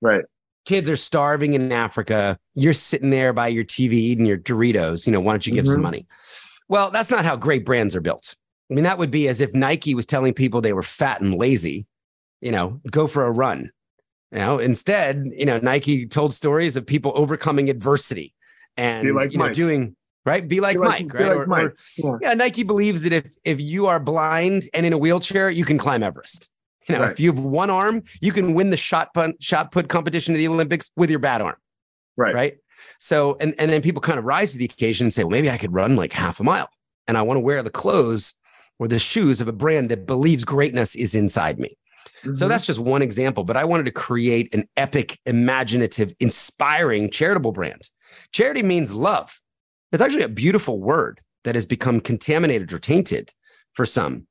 right 0.00 0.24
kids 0.66 0.88
are 0.88 0.96
starving 0.96 1.54
in 1.54 1.72
Africa. 1.72 2.38
You're 2.54 2.72
sitting 2.74 3.10
there 3.10 3.32
by 3.32 3.48
your 3.48 3.64
TV 3.64 3.92
eating 3.94 4.24
your 4.26 4.38
Doritos. 4.38 5.06
You 5.06 5.12
know, 5.12 5.20
why 5.20 5.32
don't 5.32 5.46
you 5.46 5.52
give 5.52 5.66
some 5.66 5.80
Mhm. 5.80 5.82
money? 5.82 6.06
Well, 6.68 6.90
that's 6.90 7.10
not 7.10 7.24
how 7.24 7.34
great 7.36 7.64
brands 7.66 7.96
are 7.96 8.00
built. 8.00 8.36
I 8.70 8.74
mean, 8.74 8.84
that 8.84 8.98
would 8.98 9.10
be 9.10 9.26
as 9.28 9.40
if 9.40 9.52
Nike 9.54 9.94
was 9.94 10.06
telling 10.06 10.32
people 10.32 10.60
they 10.60 10.72
were 10.72 10.82
fat 10.82 11.20
and 11.20 11.34
lazy, 11.34 11.86
you 12.40 12.52
know, 12.52 12.80
go 12.90 13.06
for 13.06 13.24
a 13.24 13.30
run. 13.30 13.70
You 14.32 14.38
know, 14.38 14.58
instead, 14.58 15.26
you 15.36 15.44
know, 15.44 15.58
Nike 15.58 16.06
told 16.06 16.32
stories 16.32 16.76
of 16.76 16.86
people 16.86 17.12
overcoming 17.16 17.68
adversity 17.68 18.32
and 18.76 19.14
like 19.14 19.32
you 19.32 19.38
know 19.38 19.46
Mike. 19.46 19.54
doing 19.54 19.96
right, 20.24 20.46
be 20.46 20.60
like 20.60 20.74
Be 20.76 20.78
like- 20.86 21.02
Mike, 21.06 21.14
right? 21.14 21.36
like 21.38 21.48
Mike. 21.48 21.72
Yeah. 21.96 22.12
yeah, 22.22 22.34
Nike 22.34 22.62
believes 22.62 23.02
that 23.02 23.12
if 23.12 23.32
if 23.44 23.58
you 23.60 23.86
are 23.86 23.98
blind 23.98 24.64
and 24.72 24.86
in 24.86 24.92
a 24.92 24.98
wheelchair, 24.98 25.50
you 25.50 25.64
can 25.64 25.78
climb 25.78 26.02
Everest. 26.02 26.48
You 26.88 26.94
know, 26.94 27.02
Right. 27.02 27.10
if 27.12 27.20
you 27.20 27.30
have 27.30 27.40
one 27.40 27.70
arm, 27.70 28.02
you 28.20 28.32
can 28.32 28.54
win 28.54 28.70
the 28.70 28.76
shot 28.76 29.12
put 29.14 29.42
shot 29.42 29.72
put 29.72 29.88
competition 29.88 30.34
of 30.34 30.38
the 30.38 30.48
Olympics 30.48 30.90
with 30.96 31.10
your 31.10 31.18
bad 31.18 31.40
arm, 31.40 31.56
right 32.16 32.34
right? 32.34 32.54
So, 32.98 33.36
and 33.40 33.54
and 33.58 33.70
then 33.70 33.82
people 33.82 34.00
kind 34.00 34.18
of 34.18 34.24
rise 34.24 34.52
to 34.52 34.58
the 34.58 34.64
occasion 34.64 35.06
and 35.06 35.12
say, 35.12 35.24
well, 35.24 35.30
maybe 35.32 35.50
I 35.50 35.58
could 35.58 35.72
run 35.74 35.96
like 35.96 36.12
half 36.12 36.38
a 36.40 36.44
mile, 36.44 36.68
and 37.08 37.18
I 37.18 37.22
want 37.22 37.36
to 37.36 37.40
wear 37.40 37.62
the 37.64 37.70
clothes 37.70 38.34
or 38.78 38.86
the 38.88 38.98
shoes 38.98 39.40
of 39.40 39.48
a 39.48 39.52
brand 39.52 39.90
that 39.90 40.06
believes 40.06 40.44
greatness 40.44 40.94
is 40.94 41.14
inside 41.14 41.58
me. 41.58 41.76
So 42.34 42.46
Mhm. 42.46 42.48
that's 42.48 42.66
just 42.66 42.78
one 42.78 43.02
example, 43.02 43.44
but 43.44 43.56
I 43.56 43.64
wanted 43.64 43.84
to 43.84 43.92
create 43.92 44.54
an 44.54 44.68
epic, 44.76 45.18
imaginative, 45.26 46.12
inspiring 46.20 47.10
charitable 47.10 47.52
brand. 47.52 47.88
Charity 48.32 48.62
means 48.62 48.92
love. 48.92 49.40
It's 49.92 50.02
actually 50.02 50.22
a 50.22 50.28
beautiful 50.28 50.80
word 50.80 51.20
that 51.44 51.54
has 51.54 51.66
become 51.66 52.00
contaminated 52.00 52.72
or 52.72 52.78
tainted 52.78 53.32
for 53.72 53.86
some 53.86 54.26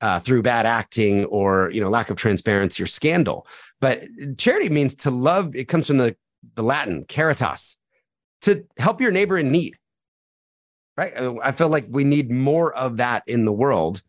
uh, 0.00 0.20
through 0.20 0.42
bad 0.42 0.66
acting 0.66 1.24
or 1.26 1.70
you 1.70 1.80
know 1.80 1.88
lack 1.88 2.10
of 2.10 2.16
transparency 2.16 2.82
or 2.82 2.86
scandal. 2.86 3.46
But 3.80 4.02
charity 4.36 4.68
means 4.68 4.94
to 4.96 5.10
love. 5.10 5.54
It 5.54 5.68
comes 5.68 5.86
from 5.86 5.98
the 5.98 6.16
the 6.54 6.62
Latin 6.62 7.04
caritas, 7.08 7.76
to 8.42 8.64
help 8.78 9.00
your 9.00 9.10
neighbor 9.10 9.36
in 9.38 9.50
need. 9.50 9.76
Right. 10.96 11.12
I 11.42 11.52
feel 11.52 11.68
like 11.68 11.86
we 11.88 12.02
need 12.04 12.30
more 12.30 12.74
of 12.74 12.96
that 12.96 13.22
in 13.26 13.44
the 13.44 13.52
world. 13.52 14.02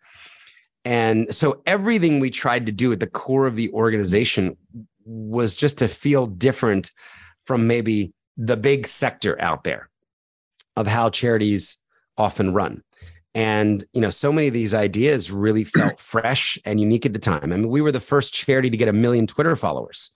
And 0.86 1.34
so 1.34 1.62
everything 1.66 2.20
we 2.20 2.30
tried 2.30 2.66
to 2.66 2.72
do 2.72 2.92
at 2.92 3.00
the 3.00 3.08
core 3.08 3.48
of 3.48 3.56
the 3.56 3.72
organization 3.72 4.56
was 5.06 5.56
just 5.56 5.78
to 5.80 5.88
feel 5.88 6.28
different 6.28 6.92
from 7.46 7.68
maybe 7.68 8.14
the 8.38 8.58
big 8.58 8.88
sector 8.88 9.40
out 9.42 9.64
there 9.64 9.90
of 10.76 10.88
how 10.88 11.10
charities 11.10 11.78
often 12.18 12.54
run. 12.54 12.84
And 13.36 13.84
you 13.94 14.02
know, 14.02 14.10
so 14.10 14.32
many 14.32 14.48
of 14.48 14.54
these 14.54 14.74
ideas 14.74 15.32
really 15.32 15.64
felt 15.66 16.00
fresh 16.00 16.58
and 16.66 16.80
unique 16.80 17.06
at 17.06 17.14
the 17.14 17.20
time. 17.20 17.52
I 17.52 17.58
mean, 17.58 17.70
we 17.70 17.82
were 17.82 17.92
the 17.92 18.00
first 18.00 18.34
charity 18.34 18.70
to 18.70 18.78
get 18.78 18.88
a 18.88 18.94
million 18.94 19.28
Twitter 19.28 19.56
followers. 19.56 20.12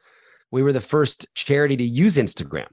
We 0.51 0.61
were 0.61 0.73
the 0.73 0.81
first 0.81 1.27
charity 1.33 1.75
to 1.77 1.83
use 1.83 2.17
Instagram. 2.17 2.67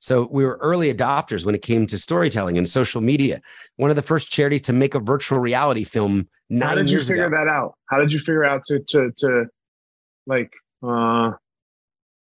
So 0.00 0.26
we 0.30 0.44
were 0.44 0.58
early 0.62 0.92
adopters 0.92 1.44
when 1.44 1.54
it 1.54 1.62
came 1.62 1.86
to 1.86 1.98
storytelling 1.98 2.56
and 2.58 2.68
social 2.68 3.00
media. 3.00 3.40
One 3.76 3.90
of 3.90 3.96
the 3.96 4.02
first 4.02 4.30
charities 4.32 4.62
to 4.62 4.72
make 4.72 4.94
a 4.94 4.98
virtual 5.00 5.38
reality 5.38 5.84
film 5.84 6.28
nine 6.48 6.68
how 6.68 6.74
did 6.74 6.90
you 6.90 7.02
figure 7.04 7.26
ago. 7.26 7.36
that 7.36 7.46
out 7.48 7.74
how 7.90 7.98
did 8.00 8.12
you 8.12 8.18
figure 8.18 8.44
out 8.44 8.64
to 8.64 8.80
to 8.88 9.12
to 9.18 9.44
like 10.26 10.52
uh 10.82 11.30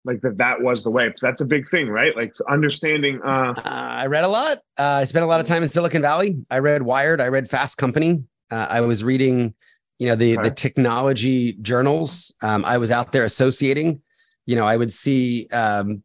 like 0.04 0.20
that 0.22 0.36
that 0.36 0.60
was 0.60 0.82
the 0.84 0.90
way 0.90 1.06
because 1.06 1.20
that's 1.20 1.40
a 1.40 1.46
big 1.46 1.68
thing 1.68 1.88
right 1.88 2.14
like 2.16 2.32
understanding 2.48 3.20
uh 3.24 3.52
Uh, 3.56 3.62
I 3.64 4.06
read 4.06 4.24
a 4.24 4.28
lot. 4.28 4.58
Uh, 4.78 5.00
I 5.02 5.04
spent 5.04 5.24
a 5.24 5.26
lot 5.26 5.40
of 5.40 5.46
time 5.46 5.62
in 5.62 5.68
Silicon 5.68 6.02
Valley. 6.02 6.36
I 6.50 6.58
read 6.58 6.82
Wired. 6.82 7.20
I 7.20 7.28
read 7.28 7.48
Fast 7.50 7.78
Company. 7.78 8.22
Uh, 8.50 8.66
I 8.70 8.80
was 8.80 9.02
reading, 9.04 9.54
you 9.98 10.06
know, 10.08 10.14
the 10.16 10.34
Okay. 10.38 10.48
the 10.48 10.54
technology 10.54 11.52
journals. 11.62 12.32
Um, 12.42 12.64
I 12.64 12.78
was 12.78 12.90
out 12.90 13.12
there 13.12 13.24
associating. 13.24 14.00
You 14.46 14.56
know, 14.56 14.66
I 14.66 14.76
would 14.76 14.92
see, 14.92 15.46
um, 15.52 16.02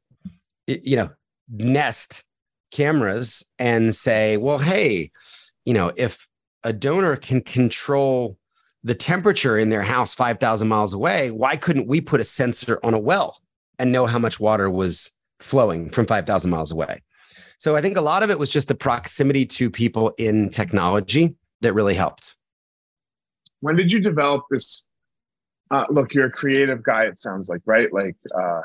y- 0.67 0.81
you 0.83 0.95
know, 0.97 1.09
Nest 1.49 2.23
cameras 2.71 3.43
and 3.59 3.95
say, 3.95 4.37
well, 4.37 4.57
hey, 4.57 5.11
you 5.65 5.73
know, 5.73 5.91
if 5.95 6.27
a 6.63 6.73
donor 6.73 7.15
can 7.15 7.41
control 7.41 8.37
the 8.83 8.95
temperature 8.95 9.57
in 9.57 9.69
their 9.69 9.83
house 9.83 10.13
5,000 10.13 10.67
miles 10.67 10.93
away, 10.93 11.31
why 11.31 11.55
couldn't 11.55 11.87
we 11.87 12.01
put 12.01 12.19
a 12.19 12.23
sensor 12.23 12.79
on 12.83 12.93
a 12.93 12.99
well 12.99 13.39
and 13.79 13.91
know 13.91 14.05
how 14.05 14.19
much 14.19 14.39
water 14.39 14.69
was 14.69 15.11
flowing 15.39 15.89
from 15.89 16.05
5,000 16.05 16.49
miles 16.51 16.71
away? 16.71 17.01
So 17.57 17.75
I 17.75 17.81
think 17.81 17.95
a 17.97 18.01
lot 18.01 18.23
of 18.23 18.29
it 18.29 18.39
was 18.39 18.49
just 18.49 18.67
the 18.67 18.75
proximity 18.75 19.45
to 19.45 19.69
people 19.69 20.13
in 20.17 20.49
technology 20.49 21.35
that 21.61 21.73
really 21.73 21.93
helped. 21.95 22.35
when 23.61 23.77
did 23.77 23.89
you 23.91 24.01
develop 24.01 24.43
this 24.51 24.85
uh 25.71 25.85
look 25.89 26.13
you're 26.13 26.25
a 26.25 26.31
creative 26.31 26.83
guy 26.83 27.05
it 27.05 27.17
sounds 27.17 27.47
like 27.47 27.61
right 27.65 27.93
like 27.93 28.17
uh 28.35 28.59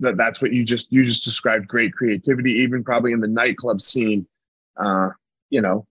that 0.00 0.16
that's 0.16 0.40
what 0.42 0.52
you 0.52 0.64
just 0.64 0.92
you 0.92 1.02
just 1.04 1.24
described 1.24 1.66
great 1.68 1.92
creativity 1.92 2.52
even 2.52 2.82
probably 2.84 3.12
in 3.12 3.20
the 3.20 3.28
nightclub 3.28 3.80
scene 3.80 4.26
uh 4.76 5.08
you 5.50 5.60
know 5.60 5.86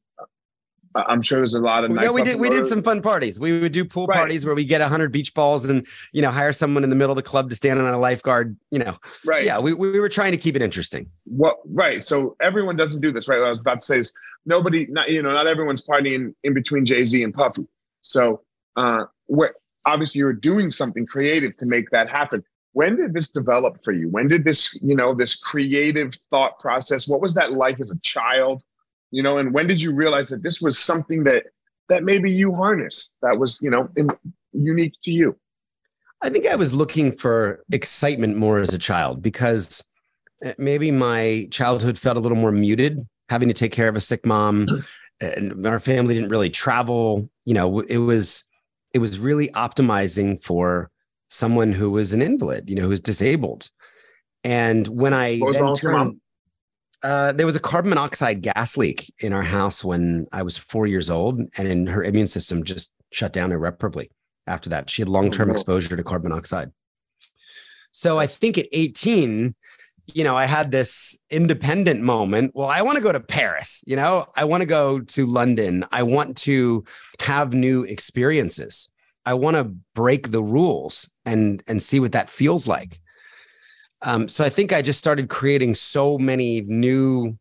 i'm 0.96 1.22
sure 1.22 1.38
there's 1.40 1.54
a 1.54 1.60
lot 1.60 1.84
of 1.84 1.92
yeah, 1.92 2.10
we 2.10 2.24
did. 2.24 2.40
We 2.40 2.50
did 2.50 2.66
some 2.66 2.82
fun 2.82 3.04
parties. 3.04 3.40
We 3.40 3.60
would 3.60 3.72
do 3.72 3.86
pool 3.86 4.08
Right. 4.08 4.18
parties 4.18 4.46
where 4.48 4.56
we 4.56 4.66
get 4.66 4.82
hundred 4.82 5.12
beach 5.12 5.32
balls 5.36 5.66
and 5.70 5.86
you 6.12 6.24
know 6.24 6.32
hire 6.32 6.52
someone 6.52 6.84
in 6.84 6.90
the 6.90 6.96
middle 6.96 7.12
of 7.12 7.18
the 7.18 7.22
club 7.22 7.50
to 7.52 7.56
stand 7.56 7.80
on 7.80 7.94
a 7.94 8.00
lifeguard. 8.00 8.58
You 8.72 8.80
know, 8.80 8.98
right 9.24 9.44
yeah, 9.44 9.60
we, 9.60 9.74
we 9.74 10.00
were 10.00 10.10
trying 10.10 10.32
to 10.32 10.38
keep 10.38 10.56
it 10.56 10.64
interesting. 10.64 11.08
what 11.26 11.58
right 11.66 12.04
so 12.04 12.36
everyone 12.40 12.76
doesn't 12.78 13.02
do 13.02 13.12
this 13.12 13.28
right 13.28 13.38
what 13.38 13.46
i 13.46 13.50
was 13.50 13.60
about 13.60 13.82
to 13.82 13.86
say 13.86 14.00
is 14.00 14.12
nobody 14.48 14.88
not 14.90 15.10
you 15.10 15.22
know 15.22 15.32
not 15.32 15.46
everyone's 15.46 15.86
partying 15.86 16.34
in 16.44 16.54
between 16.56 16.84
jay-z 16.84 17.22
and 17.22 17.34
puffy 17.34 17.68
so 18.02 18.42
uh 18.78 19.04
where 19.28 19.54
obviously 19.86 20.18
you're 20.20 20.34
doing 20.34 20.72
something 20.72 21.06
creative 21.06 21.56
to 21.58 21.66
make 21.68 21.90
that 21.92 22.10
happen 22.10 22.44
when 22.78 22.96
did 22.96 23.12
this 23.12 23.30
develop 23.32 23.84
for 23.84 23.92
you? 23.92 24.08
When 24.10 24.28
did 24.28 24.44
this 24.44 24.78
you 24.84 24.96
know 24.96 25.16
this 25.16 25.40
creative 25.40 26.14
thought 26.30 26.60
process 26.60 27.08
what 27.08 27.22
was 27.22 27.34
that 27.34 27.54
like 27.54 27.80
as 27.80 27.92
a 27.92 28.00
child? 28.02 28.62
You 29.10 29.24
know 29.24 29.40
and 29.40 29.52
when 29.52 29.66
did 29.66 29.82
you 29.82 29.96
realize 29.96 30.30
that 30.30 30.44
this 30.44 30.62
was 30.62 30.78
something 30.78 31.24
that 31.24 31.46
that 31.90 32.04
maybe 32.04 32.30
you 32.30 32.54
harnessed 32.54 33.16
that 33.24 33.40
was 33.40 33.60
you 33.64 33.72
know 33.72 33.90
in, 33.96 34.12
unique 34.54 34.94
to 35.06 35.12
you? 35.12 35.36
I 36.22 36.30
think 36.30 36.46
I 36.46 36.54
was 36.54 36.72
looking 36.72 37.18
for 37.18 37.64
excitement 37.72 38.38
more 38.38 38.60
as 38.60 38.76
a 38.76 38.78
child 38.78 39.24
because 39.24 39.84
uh, 40.46 40.54
maybe 40.60 40.92
my 40.92 41.48
childhood 41.50 41.98
felt 41.98 42.18
a 42.18 42.20
little 42.20 42.38
more 42.38 42.52
muted, 42.52 43.00
having 43.30 43.48
to 43.48 43.56
take 43.56 43.72
care 43.72 43.88
of 43.88 43.96
a 43.96 44.02
sick 44.02 44.24
mom, 44.24 44.68
and 45.20 45.66
our 45.66 45.80
family 45.80 46.14
didn't 46.14 46.30
really 46.30 46.52
travel. 46.52 47.28
You 47.44 47.56
know, 47.56 47.80
it 47.80 47.98
was 47.98 48.44
it 48.94 49.00
was 49.00 49.18
really 49.18 49.48
optimizing 49.50 50.44
for 50.44 50.92
someone 51.30 51.72
who 51.72 51.92
was 51.92 52.14
an 52.14 52.22
invalid, 52.22 52.70
you 52.70 52.76
know, 52.76 52.84
who 52.84 52.90
was 52.90 53.00
disabled. 53.00 53.70
And 54.44 54.88
when 54.88 55.14
I 55.14 55.40
was 55.42 55.56
then 55.56 55.64
wrong 55.64 55.72
with 55.74 55.84
your 55.84 55.92
mom? 55.92 56.08
turned, 56.08 56.22
uh, 57.04 57.32
there 57.34 57.46
was 57.46 57.56
a 57.56 57.60
carbon 57.60 57.90
monoxide 57.90 58.42
gas 58.42 58.78
leak 58.78 59.14
in 59.20 59.34
our 59.34 59.44
house 59.44 59.84
when 59.84 60.28
I 60.32 60.42
was 60.42 60.58
four 60.58 60.88
years 60.88 61.10
old, 61.10 61.40
and 61.58 61.90
her 61.90 62.04
immune 62.04 62.28
system 62.28 62.64
just 62.64 62.94
shut 63.12 63.34
down 63.34 63.52
irreparably 63.52 64.10
after 64.48 64.70
that. 64.70 64.90
She 64.90 65.02
had 65.02 65.10
long 65.10 65.32
term 65.32 65.50
no. 65.50 65.54
exposure 65.54 65.96
to 65.96 66.04
carbon 66.04 66.30
monoxide. 66.30 66.72
So 67.92 68.18
I 68.18 68.28
think 68.28 68.58
at 68.58 68.68
18, 68.72 69.56
you 70.14 70.24
know, 70.24 70.36
I 70.36 70.46
had 70.46 70.72
this 70.72 71.22
independent 71.30 72.02
moment. 72.02 72.52
Well, 72.56 72.68
I 72.68 72.82
want 72.82 72.96
to 72.98 73.02
go 73.02 73.12
to 73.12 73.20
Paris, 73.20 73.84
you 73.88 73.96
know, 73.96 74.28
I 74.36 74.46
want 74.46 74.62
to 74.62 74.66
go 74.66 75.00
to 75.00 75.26
London. 75.26 75.86
I 75.92 76.04
want 76.04 76.38
to 76.38 76.86
have 77.20 77.54
new 77.54 77.84
experiences. 77.84 78.90
I 79.28 79.34
want 79.34 79.58
to 79.58 79.66
break 79.94 80.32
the 80.32 80.42
rules 80.42 81.12
and 81.26 81.62
and 81.68 81.84
see 81.84 82.00
what 82.00 82.14
that 82.14 82.30
feels 82.30 82.66
like. 82.66 83.02
Um, 84.02 84.30
so 84.30 84.46
I 84.46 84.50
think 84.50 84.72
I 84.72 84.82
just 84.82 85.00
started 85.00 85.28
creating 85.28 85.76
so 85.76 86.18
many 86.18 86.62
new 86.62 87.38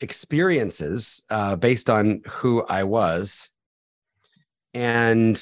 experiences 0.00 1.22
uh, 1.28 1.56
based 1.56 1.90
on 1.90 2.22
who 2.26 2.64
I 2.64 2.84
was, 2.84 3.50
and 4.72 5.38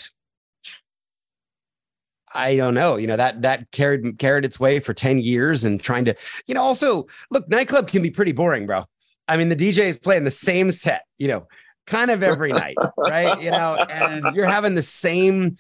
I 2.35 2.57
don't 2.57 2.75
know, 2.75 2.97
you 2.97 3.07
know 3.07 3.17
that 3.17 3.43
that 3.43 3.71
carried 3.71 4.19
carried 4.19 4.45
its 4.45 4.59
way 4.59 4.81
for 4.81 4.93
ten 4.93 5.21
years, 5.21 5.63
and 5.63 5.81
trying 5.81 6.05
to, 6.07 6.17
you 6.49 6.55
know, 6.55 6.63
also 6.63 7.07
look, 7.31 7.49
nightclub 7.49 7.87
can 7.87 8.03
be 8.03 8.11
pretty 8.11 8.33
boring, 8.33 8.67
bro. 8.67 8.87
I 9.29 9.37
mean, 9.37 9.51
the 9.51 9.57
DJ 9.57 9.87
is 9.87 9.99
playing 10.01 10.25
the 10.25 10.33
same 10.33 10.73
set, 10.73 11.05
you 11.19 11.29
know, 11.29 11.47
kind 11.87 12.11
of 12.11 12.25
every 12.25 12.53
night, 12.53 12.77
right? 12.99 13.41
You 13.41 13.53
know, 13.53 13.77
and 13.89 14.35
you're 14.35 14.47
having 14.47 14.75
the 14.75 14.83
same 14.83 15.57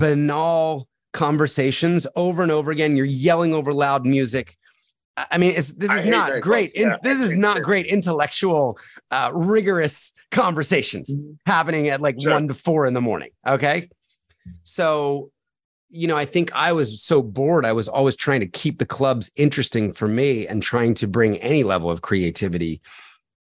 banal 0.00 0.88
conversations 1.12 2.06
over 2.16 2.42
and 2.42 2.50
over 2.52 2.70
again. 2.70 2.96
You're 2.96 3.06
yelling 3.06 3.52
over 3.54 3.72
loud 3.72 4.04
music. 4.06 4.56
I 5.16 5.38
mean, 5.38 5.52
it's 5.54 5.72
this 5.74 5.92
is 5.92 6.06
not 6.06 6.40
great. 6.40 6.72
in- 6.74 6.88
yeah, 6.88 6.96
this 7.02 7.20
is 7.20 7.36
not 7.36 7.62
great 7.62 7.86
intellectual, 7.86 8.78
uh, 9.10 9.30
rigorous 9.34 10.12
conversations 10.30 11.14
happening 11.46 11.88
at 11.90 12.00
like 12.00 12.16
Sure. 12.20 12.32
one 12.32 12.48
to 12.48 12.54
four 12.54 12.86
in 12.86 12.94
the 12.94 13.00
morning. 13.00 13.30
Okay. 13.46 13.90
So, 14.64 15.30
you 15.90 16.06
know, 16.06 16.16
I 16.16 16.24
think 16.24 16.52
I 16.54 16.72
was 16.72 17.02
so 17.02 17.20
bored. 17.22 17.66
I 17.66 17.72
was 17.72 17.88
always 17.88 18.16
trying 18.16 18.40
to 18.40 18.46
keep 18.46 18.78
the 18.78 18.86
clubs 18.86 19.30
interesting 19.36 19.92
for 19.92 20.08
me 20.08 20.46
and 20.46 20.62
trying 20.62 20.94
to 20.94 21.06
bring 21.06 21.36
any 21.38 21.64
level 21.64 21.90
of 21.90 22.00
creativity 22.00 22.80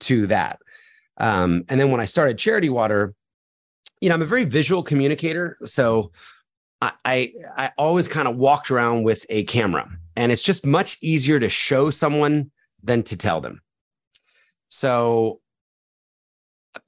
to 0.01 0.27
that. 0.27 0.59
Um, 1.17 1.63
and 1.69 1.79
then 1.79 1.91
when 1.91 2.01
I 2.01 2.05
started 2.05 2.37
Charity 2.37 2.69
Water, 2.69 3.13
you 4.01 4.09
know, 4.09 4.15
I'm 4.15 4.21
a 4.21 4.25
very 4.25 4.45
visual 4.45 4.81
communicator. 4.83 5.57
So 5.63 6.11
I, 6.81 6.91
I, 7.03 7.33
I 7.57 7.71
always 7.77 8.07
kind 8.07 8.27
of 8.27 8.37
walked 8.37 8.71
around 8.71 9.03
with 9.03 9.25
a 9.29 9.43
camera, 9.45 9.89
and 10.15 10.31
it's 10.31 10.41
just 10.41 10.65
much 10.65 10.97
easier 11.01 11.39
to 11.39 11.49
show 11.49 11.89
someone 11.89 12.51
than 12.81 13.03
to 13.03 13.17
tell 13.17 13.41
them. 13.41 13.61
So 14.69 15.41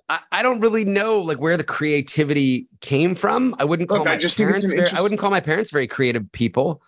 I, 0.08 0.19
I 0.32 0.43
don't 0.43 0.62
really 0.62 0.86
know 0.86 1.19
like 1.19 1.39
where 1.39 1.58
the 1.58 1.63
creativity 1.63 2.67
came 2.80 3.15
from. 3.15 3.56
I 3.60 3.65
wouldn't 3.65 3.89
call 3.89 3.99
Look, 3.99 4.08
I 4.08 4.12
my 4.13 4.17
just 4.17 4.38
parents 4.38 4.65
very, 4.65 4.88
I 4.88 5.01
wouldn't 5.01 5.19
call 5.19 5.32
my 5.32 5.41
parents 5.41 5.71
very 5.71 5.88
creative 5.88 6.32
people. 6.32 6.82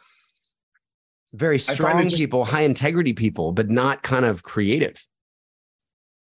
Very 1.34 1.58
strong 1.60 2.04
just- 2.04 2.18
people, 2.18 2.46
high 2.46 2.62
integrity 2.62 3.14
people, 3.14 3.52
but 3.52 3.70
not 3.70 4.04
kind 4.04 4.24
of 4.26 4.44
creative. 4.44 5.04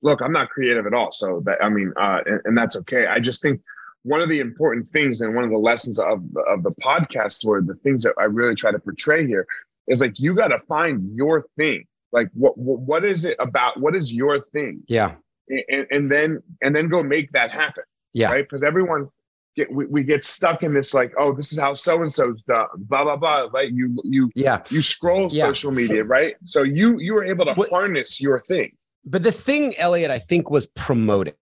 look 0.03 0.21
i'm 0.23 0.33
not 0.33 0.49
creative 0.49 0.87
at 0.87 0.95
all 0.95 1.11
so 1.11 1.43
that 1.45 1.59
i 1.61 1.69
mean 1.69 1.93
uh 1.97 2.21
and, 2.25 2.41
and 2.45 2.57
that's 2.57 2.77
okay 2.77 3.07
i 3.09 3.19
just 3.19 3.43
think 3.43 3.61
one 4.09 4.21
of 4.21 4.29
the 4.29 4.41
important 4.41 4.87
things 4.87 5.21
and 5.21 5.35
one 5.35 5.45
of 5.45 5.51
the 5.51 5.59
lessons 5.71 5.99
of 5.99 6.23
the, 6.33 6.41
of 6.43 6.63
the 6.63 6.71
podcast 6.89 7.47
or 7.47 7.61
the 7.61 7.75
things 7.85 8.03
that 8.03 8.15
i 8.19 8.25
really 8.25 8.55
try 8.55 8.71
to 8.73 8.79
portray 8.79 9.27
here 9.27 9.47
is 9.87 10.01
like 10.01 10.15
you 10.19 10.35
got 10.35 10.49
to 10.49 10.59
find 10.61 10.97
your 11.15 11.37
thing 11.57 11.85
like 12.13 12.29
what, 12.35 12.57
what 12.57 12.81
what 12.81 13.05
is 13.05 13.25
it 13.25 13.37
about 13.39 13.79
what 13.81 13.95
is 13.95 14.13
your 14.13 14.41
thing 14.41 14.83
Yeah. 14.89 15.13
and, 15.49 15.87
and 15.91 16.11
then 16.11 16.41
and 16.63 16.75
then 16.75 16.89
go 16.89 17.03
make 17.03 17.31
that 17.33 17.51
happen 17.53 17.85
Yeah. 18.13 18.31
right 18.33 18.45
because 18.45 18.63
everyone 18.63 19.09
get 19.57 19.71
we, 19.73 19.87
we 19.87 20.03
get 20.05 20.23
stuck 20.25 20.63
in 20.63 20.73
this 20.79 20.95
like 20.95 21.13
oh 21.19 21.33
this 21.35 21.53
is 21.53 21.59
how 21.59 21.75
so 21.75 22.01
and 22.03 22.13
so's 22.13 22.41
done 22.43 22.67
blah 22.77 23.05
blah 23.05 23.17
blah 23.17 23.49
right 23.53 23.71
you 23.73 23.97
you 24.05 24.31
Yeah. 24.35 24.63
you 24.71 24.83
scroll 24.83 25.29
Yeah. 25.31 25.47
social 25.49 25.73
media 25.73 26.03
right 26.05 26.35
so 26.45 26.63
you 26.63 26.99
you 26.99 27.13
were 27.15 27.25
able 27.25 27.45
to 27.47 27.55
What- 27.55 27.71
harness 27.71 28.21
your 28.21 28.41
thing 28.41 28.71
But 29.05 29.23
the 29.23 29.33
thing, 29.33 29.75
Elliot, 29.79 30.11
I 30.11 30.19
think 30.19 30.51
was 30.51 30.67
promoting. 30.67 31.35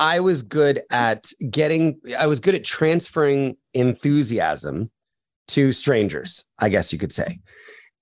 I 0.00 0.18
was 0.20 0.42
good 0.42 0.82
at 0.90 1.30
getting, 1.50 2.00
I 2.18 2.26
was 2.26 2.40
good 2.40 2.54
at 2.54 2.64
transferring 2.64 3.56
enthusiasm 3.74 4.90
to 5.48 5.72
strangers, 5.72 6.44
I 6.58 6.70
guess 6.70 6.92
you 6.92 6.98
could 6.98 7.12
say. 7.12 7.38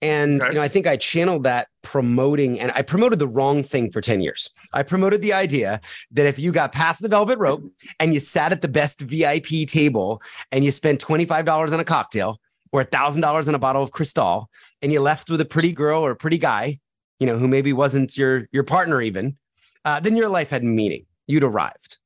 And 0.01 0.41
Okay. 0.41 0.51
you 0.51 0.55
know, 0.55 0.63
I 0.63 0.69
think 0.69 0.87
I 0.87 0.97
channeled 0.97 1.43
that 1.43 1.67
promoting, 1.83 2.61
and 2.61 2.71
I 2.73 2.83
promoted 2.83 3.19
the 3.19 3.27
wrong 3.27 3.65
thing 3.65 3.91
for 3.91 4.01
10 4.01 4.21
years. 4.21 4.49
I 4.73 4.85
promoted 4.85 5.23
the 5.23 5.33
idea 5.33 5.81
that 6.13 6.25
if 6.27 6.39
you 6.39 6.53
got 6.53 6.71
past 6.73 7.03
the 7.03 7.09
velvet 7.09 7.37
rope 7.39 7.65
and 7.99 8.15
you 8.15 8.21
sat 8.21 8.53
at 8.53 8.63
the 8.63 8.69
best 8.69 9.01
VIP 9.01 9.67
table 9.67 10.23
and 10.53 10.65
you 10.65 10.71
spent 10.71 11.01
$25 11.05 11.73
on 11.73 11.81
a 11.81 11.85
cocktail 11.85 12.39
or 12.71 12.85
$1,000 12.85 13.49
on 13.49 13.55
a 13.57 13.59
bottle 13.59 13.83
of 13.83 13.91
Cristal 13.91 14.49
and 14.83 14.93
you 14.93 15.01
left 15.01 15.31
with 15.31 15.41
a 15.41 15.45
pretty 15.45 15.73
girl 15.73 16.01
or 16.07 16.13
a 16.13 16.17
pretty 16.17 16.39
guy, 16.39 16.79
you 17.19 17.27
know, 17.27 17.37
who 17.37 17.49
maybe 17.49 17.73
wasn't 17.73 18.17
your 18.17 18.47
your 18.53 18.63
partner 18.63 19.03
even, 19.03 19.37
uh, 19.85 19.99
then 19.99 20.17
your 20.17 20.29
life 20.29 20.51
had 20.51 20.63
meaning. 20.63 21.07
You'd 21.29 21.45
arrived, 21.45 21.99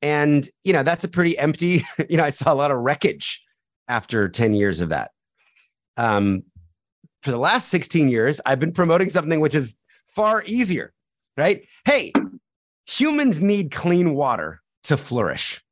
and 0.00 0.48
you 0.62 0.72
know 0.72 0.84
that's 0.84 1.02
a 1.02 1.08
pretty 1.08 1.36
empty. 1.36 1.82
You 2.08 2.18
know, 2.18 2.24
I 2.24 2.30
saw 2.30 2.52
a 2.52 2.54
lot 2.54 2.70
of 2.70 2.78
wreckage 2.78 3.42
after 3.88 4.28
ten 4.28 4.54
years 4.54 4.80
of 4.80 4.90
that. 4.90 5.10
Um, 5.96 6.44
for 7.22 7.30
the 7.32 7.38
last 7.38 7.68
sixteen 7.68 8.08
years, 8.08 8.40
I've 8.46 8.60
been 8.60 8.72
promoting 8.72 9.08
something 9.08 9.40
which 9.40 9.54
is 9.54 9.76
far 10.14 10.44
easier. 10.46 10.92
Right? 11.36 11.66
Hey, 11.86 12.12
humans 12.86 13.40
need 13.40 13.70
clean 13.72 14.14
water 14.14 14.60
to 14.84 14.96
flourish. 14.96 15.62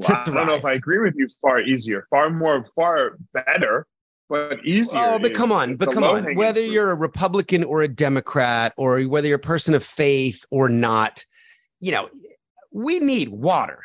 to 0.00 0.12
Wow, 0.12 0.22
I 0.22 0.24
don't 0.24 0.46
know 0.46 0.54
if. 0.54 0.64
I 0.64 0.72
agree 0.72 0.98
with 0.98 1.14
you. 1.16 1.26
Far 1.40 1.60
easier, 1.60 2.06
far 2.08 2.30
more, 2.30 2.64
far 2.74 3.18
better, 3.34 3.86
but 4.30 4.64
easier. 4.64 5.00
Oh, 5.02 5.18
but 5.18 5.32
is- 5.32 5.36
come 5.36 5.52
on, 5.52 5.74
but 5.76 5.92
come 5.92 6.04
on. 6.04 6.34
Whether 6.34 6.62
fruit. 6.62 6.72
you're 6.72 6.90
a 6.90 6.94
Republican 6.94 7.62
or 7.64 7.82
a 7.82 7.88
Democrat, 7.88 8.72
or 8.78 9.02
whether 9.02 9.28
you're 9.28 9.36
a 9.36 9.40
person 9.40 9.74
of 9.74 9.84
faith 9.84 10.44
or 10.50 10.70
not, 10.70 11.26
you 11.82 11.92
know, 11.92 12.08
we 12.72 12.98
need 13.00 13.28
water. 13.28 13.82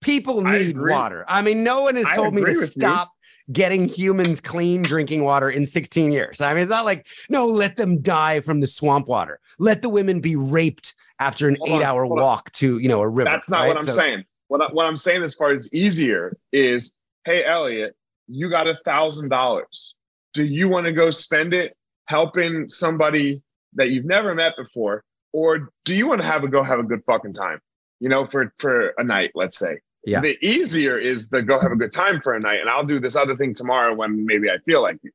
People 0.00 0.40
need 0.40 0.70
agree. 0.70 0.90
water. 0.92 1.24
I 1.28 1.42
mean, 1.42 1.62
no 1.62 1.82
one 1.82 1.96
has 1.96 2.06
told 2.14 2.32
me 2.34 2.42
to 2.42 2.48
with 2.52 2.60
you. 2.60 2.66
stop 2.66 3.12
getting 3.52 3.86
humans 3.86 4.40
clean 4.40 4.82
drinking 4.82 5.22
water 5.24 5.50
in 5.50 5.66
16 5.66 6.10
years. 6.10 6.40
I 6.40 6.54
mean, 6.54 6.62
it's 6.62 6.70
not 6.70 6.84
like, 6.84 7.06
no, 7.28 7.46
let 7.46 7.76
them 7.76 8.00
die 8.00 8.40
from 8.40 8.60
the 8.60 8.66
swamp 8.66 9.06
water. 9.06 9.38
Let 9.58 9.82
the 9.82 9.88
women 9.90 10.20
be 10.20 10.34
raped 10.36 10.94
after 11.18 11.48
an 11.48 11.56
Hold 11.56 11.70
on, 11.70 11.76
eight 11.80 11.84
hour 11.84 12.04
hold 12.04 12.18
on. 12.18 12.24
walk 12.24 12.50
to, 12.52 12.78
you 12.78 12.88
know, 12.88 13.00
a 13.02 13.08
river. 13.08 13.28
That's 13.28 13.50
not 13.50 13.60
right? 13.60 13.68
what 13.68 13.76
I'm 13.76 13.82
So- 13.84 13.92
saying. 13.92 14.24
What, 14.48 14.60
I, 14.60 14.66
what 14.72 14.86
I'm 14.86 14.96
saying 14.96 15.22
as 15.22 15.34
far 15.34 15.50
as 15.50 15.72
easier 15.72 16.36
is, 16.52 16.94
hey, 17.24 17.44
Elliot, 17.44 17.94
you 18.26 18.50
got 18.50 18.66
a 18.68 18.74
thousand 18.74 19.28
dollars. 19.30 19.94
Do 20.34 20.44
you 20.44 20.68
want 20.68 20.86
to 20.86 20.92
go 20.92 21.10
spend 21.10 21.54
it 21.54 21.76
helping 22.06 22.68
somebody 22.68 23.40
that 23.74 23.90
you've 23.90 24.04
never 24.04 24.34
met 24.34 24.54
before, 24.56 25.04
or 25.32 25.70
do 25.84 25.96
you 25.96 26.06
want 26.06 26.20
to 26.20 26.26
have 26.26 26.44
a 26.44 26.48
go 26.48 26.62
have 26.62 26.78
a 26.78 26.82
good 26.82 27.02
fucking 27.06 27.32
time? 27.32 27.60
You 28.00 28.08
know, 28.08 28.26
for 28.26 28.52
for 28.58 28.94
a 28.98 29.04
night, 29.04 29.32
let's 29.34 29.58
say. 29.58 29.78
Yeah. 30.04 30.20
The 30.20 30.36
easier 30.44 30.98
is 30.98 31.28
the 31.28 31.42
go 31.42 31.60
have 31.60 31.70
a 31.70 31.76
good 31.76 31.92
time 31.92 32.20
for 32.20 32.34
a 32.34 32.40
night, 32.40 32.60
and 32.60 32.68
I'll 32.68 32.84
do 32.84 32.98
this 32.98 33.14
other 33.14 33.36
thing 33.36 33.54
tomorrow 33.54 33.94
when 33.94 34.26
maybe 34.26 34.50
I 34.50 34.58
feel 34.66 34.82
like 34.82 34.98
it. 35.02 35.12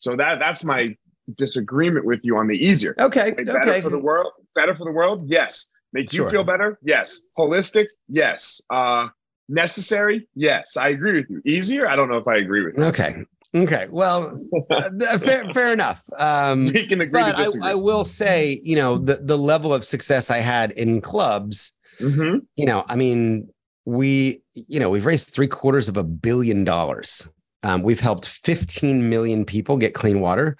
So 0.00 0.16
that 0.16 0.38
that's 0.38 0.64
my 0.64 0.96
disagreement 1.36 2.04
with 2.04 2.20
you 2.24 2.36
on 2.36 2.46
the 2.46 2.54
easier. 2.54 2.94
Okay. 2.98 3.26
Like, 3.26 3.46
better 3.46 3.60
okay. 3.60 3.80
for 3.80 3.90
the 3.90 3.98
world. 3.98 4.32
Better 4.54 4.74
for 4.74 4.84
the 4.84 4.92
world. 4.92 5.28
Yes. 5.28 5.72
Make 5.92 6.10
Sure. 6.10 6.26
you 6.26 6.30
feel 6.30 6.44
better. 6.44 6.78
Yes. 6.82 7.26
Holistic. 7.38 7.86
Yes. 8.08 8.60
Uh, 8.70 9.08
necessary. 9.48 10.28
Yes. 10.34 10.76
I 10.76 10.90
agree 10.90 11.14
with 11.14 11.30
you. 11.30 11.42
Easier. 11.44 11.88
I 11.88 11.96
don't 11.96 12.08
know 12.08 12.18
if 12.18 12.28
I 12.28 12.36
agree 12.36 12.64
with 12.64 12.76
you. 12.76 12.84
Okay. 12.84 13.24
Okay. 13.54 13.86
Well, 13.90 14.38
uh, 14.70 15.18
fair, 15.18 15.50
fair 15.54 15.72
enough. 15.72 16.02
Um, 16.18 16.66
We 16.66 16.86
can 16.86 17.00
agree 17.00 17.22
but 17.22 17.38
I. 17.62 17.70
I 17.70 17.74
will 17.74 18.04
say, 18.04 18.60
you 18.62 18.76
know, 18.76 18.98
the 18.98 19.16
the 19.22 19.38
level 19.38 19.72
of 19.72 19.84
success 19.84 20.30
I 20.30 20.38
had 20.38 20.70
in 20.72 21.00
clubs, 21.00 21.74
Mhm. 22.00 22.40
you 22.56 22.66
know, 22.66 22.84
I 22.88 22.96
mean, 22.96 23.48
we, 23.86 24.42
you 24.54 24.78
know, 24.78 24.90
we've 24.90 25.06
raised 25.06 25.28
three 25.28 25.48
quarters 25.48 25.88
of 25.88 25.96
a 25.96 26.02
billion 26.04 26.62
dollars. 26.64 27.30
Um, 27.62 27.82
we've 27.82 28.00
helped 28.00 28.28
15 28.28 29.08
million 29.08 29.44
people 29.46 29.78
get 29.78 29.94
clean 29.94 30.20
water, 30.20 30.56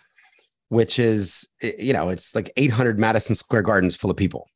which 0.71 0.99
is, 0.99 1.47
you 1.61 1.93
know, 1.93 2.09
it's 2.09 2.35
like 2.35 2.51
800 2.57 2.99
Madison 2.99 3.37
Square 3.37 3.63
Gardens 3.63 3.95
full 3.97 4.11
of 4.11 4.17
people. 4.17 4.49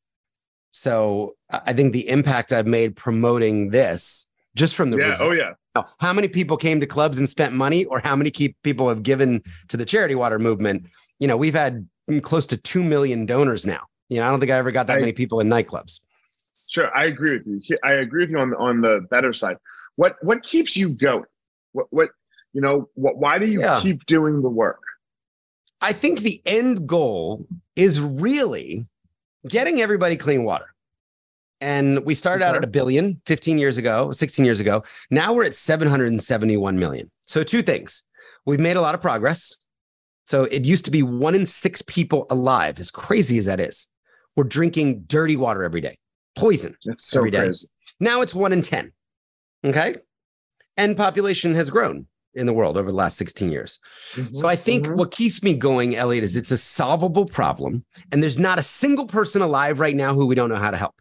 So 0.73 1.35
I 1.51 1.73
think 1.75 1.93
the 1.93 2.09
impact 2.09 2.53
I've 2.53 2.67
made 2.67 2.97
promoting 2.97 3.71
this 3.71 4.27
just 4.57 4.75
from 4.75 4.91
the 4.91 4.97
Yeah. 4.99 5.09
result- 5.09 5.29
Oh 5.29 5.33
yeah. 5.33 5.53
How 6.01 6.13
many 6.13 6.29
people 6.29 6.57
came 6.57 6.81
to 6.81 6.87
clubs 6.87 7.19
and 7.19 7.29
spent 7.29 7.53
money 7.55 7.85
or 7.87 7.99
how 8.01 8.15
many 8.15 8.31
keep 8.31 8.57
people 8.63 8.89
have 8.89 9.03
given 9.03 9.43
to 9.69 9.77
the 9.77 9.85
charity 9.85 10.15
water 10.15 10.39
movement 10.39 10.87
you 11.19 11.27
know 11.27 11.37
we've 11.37 11.55
had 11.55 11.87
mm, 12.11 12.23
close 12.23 12.47
to 12.47 12.57
2 12.57 12.83
million 12.83 13.25
donors 13.27 13.65
now 13.65 13.81
you 14.09 14.19
know 14.19 14.27
i 14.27 14.31
don't 14.31 14.41
think 14.41 14.53
i 14.53 14.57
ever 14.57 14.71
got 14.71 14.87
that 14.87 14.99
I- 14.99 15.01
many 15.01 15.13
people 15.13 15.41
in 15.41 15.49
nightclubs 15.49 16.01
Sure. 16.69 16.91
I 16.97 17.05
agree 17.05 17.33
with 17.45 17.69
you. 17.69 17.77
I 17.85 17.93
agree 17.95 18.23
with 18.23 18.31
you 18.31 18.39
on 18.39 18.49
the, 18.49 18.57
on 18.57 18.81
the 18.81 19.07
better 19.11 19.35
side. 19.35 19.59
What 19.97 20.17
what 20.23 20.43
keeps 20.43 20.75
you 20.75 20.89
going? 20.89 21.25
What 21.73 21.87
what 21.91 22.09
you 22.55 22.63
know? 22.63 22.89
What 22.95 23.19
why 23.19 23.39
do 23.39 23.47
you 23.47 23.61
Yeah. 23.61 23.79
keep 23.83 24.07
doing 24.07 24.41
the 24.41 24.49
work? 24.49 24.81
i 25.83 25.93
think 25.93 26.21
the 26.21 26.41
end 26.47 26.87
goal 26.89 27.47
is 27.77 28.01
really 28.01 28.87
getting 29.49 29.83
everybody 29.83 30.17
clean 30.17 30.45
water 30.45 30.72
and 31.63 32.05
we 32.05 32.15
started 32.15 32.45
out 32.45 32.57
at 32.57 32.65
a 32.65 32.67
billion 32.67 33.21
15 33.27 33.57
years 33.57 33.79
ago 33.79 34.11
16 34.13 34.45
years 34.45 34.61
ago 34.61 34.83
now 35.11 35.33
we're 35.33 35.45
at 35.45 35.55
771 35.55 36.79
million 36.79 37.11
so 37.25 37.43
two 37.43 37.63
things 37.63 38.03
we've 38.45 38.61
made 38.61 38.77
a 38.77 38.81
lot 38.81 38.95
of 38.95 39.01
progress 39.01 39.57
so 40.27 40.45
it 40.45 40.67
used 40.67 40.85
to 40.85 40.91
be 40.91 41.03
one 41.03 41.35
in 41.35 41.47
six 41.47 41.81
people 41.83 42.27
alive 42.31 42.79
as 42.81 42.91
crazy 42.91 43.39
as 43.39 43.47
that 43.47 43.61
is 43.61 43.87
we're 44.37 44.45
drinking 44.45 45.03
dirty 45.07 45.37
water 45.37 45.63
every 45.63 45.81
day 45.81 45.97
poison 46.37 46.75
It's 46.85 47.07
so 47.07 47.19
Every 47.21 47.31
day. 47.31 47.39
crazy. 47.45 47.69
now 48.01 48.21
it's 48.23 48.35
one 48.35 48.53
in 48.53 48.63
10 48.63 48.93
okay 49.65 49.97
and 50.77 50.97
population 50.97 51.55
has 51.55 51.71
grown 51.71 52.07
in 52.35 52.47
the 52.47 52.53
world 52.53 52.77
over 52.79 52.91
the 52.91 52.97
last 52.97 53.19
16 53.19 53.53
years 53.53 53.79
so 54.33 54.49
I 54.49 54.57
think 54.57 54.87
Mhm. 54.87 54.97
what 54.97 55.11
keeps 55.11 55.43
me 55.43 55.53
going, 55.55 55.95
Elliot, 55.97 56.25
is 56.25 56.37
it's 56.37 56.51
a 56.51 56.57
solvable 56.57 57.27
problem. 57.27 57.85
And 58.11 58.23
there's 58.23 58.39
not 58.39 58.59
a 58.59 58.63
single 58.63 59.07
person 59.07 59.43
alive 59.43 59.81
right 59.81 59.95
now 59.95 60.15
who 60.15 60.25
we 60.27 60.35
don't 60.35 60.49
know 60.49 60.57
how 60.57 60.71
to 60.71 60.77
help. 60.79 60.95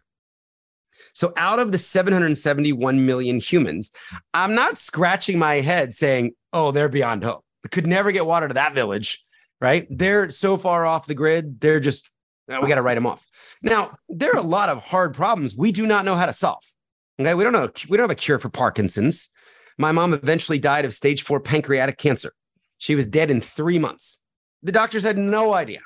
So 1.12 1.32
out 1.36 1.58
of 1.58 1.72
the 1.72 1.78
771 1.78 3.04
million 3.04 3.38
humans, 3.38 3.92
I'm 4.34 4.54
not 4.54 4.78
scratching 4.78 5.38
my 5.38 5.56
head 5.56 5.94
saying, 5.94 6.32
oh, 6.52 6.70
they're 6.70 6.88
beyond 6.88 7.24
hope. 7.24 7.44
We 7.64 7.68
could 7.68 7.86
never 7.86 8.12
get 8.12 8.26
water 8.26 8.48
to 8.48 8.54
that 8.54 8.74
village, 8.74 9.22
right? 9.60 9.86
They're 9.90 10.30
so 10.30 10.56
far 10.56 10.86
off 10.86 11.06
the 11.06 11.14
grid. 11.14 11.60
They're 11.60 11.80
just, 11.80 12.10
uh, 12.50 12.58
we 12.62 12.68
got 12.68 12.76
to 12.76 12.82
write 12.82 12.94
them 12.94 13.06
off. 13.06 13.24
Now, 13.62 13.96
there 14.08 14.32
are 14.32 14.38
a 14.38 14.42
lot 14.42 14.68
of 14.68 14.78
hard 14.82 15.14
problems 15.14 15.54
we 15.56 15.70
do 15.70 15.86
not 15.86 16.04
know 16.04 16.14
how 16.16 16.26
to 16.26 16.32
solve. 16.32 16.62
Okay. 17.20 17.34
We 17.34 17.44
don't 17.44 17.52
know, 17.52 17.70
we 17.88 17.96
don't 17.96 18.04
have 18.04 18.10
a 18.10 18.14
cure 18.14 18.38
for 18.38 18.48
Parkinson's. 18.48 19.28
My 19.78 19.92
mom 19.92 20.12
eventually 20.14 20.58
died 20.58 20.84
of 20.84 20.92
stage 20.94 21.22
four 21.22 21.40
pancreatic 21.40 21.98
cancer. 21.98 22.32
She 22.78 22.94
was 22.94 23.06
dead 23.06 23.30
in 23.30 23.40
three 23.40 23.78
months. 23.78 24.20
The 24.62 24.72
doctors 24.72 25.02
had 25.04 25.18
no 25.18 25.54
idea, 25.54 25.80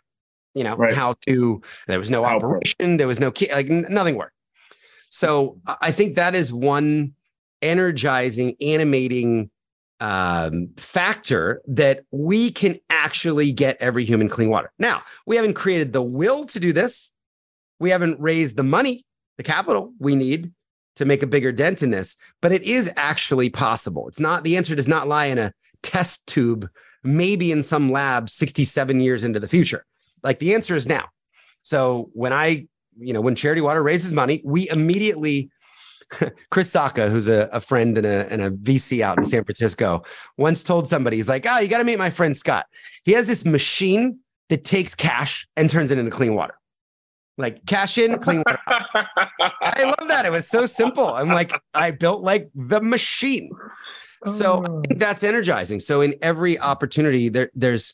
you 0.54 0.64
know, 0.64 0.76
Right. 0.76 0.94
how 0.94 1.14
to, 1.26 1.60
there 1.88 1.98
was 1.98 2.10
no 2.10 2.24
operation, 2.24 2.96
there 2.96 3.06
was 3.08 3.20
no, 3.20 3.32
like 3.52 3.68
nothing 3.68 4.16
worked. 4.16 4.32
So 5.16 5.58
I 5.66 5.92
think 5.92 6.16
that 6.16 6.34
is 6.34 6.52
one 6.52 7.14
energizing, 7.62 8.54
animating 8.60 9.50
um, 9.98 10.68
factor 10.76 11.62
that 11.68 12.04
we 12.10 12.50
can 12.50 12.78
actually 12.90 13.50
get 13.50 13.78
every 13.80 14.04
human 14.04 14.28
clean 14.28 14.50
water. 14.50 14.70
Now, 14.78 15.00
we 15.24 15.36
haven't 15.36 15.54
created 15.54 15.94
the 15.94 16.02
will 16.02 16.44
to 16.44 16.60
do 16.60 16.74
this. 16.74 17.14
We 17.80 17.88
haven't 17.88 18.20
raised 18.20 18.58
the 18.58 18.62
money, 18.62 19.06
the 19.38 19.42
capital 19.42 19.94
we 19.98 20.16
need 20.16 20.52
to 20.96 21.06
make 21.06 21.22
a 21.22 21.26
bigger 21.26 21.50
dent 21.50 21.82
in 21.82 21.88
this, 21.88 22.18
but 22.42 22.52
it 22.52 22.64
is 22.64 22.92
actually 22.98 23.48
possible. 23.48 24.08
It's 24.08 24.20
not, 24.20 24.44
the 24.44 24.58
answer 24.58 24.74
does 24.74 24.86
not 24.86 25.08
lie 25.08 25.26
in 25.26 25.38
a 25.38 25.54
test 25.82 26.26
tube, 26.26 26.68
maybe 27.02 27.52
in 27.52 27.62
some 27.62 27.90
lab 27.90 28.28
67 28.28 29.00
years 29.00 29.24
into 29.24 29.40
the 29.40 29.48
future. 29.48 29.86
Like 30.22 30.40
the 30.40 30.52
answer 30.52 30.76
is 30.76 30.86
now. 30.86 31.06
So 31.62 32.10
when 32.12 32.34
I, 32.34 32.66
you 32.98 33.12
know, 33.12 33.20
when 33.20 33.34
Charity 33.34 33.60
Water 33.60 33.82
raises 33.82 34.12
money, 34.12 34.42
we 34.44 34.68
immediately, 34.70 35.50
Chris 36.50 36.70
Sacca, 36.72 37.10
who's 37.10 37.28
a, 37.28 37.48
a 37.52 37.60
friend 37.60 37.96
and 37.98 38.06
a, 38.06 38.32
and 38.32 38.42
a 38.42 38.50
VC 38.50 39.00
out 39.00 39.18
in 39.18 39.24
San 39.24 39.44
Francisco, 39.44 40.02
once 40.36 40.62
told 40.62 40.88
somebody, 40.88 41.16
he's 41.16 41.28
like, 41.28 41.46
oh, 41.48 41.58
you 41.58 41.68
got 41.68 41.78
to 41.78 41.84
meet 41.84 41.98
my 41.98 42.10
friend 42.10 42.36
Scott. 42.36 42.66
He 43.04 43.12
has 43.12 43.26
this 43.26 43.44
machine 43.44 44.20
that 44.48 44.64
takes 44.64 44.94
cash 44.94 45.46
and 45.56 45.68
turns 45.68 45.90
it 45.90 45.98
into 45.98 46.10
clean 46.10 46.34
water. 46.34 46.54
Like 47.38 47.66
cash 47.66 47.98
in, 47.98 48.18
clean 48.18 48.42
water. 48.46 48.58
I 48.66 49.84
love 49.84 50.08
that. 50.08 50.24
It 50.24 50.32
was 50.32 50.48
so 50.48 50.64
simple. 50.64 51.12
I'm 51.12 51.28
like, 51.28 51.52
I 51.74 51.90
built 51.90 52.22
like 52.22 52.48
the 52.54 52.80
machine. 52.80 53.50
So 54.24 54.62
I 54.64 54.68
oh. 54.68 54.82
that's 54.96 55.22
energizing. 55.22 55.80
So 55.80 56.00
in 56.00 56.14
every 56.22 56.58
opportunity, 56.58 57.28
there, 57.28 57.50
there's 57.54 57.92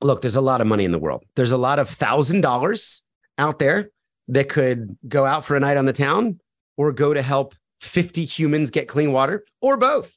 look, 0.00 0.20
there's 0.20 0.36
a 0.36 0.40
lot 0.40 0.60
of 0.60 0.68
money 0.68 0.84
in 0.84 0.92
the 0.92 0.98
world. 0.98 1.24
There's 1.34 1.50
a 1.50 1.56
lot 1.56 1.80
of 1.80 1.88
thousand 1.88 2.42
dollars 2.42 3.02
out 3.38 3.58
there 3.58 3.90
that 4.28 4.48
could 4.48 4.96
go 5.06 5.24
out 5.24 5.44
for 5.44 5.56
a 5.56 5.60
night 5.60 5.76
on 5.76 5.84
the 5.84 5.92
town 5.92 6.40
or 6.76 6.92
go 6.92 7.14
to 7.14 7.22
help 7.22 7.54
50 7.80 8.24
humans 8.24 8.70
get 8.70 8.88
clean 8.88 9.12
water 9.12 9.44
or 9.60 9.76
both. 9.76 10.16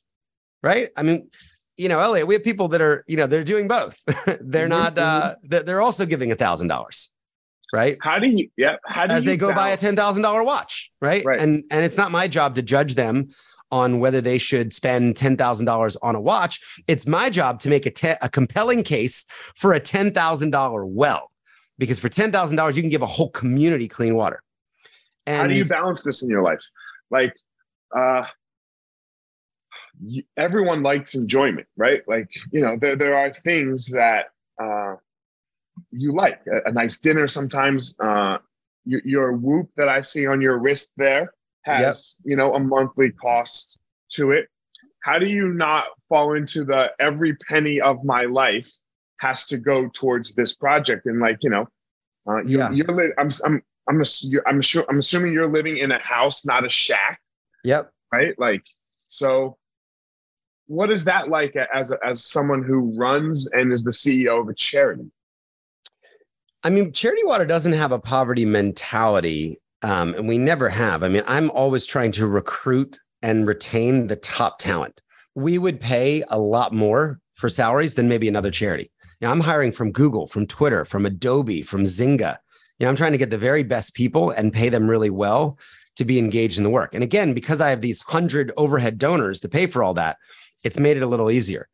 Right. 0.64 0.90
I 0.96 1.04
mean, 1.04 1.30
you 1.76 1.90
know, 1.90 2.00
Elliot, 2.00 2.28
we 2.28 2.34
have 2.34 2.44
people 2.44 2.68
that 2.70 2.82
are, 2.82 3.04
you 3.08 3.18
know, 3.18 3.28
they're 3.28 3.44
doing 3.44 3.68
both. 3.68 4.02
they're 4.42 4.68
not, 4.68 4.98
uh, 4.98 5.36
they're 5.44 5.82
also 5.82 6.06
giving 6.06 6.32
a 6.32 6.36
thousand 6.36 6.68
dollars. 6.68 7.12
Right 7.74 7.98
How 8.02 8.18
do 8.18 8.28
you? 8.28 8.50
Yeah. 8.56 8.78
How 8.86 9.08
do 9.08 9.14
as 9.14 9.26
they 9.26 9.36
go 9.36 9.54
buy 9.54 9.70
a 9.72 9.78
ten 9.78 9.94
thousand 9.94 10.24
dollar 10.24 10.42
watch, 10.42 10.90
right? 11.02 11.24
Right. 11.26 11.38
And 11.38 11.66
and 11.70 11.84
it's 11.84 11.98
not 11.98 12.12
my 12.12 12.30
job 12.30 12.56
to 12.56 12.62
judge 12.62 12.96
them 12.96 13.30
on 13.72 14.00
whether 14.00 14.22
they 14.22 14.38
should 14.38 14.74
spend 14.74 15.18
ten 15.18 15.36
thousand 15.36 15.66
dollars 15.66 15.98
on 15.98 16.16
a 16.16 16.22
watch. 16.22 16.62
It's 16.88 17.06
my 17.06 17.30
job 17.30 17.60
to 17.62 17.70
make 17.70 17.86
a 17.86 17.92
te- 17.92 18.16
a 18.22 18.30
compelling 18.30 18.84
case 18.84 19.26
for 19.58 19.74
a 19.74 19.82
ten 19.82 20.14
thousand 20.14 20.52
dollar 20.52 20.86
well, 20.86 21.30
because 21.78 22.00
for 22.00 22.10
ten 22.10 22.32
thousand 22.32 22.58
dollars 22.58 22.76
you 22.78 22.84
can 22.84 22.90
give 22.90 23.02
a 23.02 23.08
whole 23.08 23.30
community 23.32 23.88
clean 23.88 24.16
water. 24.16 24.42
And 25.26 25.42
How 25.42 25.48
do 25.48 25.54
you 25.54 25.66
balance 25.66 26.04
this 26.04 26.24
in 26.24 26.30
your 26.30 26.42
life? 26.42 26.62
Like, 27.12 27.34
uh, 27.96 28.26
everyone 30.38 30.84
likes 30.84 31.16
enjoyment, 31.16 31.68
right? 31.76 32.02
Like, 32.08 32.30
you 32.52 32.62
know, 32.62 32.78
there 32.78 32.96
there 32.96 33.18
are 33.18 33.32
things 33.34 33.88
that 33.88 34.28
uh, 34.62 34.96
you 35.92 36.14
like. 36.14 36.42
A, 36.48 36.70
a 36.70 36.72
nice 36.72 37.00
dinner 37.00 37.28
sometimes. 37.28 37.96
Uh, 38.00 38.38
your, 38.86 39.02
your 39.04 39.34
whoop 39.34 39.70
that 39.76 39.90
I 39.90 40.02
see 40.02 40.26
on 40.28 40.42
your 40.42 40.58
wrist 40.60 40.94
there 40.96 41.34
has, 41.64 42.22
you 42.24 42.38
know, 42.38 42.56
a 42.56 42.60
monthly 42.60 43.12
cost 43.12 43.80
to 44.12 44.32
it. 44.32 44.48
How 45.04 45.20
do 45.20 45.28
you 45.28 45.50
not 45.50 45.86
fall 46.08 46.34
into 46.34 46.64
the 46.64 46.92
every 47.00 47.36
penny 47.36 47.82
of 47.82 48.04
my 48.06 48.24
life 48.24 48.72
has 49.20 49.48
to 49.48 49.58
go 49.58 49.90
towards 49.94 50.36
this 50.36 50.56
project 50.56 51.06
and 51.06 51.20
like 51.20 51.38
you 51.42 51.50
know, 51.50 51.68
uh, 52.28 52.44
you, 52.44 52.60
Yeah. 52.60 52.72
you're 52.72 52.88
li- 52.96 53.14
I'm 53.18 53.30
I'm 53.46 53.62
I'm 53.90 54.04
I'm 54.46 54.62
sure 54.62 54.86
I'm 54.90 55.00
assuming 55.00 55.34
you're 55.34 55.52
living 55.52 55.78
in 55.78 55.92
a 55.92 56.00
house, 56.00 56.46
not 56.46 56.66
a 56.66 56.70
shack, 56.70 57.22
yep. 57.64 57.92
right? 58.12 58.38
Like, 58.38 58.64
so 59.08 59.58
what 60.68 60.92
is 60.92 61.06
that 61.06 61.30
like 61.30 61.56
as 61.74 61.92
a, 61.92 61.98
as 62.06 62.26
someone 62.26 62.64
who 62.64 62.94
runs 62.98 63.50
and 63.54 63.72
is 63.72 63.84
the 63.84 63.92
CEO 63.92 64.42
of 64.42 64.50
a 64.50 64.54
charity? 64.54 65.10
I 66.64 66.70
mean, 66.70 66.92
Charity 66.92 67.24
Water 67.24 67.46
doesn't 67.46 67.74
have 67.74 67.92
a 67.92 68.00
poverty 68.00 68.46
mentality, 68.46 69.60
um, 69.84 70.14
and 70.16 70.28
we 70.28 70.38
never 70.38 70.68
have. 70.68 71.04
I 71.04 71.08
mean, 71.08 71.24
I'm 71.26 71.50
always 71.52 71.86
trying 71.86 72.12
to 72.14 72.28
recruit 72.28 72.98
and 73.22 73.48
retain 73.48 74.08
the 74.08 74.16
top 74.18 74.60
talent. 74.60 75.02
We 75.36 75.58
would 75.60 75.80
pay 75.80 76.24
a 76.30 76.38
lot 76.38 76.74
more 76.74 77.20
for 77.36 77.48
salaries 77.48 77.94
than 77.96 78.10
maybe 78.10 78.28
another 78.28 78.52
charity. 78.52 78.92
You 79.20 79.28
know, 79.28 79.32
I'm 79.32 79.40
hiring 79.40 79.72
from 79.72 79.92
Google, 79.92 80.28
from 80.28 80.46
Twitter, 80.46 80.86
from 80.86 81.06
Adobe, 81.06 81.64
from 81.64 81.84
Zynga. 81.84 82.38
You 82.80 82.86
know, 82.86 82.90
I'm 82.90 82.96
trying 82.96 83.14
to 83.14 83.18
get 83.18 83.30
the 83.32 83.38
very 83.38 83.64
best 83.64 83.96
people 83.96 84.30
and 84.32 84.54
pay 84.54 84.70
them 84.70 84.88
really 84.90 85.10
well 85.10 85.58
to 85.96 86.06
be 86.06 86.20
engaged 86.20 86.60
in 86.60 86.64
the 86.64 86.70
work. 86.70 86.94
And 86.94 87.04
again, 87.04 87.34
because 87.34 87.60
I 87.60 87.70
have 87.72 87.82
these 87.82 88.02
hundred 88.02 88.52
overhead 88.58 89.00
donors 89.00 89.40
to 89.40 89.50
pay 89.50 89.66
for 89.66 89.82
all 89.82 89.96
that, 89.96 90.18
it's 90.64 90.78
made 90.78 90.98
it 90.98 91.02
a 91.04 91.08
little 91.08 91.32
easier. 91.32 91.68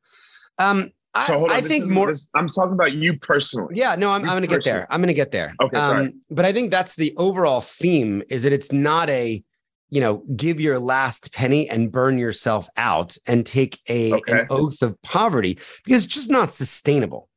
Um, 0.59 0.91
I, 1.13 1.27
So 1.27 1.37
hold 1.39 1.51
on, 1.51 1.57
I 1.57 1.61
think 1.61 1.83
is- 1.83 1.89
more. 1.89 2.07
this- 2.07 2.29
I'm 2.33 2.47
talking 2.47 2.73
about 2.73 2.93
you 2.93 3.17
personally. 3.19 3.75
Yeah, 3.77 3.95
no, 3.95 4.11
I'm, 4.11 4.21
I'm 4.21 4.29
going 4.29 4.41
to 4.43 4.47
get 4.47 4.63
there. 4.63 4.87
I'm 4.89 5.01
going 5.01 5.07
to 5.09 5.13
get 5.13 5.31
there. 5.31 5.49
Um, 5.59 5.65
Okay, 5.67 5.81
sorry. 5.81 6.13
but 6.29 6.45
I 6.45 6.53
think 6.53 6.71
that's 6.71 6.95
the 6.95 7.13
overall 7.17 7.59
theme 7.59 8.23
is 8.29 8.43
that 8.43 8.53
it's 8.53 8.71
not 8.71 9.09
a, 9.09 9.43
you 9.89 9.99
know, 9.99 10.23
give 10.37 10.61
your 10.61 10.79
last 10.79 11.33
penny 11.33 11.69
and 11.69 11.91
burn 11.91 12.17
yourself 12.17 12.69
out 12.77 13.17
and 13.27 13.45
take 13.45 13.79
a 13.89 14.13
Okay. 14.13 14.39
an 14.39 14.47
oath 14.49 14.81
of 14.81 14.99
poverty 15.03 15.59
because 15.83 16.05
it's 16.05 16.13
just 16.15 16.29
not 16.31 16.49
sustainable. 16.49 17.29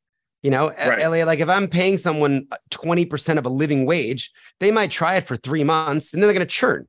You 0.47 0.53
know, 0.53 0.69
Right. 0.69 1.01
LA, 1.03 1.25
like 1.25 1.41
if 1.41 1.49
I'm 1.49 1.67
paying 1.67 1.99
someone 1.99 2.47
20% 2.71 3.37
of 3.37 3.47
a 3.47 3.49
living 3.49 3.85
wage, 3.85 4.31
they 4.61 4.71
might 4.71 4.93
try 4.93 5.17
it 5.17 5.27
for 5.27 5.37
three 5.37 5.65
months 5.65 6.15
and 6.15 6.23
then 6.23 6.29
they're 6.29 6.39
going 6.39 6.47
to 6.47 6.55
churn. 6.55 6.87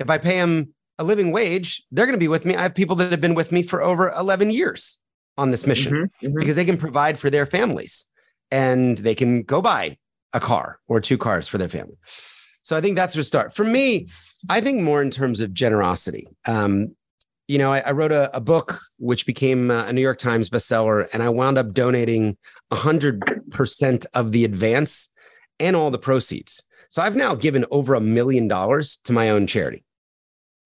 If 0.00 0.10
I 0.10 0.18
pay 0.18 0.38
them 0.38 0.74
a 0.98 1.04
living 1.04 1.30
wage, 1.30 1.84
they're 1.92 2.06
going 2.06 2.18
to 2.18 2.26
be 2.26 2.26
with 2.26 2.44
me. 2.44 2.56
I 2.56 2.62
have 2.62 2.74
people 2.74 2.96
that 2.96 3.12
have 3.12 3.20
been 3.20 3.36
with 3.36 3.52
me 3.52 3.62
for 3.62 3.82
over 3.82 4.10
11 4.10 4.50
years 4.50 4.98
on 5.38 5.52
this 5.52 5.64
mission 5.64 5.92
Mhm, 5.92 6.30
mhm. 6.30 6.40
because 6.40 6.56
they 6.56 6.64
can 6.64 6.76
provide 6.76 7.20
for 7.20 7.30
their 7.30 7.46
families 7.46 8.06
and 8.50 8.98
they 8.98 9.14
can 9.14 9.44
go 9.44 9.62
buy 9.62 9.96
a 10.32 10.40
car 10.40 10.80
or 10.88 11.00
two 11.00 11.16
cars 11.16 11.46
for 11.46 11.58
their 11.58 11.68
family. 11.68 11.94
So 12.62 12.76
I 12.76 12.80
think 12.80 12.96
that's 12.96 13.14
the 13.14 13.22
start. 13.22 13.54
For 13.54 13.62
me, 13.64 14.08
I 14.48 14.60
think 14.60 14.80
more 14.80 15.02
in 15.02 15.12
terms 15.12 15.40
of 15.40 15.54
generosity. 15.54 16.26
Um, 16.46 16.96
you 17.52 17.58
know, 17.58 17.70
I, 17.70 17.80
I 17.80 17.90
wrote 17.90 18.12
a, 18.12 18.34
a 18.34 18.40
book 18.40 18.80
which 18.96 19.26
became 19.26 19.70
uh, 19.70 19.84
a 19.84 19.92
New 19.92 20.00
York 20.00 20.16
Times 20.16 20.48
bestseller, 20.48 21.06
and 21.12 21.22
I 21.22 21.28
wound 21.28 21.58
up 21.58 21.74
donating 21.74 22.38
100% 22.72 24.06
of 24.14 24.32
the 24.32 24.46
advance 24.46 25.10
and 25.60 25.76
all 25.76 25.90
the 25.90 25.98
proceeds. 25.98 26.62
So 26.88 27.02
I've 27.02 27.14
now 27.14 27.34
given 27.34 27.66
over 27.70 27.92
a 27.92 28.00
million 28.00 28.48
dollars 28.48 28.96
to 29.04 29.12
my 29.12 29.28
own 29.28 29.46
charity. 29.46 29.84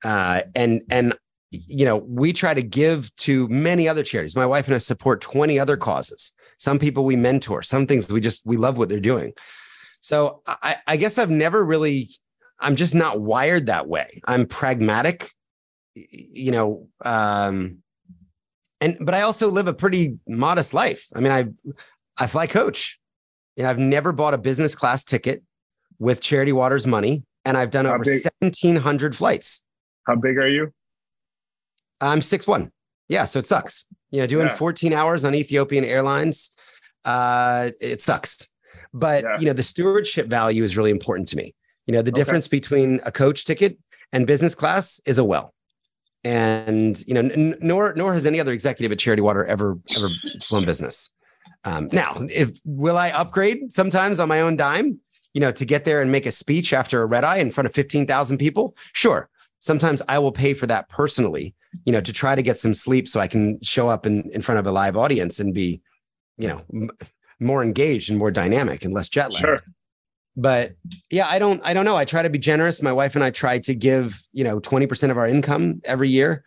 Uh, 0.04 0.42
and, 0.54 0.82
and, 0.88 1.14
you 1.50 1.84
know, 1.84 1.96
we 1.96 2.32
try 2.32 2.54
to 2.54 2.62
give 2.62 3.14
to 3.16 3.48
many 3.48 3.88
other 3.88 4.04
charities. 4.04 4.36
My 4.36 4.46
wife 4.46 4.68
and 4.68 4.76
I 4.76 4.78
support 4.78 5.20
20 5.20 5.58
other 5.58 5.76
causes. 5.76 6.30
Some 6.58 6.78
people 6.78 7.04
we 7.04 7.16
mentor, 7.16 7.64
some 7.64 7.88
things 7.88 8.12
we 8.12 8.20
just, 8.20 8.46
we 8.46 8.56
love 8.56 8.78
what 8.78 8.88
they're 8.88 9.00
doing. 9.00 9.32
So 10.02 10.40
I, 10.46 10.76
I 10.86 10.96
guess 10.98 11.18
I've 11.18 11.30
never 11.30 11.64
really, 11.64 12.10
I'm 12.60 12.76
just 12.76 12.94
not 12.94 13.20
wired 13.20 13.66
that 13.66 13.88
way. 13.88 14.20
I'm 14.24 14.46
pragmatic, 14.46 15.32
you 15.96 16.50
know, 16.50 16.88
um, 17.04 17.78
and 18.80 18.98
but 19.00 19.14
I 19.14 19.22
also 19.22 19.50
live 19.50 19.68
a 19.68 19.72
pretty 19.74 20.18
modest 20.28 20.74
life. 20.74 21.06
I 21.14 21.20
mean, 21.20 21.32
I 21.32 21.46
I 22.22 22.26
fly 22.26 22.46
coach. 22.46 22.98
Know, 23.56 23.68
I've 23.70 23.78
never 23.78 24.12
bought 24.12 24.34
a 24.34 24.38
business 24.38 24.74
class 24.74 25.02
ticket 25.04 25.42
with 25.98 26.20
Charity 26.20 26.52
Water's 26.52 26.86
money, 26.86 27.24
and 27.46 27.56
I've 27.56 27.70
done 27.70 27.86
How 27.86 27.94
over 27.94 28.04
big- 28.04 28.22
1,700 28.42 29.16
flights. 29.16 29.62
How 30.06 30.14
big 30.16 30.36
are 30.36 30.48
you? 30.48 30.72
I'm 32.00 32.20
six 32.20 32.46
one. 32.46 32.70
Yeah, 33.08 33.24
so 33.24 33.38
it 33.38 33.46
sucks. 33.46 33.86
You 34.10 34.20
know, 34.20 34.26
doing 34.26 34.46
Yeah. 34.48 34.54
14 34.56 34.92
hours 34.92 35.24
on 35.24 35.34
Ethiopian 35.34 35.84
Airlines, 35.84 36.50
uh, 37.06 37.70
it 37.80 38.02
sucks. 38.02 38.48
But 38.92 39.24
Yeah. 39.24 39.38
you 39.38 39.46
know, 39.46 39.52
the 39.54 39.62
stewardship 39.62 40.26
value 40.26 40.62
is 40.62 40.76
really 40.76 40.90
important 40.90 41.28
to 41.28 41.36
me. 41.36 41.54
You 41.86 41.94
know, 41.94 42.02
the 42.02 42.10
Okay. 42.10 42.20
difference 42.20 42.46
between 42.48 43.00
a 43.04 43.12
coach 43.12 43.44
ticket 43.46 43.78
and 44.12 44.26
business 44.26 44.54
class 44.54 45.00
is 45.06 45.16
a 45.18 45.24
well. 45.24 45.54
And 46.26 47.02
you 47.06 47.14
know, 47.14 47.20
n- 47.20 47.56
nor 47.60 47.94
nor 47.94 48.12
has 48.12 48.26
any 48.26 48.40
other 48.40 48.52
executive 48.52 48.92
at 48.92 48.98
Charity 48.98 49.22
Water 49.22 49.44
ever 49.44 49.78
ever 49.96 50.08
flown 50.42 50.64
business. 50.64 51.10
Um, 51.64 51.88
now, 51.92 52.26
if 52.30 52.58
will 52.64 52.96
I 52.96 53.10
upgrade 53.10 53.72
sometimes 53.72 54.20
on 54.20 54.28
my 54.28 54.40
own 54.40 54.56
dime? 54.56 54.98
You 55.34 55.40
know, 55.40 55.52
to 55.52 55.64
get 55.64 55.84
there 55.84 56.00
and 56.00 56.10
make 56.10 56.26
a 56.26 56.30
speech 56.30 56.72
after 56.72 57.02
a 57.02 57.06
red 57.06 57.22
eye 57.22 57.36
in 57.36 57.50
front 57.50 57.66
of 57.66 57.74
15,000 57.74 58.38
people? 58.38 58.74
Sure. 58.94 59.28
Sometimes 59.58 60.00
I 60.08 60.18
will 60.18 60.32
pay 60.32 60.54
for 60.54 60.66
that 60.66 60.88
personally 60.88 61.54
you 61.84 61.92
know, 61.92 62.00
to 62.00 62.12
try 62.12 62.34
to 62.34 62.42
get 62.42 62.58
some 62.58 62.74
sleep 62.74 63.08
so 63.08 63.20
I 63.20 63.28
can 63.28 63.60
show 63.62 63.88
up 63.88 64.06
in, 64.06 64.30
in 64.30 64.40
front 64.40 64.58
of 64.58 64.66
a 64.66 64.72
live 64.72 64.96
audience 64.96 65.40
and 65.40 65.52
be, 65.52 65.80
you 66.38 66.48
know, 66.48 66.62
m- 66.72 66.90
more 67.38 67.62
engaged 67.62 68.08
and 68.08 68.18
more 68.18 68.30
dynamic 68.30 68.84
and 68.84 68.94
less 68.94 69.08
jet 69.08 69.32
lagged. 69.32 69.44
Sure. 69.44 69.58
But 70.36 70.74
yeah, 71.10 71.26
I 71.28 71.38
don't, 71.38 71.60
I 71.64 71.72
don't 71.72 71.84
know. 71.84 71.96
I 71.96 72.04
try 72.04 72.22
to 72.22 72.28
be 72.28 72.38
generous. 72.38 72.82
My 72.82 72.92
wife 72.92 73.14
and 73.14 73.24
I 73.24 73.30
try 73.30 73.58
to 73.60 73.74
give, 73.74 74.20
you 74.32 74.44
know, 74.44 74.60
20% 74.60 75.10
of 75.10 75.16
our 75.16 75.26
income 75.26 75.80
every 75.84 76.10
year 76.10 76.44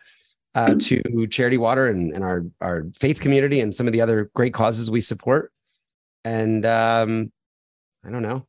uh, 0.54 0.74
to 0.78 1.26
charity 1.28 1.58
water 1.58 1.88
and, 1.88 2.12
and 2.12 2.22
our, 2.22 2.44
our 2.60 2.86
faith 2.94 3.20
community 3.20 3.60
and 3.60 3.74
some 3.74 3.86
of 3.86 3.92
the 3.92 4.00
other 4.00 4.30
great 4.34 4.54
causes 4.54 4.90
we 4.90 5.00
support. 5.00 5.52
And 6.24 6.64
um, 6.66 7.32
I 8.04 8.10
don't 8.10 8.22
know. 8.22 8.46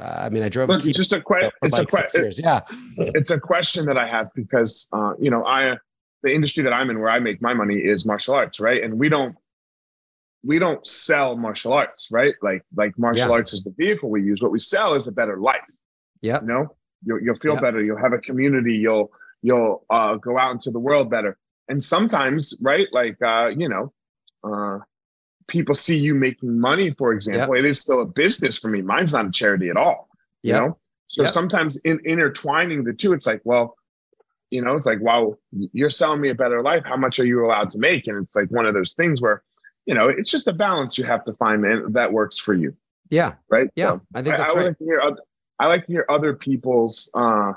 Uh, 0.00 0.04
I 0.04 0.28
mean, 0.30 0.42
I 0.42 0.48
drove 0.48 0.68
Look, 0.68 0.84
it's 0.84 0.96
just 0.96 1.12
a 1.12 1.20
question. 1.20 1.50
It's 1.62 1.76
a 1.76 1.80
like 1.80 1.88
question. 1.88 2.22
years. 2.22 2.38
Yeah. 2.38 2.60
It's 2.96 3.30
a 3.30 3.40
question 3.40 3.86
that 3.86 3.98
I 3.98 4.06
have 4.06 4.28
because 4.34 4.88
uh, 4.92 5.14
you 5.18 5.30
know 5.30 5.44
I 5.44 5.76
the 6.22 6.32
industry 6.32 6.62
that 6.62 6.72
I'm 6.72 6.90
in 6.90 7.00
where 7.00 7.10
I 7.10 7.18
make 7.18 7.42
my 7.42 7.54
money 7.54 7.76
is 7.76 8.06
martial 8.06 8.34
arts, 8.34 8.60
right? 8.60 8.82
And 8.82 8.98
we 8.98 9.08
don't 9.08 9.34
we 10.44 10.58
don't 10.58 10.86
sell 10.86 11.36
martial 11.36 11.72
arts, 11.72 12.08
right? 12.10 12.34
Like 12.42 12.64
like 12.74 12.98
martial 12.98 13.28
Yeah. 13.28 13.34
arts 13.34 13.52
is 13.52 13.64
the 13.64 13.74
vehicle 13.76 14.10
we 14.10 14.22
use. 14.22 14.42
What 14.42 14.52
we 14.52 14.60
sell 14.60 14.94
is 14.94 15.06
a 15.08 15.12
better 15.12 15.38
life. 15.38 15.60
Yeah. 16.22 16.40
You 16.40 16.46
know, 16.46 16.76
you'll 17.04 17.20
you'll 17.22 17.36
feel 17.36 17.56
better. 17.56 17.82
You'll 17.82 17.98
have 18.00 18.12
a 18.12 18.18
community. 18.18 18.74
You'll 18.74 19.10
you'll 19.42 19.84
uh, 19.90 20.16
go 20.16 20.38
out 20.38 20.52
into 20.52 20.70
the 20.70 20.78
world 20.78 21.10
better. 21.10 21.38
And 21.68 21.82
sometimes, 21.84 22.54
right? 22.60 22.88
Like 22.92 23.20
uh, 23.22 23.48
you 23.48 23.68
know, 23.68 23.92
uh, 24.42 24.78
people 25.46 25.74
see 25.74 25.98
you 25.98 26.14
making 26.14 26.58
money. 26.58 26.90
For 26.90 27.12
example, 27.12 27.54
it 27.54 27.64
is 27.64 27.80
still 27.80 28.00
a 28.00 28.06
business 28.06 28.58
for 28.58 28.68
me. 28.68 28.82
Mine's 28.82 29.12
not 29.12 29.26
a 29.26 29.30
charity 29.30 29.68
at 29.68 29.76
all. 29.76 30.08
You 30.42 30.52
know, 30.54 30.78
so 31.06 31.22
sometimes 31.28 31.76
in 31.84 32.00
intertwining 32.06 32.82
the 32.84 32.94
two, 32.94 33.12
it's 33.12 33.26
like, 33.26 33.42
well, 33.44 33.76
you 34.50 34.62
know, 34.62 34.74
it's 34.74 34.86
like, 34.86 35.00
wow, 35.00 35.36
you're 35.52 35.90
selling 35.90 36.20
me 36.20 36.30
a 36.30 36.34
better 36.34 36.62
life. 36.62 36.82
How 36.84 36.96
much 36.96 37.20
are 37.20 37.26
you 37.26 37.44
allowed 37.44 37.70
to 37.70 37.78
make? 37.78 38.06
And 38.08 38.22
it's 38.22 38.34
like 38.34 38.50
one 38.50 38.64
of 38.66 38.74
those 38.74 38.94
things 38.94 39.20
where, 39.20 39.42
you 39.90 39.96
know, 39.96 40.08
it's 40.08 40.30
just 40.30 40.46
a 40.46 40.52
balance 40.52 40.96
you 40.96 41.02
have 41.02 41.24
to 41.24 41.32
find 41.32 41.64
and 41.64 41.92
that 41.94 42.12
works 42.12 42.38
for 42.38 42.54
you, 42.54 42.70
Yeah. 43.10 43.34
right? 43.48 43.68
Yeah. 43.74 43.84
So 43.90 44.00
I 44.14 44.22
think 44.22 44.34
I, 44.34 44.38
that's 44.38 44.50
I 44.50 44.54
would 44.54 44.60
right. 44.60 44.66
like 44.68 44.78
to 44.78 44.84
hear. 44.84 45.00
Other, 45.00 45.20
I 45.58 45.66
like 45.66 45.84
to 45.86 45.92
hear 45.92 46.04
other 46.08 46.32
people's 46.34 47.10
uh, 47.14 47.52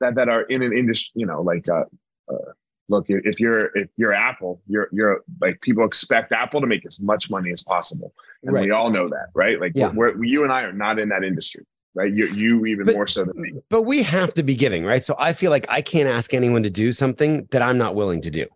that 0.00 0.16
that 0.16 0.28
are 0.28 0.42
in 0.42 0.62
an 0.62 0.72
industry. 0.72 1.12
You 1.20 1.26
know, 1.26 1.40
like 1.42 1.68
uh, 1.68 1.84
uh, 2.32 2.50
look, 2.88 3.06
if 3.08 3.24
if 3.24 3.38
you're 3.38 3.66
if 3.78 3.88
you're 3.96 4.12
Apple, 4.12 4.60
you're 4.66 4.88
you're 4.90 5.22
like 5.40 5.60
people 5.60 5.84
expect 5.84 6.32
Apple 6.32 6.60
to 6.60 6.66
make 6.66 6.84
as 6.84 6.98
much 7.00 7.30
money 7.30 7.52
as 7.52 7.62
possible, 7.62 8.12
and 8.42 8.52
Right. 8.52 8.64
we 8.64 8.72
all 8.72 8.90
know 8.90 9.08
that, 9.08 9.28
right? 9.34 9.60
Like 9.60 9.72
Yeah. 9.76 9.92
we're, 9.94 10.16
we 10.18 10.28
you 10.28 10.42
and 10.42 10.52
I 10.52 10.62
are 10.62 10.72
not 10.72 10.98
in 10.98 11.08
that 11.10 11.22
industry, 11.22 11.64
right? 11.94 12.12
You 12.12 12.26
you 12.26 12.66
even 12.66 12.86
But- 12.86 12.96
more 12.96 13.06
so 13.06 13.24
than 13.24 13.40
me. 13.40 13.52
but 13.70 13.82
we 13.82 14.02
have 14.02 14.34
to 14.34 14.42
be 14.42 14.56
giving, 14.56 14.84
right? 14.84 15.04
So 15.04 15.14
I 15.18 15.32
feel 15.32 15.52
like 15.52 15.66
I 15.68 15.80
can't 15.80 16.08
ask 16.08 16.34
anyone 16.34 16.64
to 16.64 16.70
do 16.70 16.90
something 16.90 17.46
that 17.52 17.62
I'm 17.62 17.78
not 17.78 17.94
willing 17.94 18.20
to 18.22 18.30
do. 18.32 18.46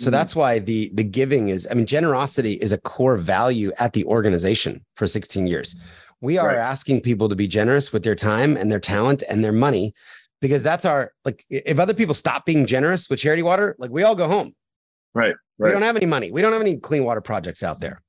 So 0.00 0.08
Mhm. 0.08 0.12
that's 0.12 0.34
why 0.34 0.58
the 0.58 0.90
the 0.94 1.04
giving 1.04 1.50
is, 1.50 1.68
I 1.70 1.74
mean, 1.74 1.84
generosity 1.84 2.54
is 2.54 2.72
a 2.72 2.78
core 2.78 3.18
value 3.18 3.70
at 3.78 3.92
the 3.92 4.04
organization 4.06 4.82
for 4.96 5.06
16 5.06 5.46
years. 5.46 5.76
We 6.22 6.38
are 6.38 6.48
Right. 6.48 6.56
asking 6.72 7.02
people 7.02 7.28
to 7.28 7.36
be 7.36 7.46
generous 7.46 7.92
with 7.92 8.02
their 8.02 8.14
time 8.14 8.56
and 8.56 8.72
their 8.72 8.80
talent 8.80 9.22
and 9.28 9.44
their 9.44 9.52
money 9.52 9.92
because 10.40 10.62
that's 10.62 10.86
our 10.86 11.12
like 11.26 11.44
if 11.50 11.78
other 11.78 11.92
people 11.92 12.14
stop 12.14 12.46
being 12.46 12.64
generous 12.64 13.10
with 13.10 13.20
charity 13.20 13.42
water, 13.42 13.76
like 13.78 13.90
we 13.90 14.02
all 14.02 14.14
go 14.16 14.26
home. 14.26 14.54
Right, 15.14 15.34
We 15.58 15.70
don't 15.70 15.82
have 15.82 15.96
any 15.96 16.06
money. 16.06 16.30
We 16.30 16.40
don't 16.40 16.52
have 16.52 16.62
any 16.62 16.76
clean 16.78 17.04
water 17.04 17.20
projects 17.20 17.62
out 17.62 17.80
there. 17.80 18.00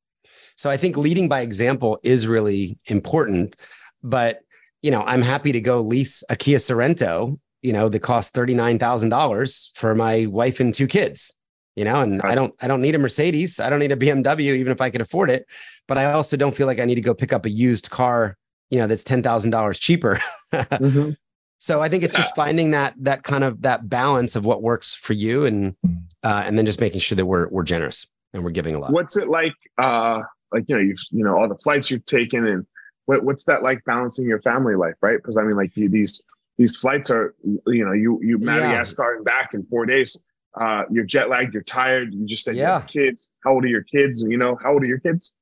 So 0.55 0.69
I 0.69 0.77
think 0.77 0.95
leading 0.95 1.27
by 1.27 1.41
example 1.41 1.99
is 2.03 2.25
really 2.27 2.77
important. 2.85 3.55
But 4.01 4.39
you 4.81 4.91
know, 4.91 5.03
I'm 5.05 5.21
happy 5.21 5.51
to 5.51 5.59
go 5.61 5.81
lease 5.81 6.23
a 6.29 6.35
Kia 6.37 6.57
Sorento, 6.57 7.37
you 7.61 7.73
know, 7.73 7.89
that 7.89 7.99
costs 7.99 8.31
$39,000 8.31 9.71
for 9.75 9.93
my 9.93 10.25
wife 10.27 10.59
and 10.61 10.73
two 10.73 10.87
kids, 10.87 11.35
you 11.75 11.83
know, 11.85 12.01
and 12.01 12.21
I 12.21 12.35
don't, 12.35 12.53
I 12.61 12.67
don't 12.67 12.81
need 12.81 12.95
a 12.95 12.99
Mercedes. 12.99 13.59
I 13.59 13.69
don't 13.69 13.79
need 13.79 13.91
a 13.91 13.95
BMW, 13.97 14.55
even 14.57 14.71
if 14.71 14.81
I 14.81 14.89
could 14.89 15.01
afford 15.01 15.29
it. 15.29 15.45
But 15.87 15.97
I 15.97 16.11
also 16.11 16.37
don't 16.37 16.55
feel 16.55 16.67
like 16.67 16.79
I 16.79 16.85
need 16.85 16.95
to 16.95 17.01
go 17.01 17.13
pick 17.13 17.33
up 17.33 17.45
a 17.45 17.49
used 17.49 17.89
car, 17.89 18.37
you 18.69 18.77
know, 18.79 18.87
that's 18.87 19.03
$10,000 19.03 19.79
cheaper. 19.79 20.19
Mhm. 20.53 21.15
So 21.59 21.81
I 21.81 21.87
think 21.89 22.03
it's 22.03 22.13
just 22.13 22.35
finding 22.35 22.71
that, 22.71 22.95
that 22.97 23.23
kind 23.23 23.43
of 23.43 23.61
that 23.61 23.87
balance 23.87 24.35
of 24.35 24.43
what 24.45 24.61
works 24.63 24.95
for 24.95 25.13
you 25.13 25.45
and, 25.45 25.75
uh, 26.23 26.43
and 26.45 26.57
then 26.57 26.65
just 26.65 26.81
making 26.81 26.99
sure 27.01 27.15
that 27.15 27.25
we're, 27.25 27.47
we're 27.49 27.63
generous 27.63 28.07
and 28.33 28.43
we're 28.43 28.49
giving 28.49 28.73
a 28.75 28.79
lot. 28.79 28.91
What's 28.91 29.15
it 29.15 29.27
like? 29.27 29.53
Uh, 29.77 30.23
like 30.51 30.65
you 30.67 30.75
know, 30.75 30.81
you've 30.81 30.97
you 31.11 31.23
know 31.23 31.37
all 31.37 31.47
the 31.47 31.57
flights 31.57 31.89
you've 31.91 32.05
taken, 32.05 32.45
and 32.47 32.65
what 33.05 33.23
what's 33.23 33.43
that 33.45 33.63
like 33.63 33.83
balancing 33.85 34.27
your 34.27 34.41
family 34.41 34.75
life, 34.75 34.95
right? 35.01 35.17
Because 35.17 35.37
I 35.37 35.43
mean, 35.43 35.53
like 35.53 35.75
you, 35.77 35.87
these 35.87 36.21
these 36.57 36.75
flights 36.75 37.09
are 37.09 37.35
you 37.67 37.85
know 37.85 37.93
you 37.93 38.19
you 38.21 38.37
Yeah. 38.39 38.45
Madagascar 38.45 39.15
and 39.15 39.25
back 39.25 39.53
in 39.53 39.63
four 39.67 39.85
days. 39.85 40.21
Uh, 40.59 40.83
you're 40.91 41.05
jet 41.05 41.29
lagged. 41.29 41.53
You're 41.53 41.63
tired. 41.63 42.13
You 42.13 42.25
just 42.25 42.43
said 42.43 42.55
you 42.57 42.63
have 42.63 42.83
Yeah. 42.83 42.87
kids. 42.87 43.33
How 43.43 43.53
old 43.53 43.63
are 43.63 43.67
your 43.69 43.83
kids? 43.83 44.23
And 44.23 44.31
you 44.31 44.37
know, 44.37 44.57
how 44.61 44.73
old 44.73 44.83
are 44.83 44.87
your 44.87 44.99
kids? 44.99 45.35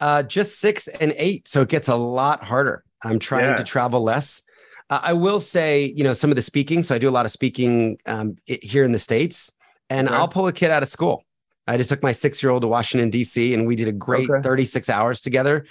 Uh, 0.00 0.22
just 0.22 0.60
six 0.60 0.86
and 0.86 1.12
eight. 1.16 1.48
So 1.48 1.62
it 1.62 1.68
gets 1.68 1.88
a 1.88 1.96
lot 1.96 2.44
harder. 2.44 2.84
I'm 3.02 3.18
trying 3.18 3.50
Yeah. 3.50 3.56
to 3.56 3.64
travel 3.64 4.02
less. 4.02 4.42
Uh, 4.90 5.00
I 5.02 5.12
will 5.12 5.40
say, 5.40 5.92
you 5.96 6.04
know, 6.04 6.12
some 6.12 6.30
of 6.30 6.36
the 6.36 6.42
speaking. 6.42 6.82
So 6.84 6.94
I 6.94 6.98
do 6.98 7.08
a 7.08 7.10
lot 7.10 7.26
of 7.26 7.32
speaking 7.32 7.98
um, 8.06 8.36
i- 8.48 8.58
here 8.62 8.84
in 8.84 8.92
the 8.92 8.98
States, 8.98 9.52
and 9.90 10.08
Okay. 10.08 10.16
I'll 10.16 10.28
pull 10.28 10.46
a 10.46 10.52
kid 10.52 10.70
out 10.70 10.82
of 10.82 10.88
school. 10.88 11.24
I 11.66 11.76
just 11.76 11.88
took 11.90 12.02
my 12.02 12.12
six 12.12 12.42
year 12.42 12.50
old 12.50 12.62
to 12.62 12.68
Washington, 12.68 13.10
D.C., 13.10 13.52
and 13.52 13.66
we 13.66 13.76
did 13.76 13.88
a 13.88 13.92
great 13.92 14.30
Okay. 14.30 14.40
36 14.42 14.88
hours 14.88 15.20
together. 15.20 15.66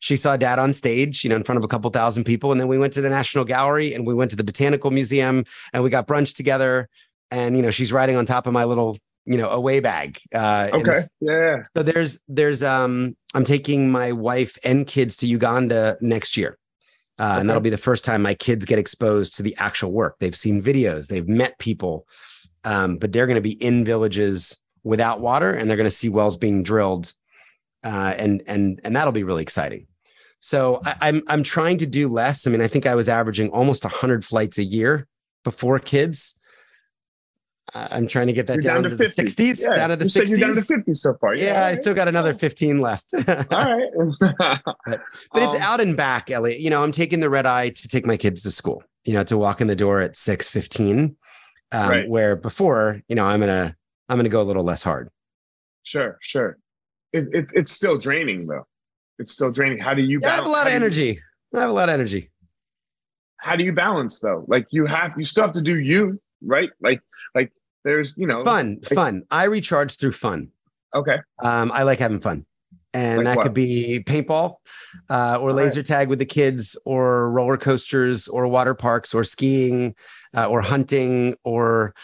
She 0.00 0.16
saw 0.16 0.36
dad 0.36 0.58
on 0.58 0.72
stage, 0.72 1.22
you 1.22 1.30
know, 1.30 1.36
in 1.36 1.44
front 1.44 1.58
of 1.58 1.64
a 1.64 1.68
couple 1.68 1.88
thousand 1.90 2.24
people. 2.24 2.50
And 2.50 2.60
then 2.60 2.66
we 2.68 2.78
went 2.78 2.92
to 2.94 3.00
the 3.02 3.10
National 3.10 3.44
Gallery 3.44 3.94
and 3.94 4.06
we 4.06 4.14
went 4.14 4.30
to 4.30 4.36
the 4.36 4.42
Botanical 4.42 4.90
Museum 4.90 5.44
and 5.72 5.82
we 5.84 5.90
got 5.90 6.08
brunch 6.08 6.34
together. 6.34 6.88
And, 7.32 7.56
you 7.56 7.62
know, 7.62 7.70
she's 7.70 7.92
riding 7.92 8.16
on 8.16 8.26
top 8.26 8.46
of 8.46 8.52
my 8.52 8.64
little, 8.64 8.98
you 9.24 9.36
know, 9.36 9.48
away 9.48 9.80
bag. 9.80 10.20
Uh, 10.34 10.68
Okay, 10.72 11.00
yeah, 11.20 11.62
so 11.76 11.82
there's 11.82 12.20
there's 12.28 12.62
um 12.62 13.16
I'm 13.34 13.44
taking 13.44 13.90
my 13.90 14.12
wife 14.12 14.58
and 14.64 14.86
kids 14.86 15.16
to 15.18 15.26
Uganda 15.26 15.96
next 16.00 16.36
year. 16.36 16.58
Uh, 17.18 17.36
and 17.38 17.48
that'll 17.48 17.62
be 17.62 17.70
the 17.70 17.76
first 17.76 18.04
time 18.04 18.22
my 18.22 18.34
kids 18.34 18.64
get 18.64 18.78
exposed 18.78 19.36
to 19.36 19.42
the 19.42 19.54
actual 19.56 19.92
work. 19.92 20.16
They've 20.18 20.34
seen 20.34 20.62
videos, 20.62 21.08
they've 21.08 21.28
met 21.28 21.58
people, 21.58 22.06
um, 22.64 22.96
but 22.96 23.12
they're 23.12 23.26
going 23.26 23.36
to 23.36 23.42
be 23.42 23.62
in 23.62 23.84
villages 23.84 24.56
without 24.82 25.20
water, 25.20 25.52
and 25.52 25.68
they're 25.68 25.76
going 25.76 25.86
to 25.86 25.90
see 25.90 26.08
wells 26.08 26.36
being 26.36 26.62
drilled 26.62 27.12
uh, 27.84 28.14
and 28.16 28.42
and 28.46 28.80
and 28.84 28.94
that'll 28.94 29.12
be 29.12 29.24
really 29.24 29.42
exciting. 29.42 29.86
So 30.40 30.80
I, 30.84 30.96
I'm 31.00 31.22
I'm 31.28 31.42
trying 31.42 31.78
to 31.78 31.86
do 31.86 32.08
less. 32.08 32.46
I 32.46 32.50
mean, 32.50 32.60
I 32.60 32.68
think 32.68 32.86
I 32.86 32.94
was 32.94 33.08
averaging 33.08 33.50
almost 33.50 33.84
100 33.84 34.24
flights 34.24 34.58
a 34.58 34.64
year 34.64 35.06
before 35.44 35.78
kids. 35.78 36.34
I'm 37.74 38.06
trying 38.06 38.26
to 38.26 38.32
get 38.34 38.46
that 38.48 38.60
down, 38.62 38.82
down 38.82 38.82
to, 38.84 38.90
to 38.90 38.96
the 38.96 39.04
60s, 39.04 39.60
Yeah, 39.62 39.74
down 39.74 39.88
to 39.90 39.96
the 39.96 40.04
you 40.04 40.10
said 40.10 40.24
60s. 40.24 40.30
you're 40.30 40.38
down 40.48 40.54
to 40.56 40.62
50 40.62 40.94
so 40.94 41.14
far. 41.20 41.34
yeah, 41.34 41.66
I 41.66 41.74
still 41.76 41.94
got 41.94 42.06
another 42.06 42.34
15 42.34 42.80
left. 42.80 43.14
All 43.28 43.34
right. 43.50 44.18
But 44.86 45.42
it's 45.42 45.54
Um, 45.54 45.62
out 45.62 45.80
and 45.80 45.96
back, 45.96 46.30
Elliot. 46.30 46.60
You 46.60 46.70
know, 46.70 46.82
I'm 46.82 46.92
taking 46.92 47.20
the 47.20 47.30
red 47.30 47.46
eye 47.46 47.70
to 47.70 47.88
take 47.88 48.04
my 48.04 48.16
kids 48.16 48.42
to 48.42 48.50
school. 48.50 48.82
You 49.04 49.14
know, 49.14 49.24
to 49.24 49.36
walk 49.38 49.60
in 49.60 49.66
the 49.66 49.74
door 49.76 50.00
at 50.00 50.16
six 50.16 50.48
fifteen, 50.48 51.16
um, 51.72 51.88
Right. 51.88 52.08
where 52.08 52.36
before, 52.36 53.00
you 53.08 53.16
know, 53.16 53.24
I'm 53.24 53.40
gonna 53.40 53.74
I'm 54.08 54.16
gonna 54.18 54.28
go 54.28 54.42
a 54.42 54.44
little 54.44 54.64
less 54.64 54.82
hard. 54.82 55.08
Sure, 55.82 56.18
sure. 56.22 56.58
It, 57.12 57.26
it, 57.32 57.46
it's 57.54 57.72
still 57.72 57.98
draining 57.98 58.46
though. 58.46 58.66
It's 59.18 59.32
still 59.32 59.50
draining. 59.50 59.78
How 59.80 59.94
do 59.94 60.02
you 60.02 60.20
Yeah, 60.22 60.28
I 60.28 60.36
have 60.36 60.46
a 60.46 60.48
lot 60.48 60.62
of 60.66 60.66
do 60.66 60.70
you- 60.70 60.76
energy. 60.76 61.20
I 61.54 61.60
have 61.60 61.70
a 61.70 61.72
lot 61.72 61.88
of 61.88 61.94
energy. 61.94 62.30
how 63.38 63.56
do 63.56 63.64
you 63.64 63.72
balance 63.72 64.20
though? 64.20 64.44
Like 64.46 64.66
you 64.70 64.86
have 64.86 65.12
you 65.18 65.24
still 65.24 65.44
have 65.44 65.52
to 65.52 65.62
do 65.62 65.78
you, 65.80 66.20
right? 66.44 66.70
Like 66.80 67.00
there's 67.84 68.16
you 68.16 68.26
know 68.26 68.44
Fun, 68.44 68.80
fun. 68.94 69.22
I 69.30 69.44
recharge 69.44 69.96
through 69.96 70.12
fun. 70.12 70.48
Okay. 70.94 71.16
Um, 71.42 71.72
I 71.72 71.82
like 71.84 71.98
having 71.98 72.20
fun. 72.20 72.44
And 72.94 73.18
Like 73.18 73.24
that 73.24 73.36
what? 73.38 73.42
could 73.44 73.54
be 73.54 74.02
paintball 74.04 74.56
uh, 75.08 75.36
or 75.36 75.38
All 75.40 75.46
right. 75.46 75.54
laser 75.54 75.82
tag 75.82 76.08
with 76.08 76.18
the 76.18 76.26
kids 76.26 76.76
or 76.84 77.30
roller 77.30 77.56
coasters 77.56 78.28
or 78.28 78.46
water 78.46 78.74
parks 78.74 79.14
or 79.14 79.24
skiing 79.24 79.94
uh, 80.36 80.46
or 80.46 80.60
hunting 80.60 81.34
or, 81.42 81.94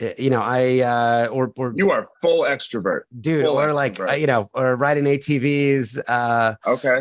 uh, 0.00 0.10
you 0.16 0.30
know, 0.30 0.40
I, 0.40 0.80
uh, 0.80 1.26
or, 1.32 1.52
or 1.56 1.72
You 1.74 1.90
are 1.90 2.06
full 2.22 2.42
extrovert. 2.42 3.02
dude, 3.20 3.44
full 3.44 3.58
or 3.60 3.72
like, 3.72 3.94
extrovert. 3.94 4.10
uh, 4.12 4.14
you 4.14 4.28
know, 4.28 4.48
or 4.54 4.76
riding 4.76 5.04
ATVs. 5.04 5.98
Uh, 6.06 6.54
Okay. 6.64 7.00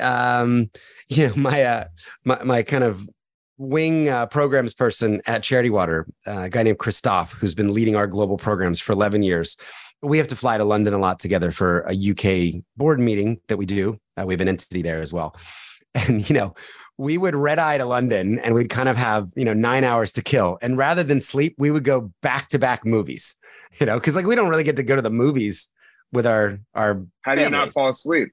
um, 0.00 0.68
you 1.08 1.28
know, 1.28 1.34
my, 1.36 1.62
uh, 1.62 1.84
my, 2.24 2.42
my 2.42 2.62
kind 2.64 2.82
of 2.82 3.08
wing 3.64 4.08
uh, 4.08 4.26
programs 4.26 4.74
person 4.74 5.20
at 5.26 5.42
Charity 5.42 5.70
Water, 5.70 6.06
uh, 6.26 6.42
a 6.42 6.48
guy 6.50 6.62
named 6.62 6.78
Christoph, 6.78 7.32
who's 7.32 7.54
been 7.54 7.72
leading 7.72 7.96
our 7.96 8.06
global 8.06 8.36
programs 8.36 8.80
for 8.80 8.92
11 8.92 9.22
years. 9.22 9.56
We 10.02 10.18
have 10.18 10.28
to 10.28 10.36
fly 10.36 10.58
to 10.58 10.64
London 10.64 10.92
a 10.92 10.98
lot 10.98 11.18
together 11.18 11.50
for 11.50 11.80
a 11.88 11.94
UK 11.94 12.62
board 12.76 13.00
meeting 13.00 13.40
that 13.48 13.56
we 13.56 13.66
do. 13.66 13.98
Uh, 14.16 14.24
we 14.26 14.34
have 14.34 14.40
an 14.40 14.48
entity 14.48 14.82
there 14.82 15.00
as 15.00 15.12
well. 15.12 15.36
And, 15.96 16.28
you 16.28 16.34
know, 16.34 16.56
we 16.98 17.18
would 17.18 17.36
red 17.36 17.60
eye 17.60 17.78
to 17.78 17.84
London 17.84 18.40
and 18.40 18.52
we'd 18.52 18.68
kind 18.68 18.88
of 18.88 18.96
have, 18.96 19.30
you 19.36 19.44
know, 19.44 19.54
nine 19.54 19.84
hours 19.84 20.12
to 20.14 20.22
kill. 20.22 20.58
And 20.60 20.76
rather 20.76 21.04
than 21.04 21.20
sleep, 21.20 21.54
we 21.56 21.70
would 21.70 21.84
go 21.84 22.12
back 22.20 22.48
to 22.48 22.58
back 22.58 22.84
movies, 22.84 23.36
you 23.80 23.86
know, 23.86 23.94
because 23.94 24.16
like 24.16 24.26
we 24.26 24.34
don't 24.34 24.48
really 24.48 24.64
get 24.64 24.74
to 24.76 24.82
go 24.82 24.96
to 24.96 25.02
the 25.02 25.08
movies 25.10 25.68
with 26.12 26.26
our, 26.26 26.58
our, 26.74 27.04
How 27.22 27.36
do 27.36 27.42
you 27.42 27.50
not 27.50 27.72
fall 27.72 27.90
asleep? 27.90 28.30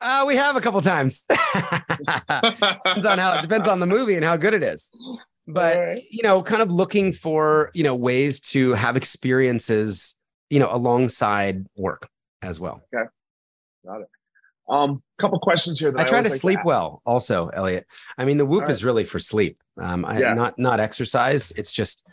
Uh, 0.00 0.24
we 0.26 0.36
have 0.36 0.56
a 0.56 0.60
couple 0.60 0.80
times. 0.80 1.24
depends 1.98 3.06
on 3.06 3.18
how 3.18 3.38
it 3.38 3.42
depends 3.42 3.68
on 3.68 3.80
the 3.80 3.86
movie 3.86 4.14
and 4.14 4.24
how 4.24 4.36
good 4.36 4.54
it 4.54 4.62
is 4.62 4.92
but 5.46 5.76
Alright. 5.76 6.02
you 6.10 6.22
know 6.22 6.42
kind 6.42 6.60
of 6.62 6.70
looking 6.70 7.12
for 7.12 7.70
you 7.74 7.84
know 7.84 7.94
ways 7.94 8.40
to 8.40 8.72
have 8.72 8.96
experiences 8.96 10.16
you 10.50 10.58
know 10.58 10.68
alongside 10.72 11.66
work 11.76 12.08
as 12.42 12.58
well 12.58 12.82
Okay, 12.94 13.08
got 13.84 14.00
it. 14.00 14.08
um, 14.68 15.02
couple 15.18 15.38
questions 15.38 15.78
here. 15.78 15.92
That 15.92 16.00
i 16.00 16.04
try 16.04 16.20
to 16.22 16.28
like 16.28 16.40
sleep 16.40 16.58
ask. 16.58 16.66
well 16.66 17.00
also 17.06 17.48
elliot 17.48 17.86
i 18.18 18.24
mean 18.24 18.38
the 18.38 18.44
whoop 18.46 18.62
Alright. 18.62 18.70
is 18.72 18.84
really 18.84 19.04
for 19.04 19.18
sleep 19.18 19.58
um 19.80 20.04
I, 20.04 20.18
Yeah. 20.18 20.34
not 20.34 20.58
not 20.58 20.80
exercise 20.80 21.52
it's 21.52 21.72
just 21.72 22.06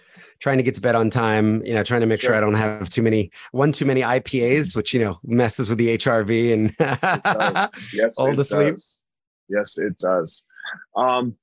trying 0.44 0.58
to 0.58 0.64
get 0.64 0.76
to 0.76 0.82
bed 0.82 0.94
on 0.94 1.10
time 1.10 1.66
you 1.66 1.74
know 1.74 1.84
trying 1.84 2.02
to 2.02 2.06
make 2.06 2.20
sure, 2.20 2.32
Sure. 2.32 2.36
i 2.36 2.41
don't 2.41 2.54
have 2.56 2.89
too 2.89 3.02
many 3.02 3.32
one 3.54 3.72
too 3.72 3.86
many 3.86 4.02
ipas 4.02 4.76
which 4.76 4.94
you 4.94 5.00
know 5.00 5.18
messes 5.24 5.70
with 5.70 5.78
the 5.78 5.98
hrv 5.98 6.54
and. 6.54 6.76
Yes, 7.94 8.16
All 8.20 8.36
the 8.36 8.44
sleep. 8.44 8.74
does. 8.76 9.02
Yes, 9.50 9.78
it 9.78 9.98
does. 10.00 10.44
Um, 10.98 11.36